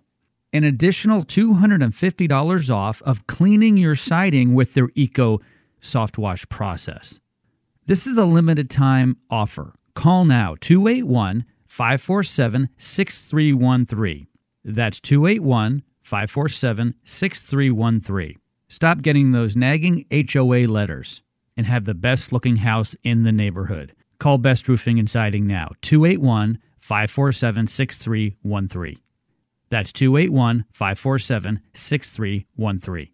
an 0.53 0.65
additional 0.65 1.25
$250 1.25 2.75
off 2.75 3.03
of 3.03 3.27
cleaning 3.27 3.77
your 3.77 3.97
siding 3.97 4.55
with 4.55 4.75
their 4.75 4.91
Eco 4.95 5.41
Soft 5.81 6.19
Wash 6.19 6.49
process. 6.49 7.19
This 7.87 8.07
is 8.07 8.17
a 8.17 8.27
limited 8.27 8.71
time 8.71 9.17
offer. 9.31 9.75
Call 9.95 10.25
now 10.25 10.57
281 10.61 11.45
547 11.67 12.69
6313. 12.77 14.27
That's 14.65 15.01
281 15.01 15.83
547 16.03 16.95
6313. 17.05 18.39
Stop 18.69 19.03
getting 19.03 19.33
those 19.33 19.57
nagging 19.57 20.07
HOA 20.11 20.67
letters 20.67 21.23
and 21.57 21.67
have 21.67 21.85
the 21.85 21.95
best 21.95 22.33
looking 22.33 22.57
house 22.57 22.97
in 23.03 23.25
the 23.25 23.33
neighborhood. 23.33 23.95
Call 24.19 24.39
Best 24.39 24.69
Roofing 24.69 24.99
and 24.99 25.11
Siding 25.11 25.47
now 25.47 25.73
281 25.83 26.59
547 26.79 27.67
6313. 27.67 29.02
That's 29.73 29.91
281 29.91 30.67
547 30.71 31.63
6313. 31.73 33.12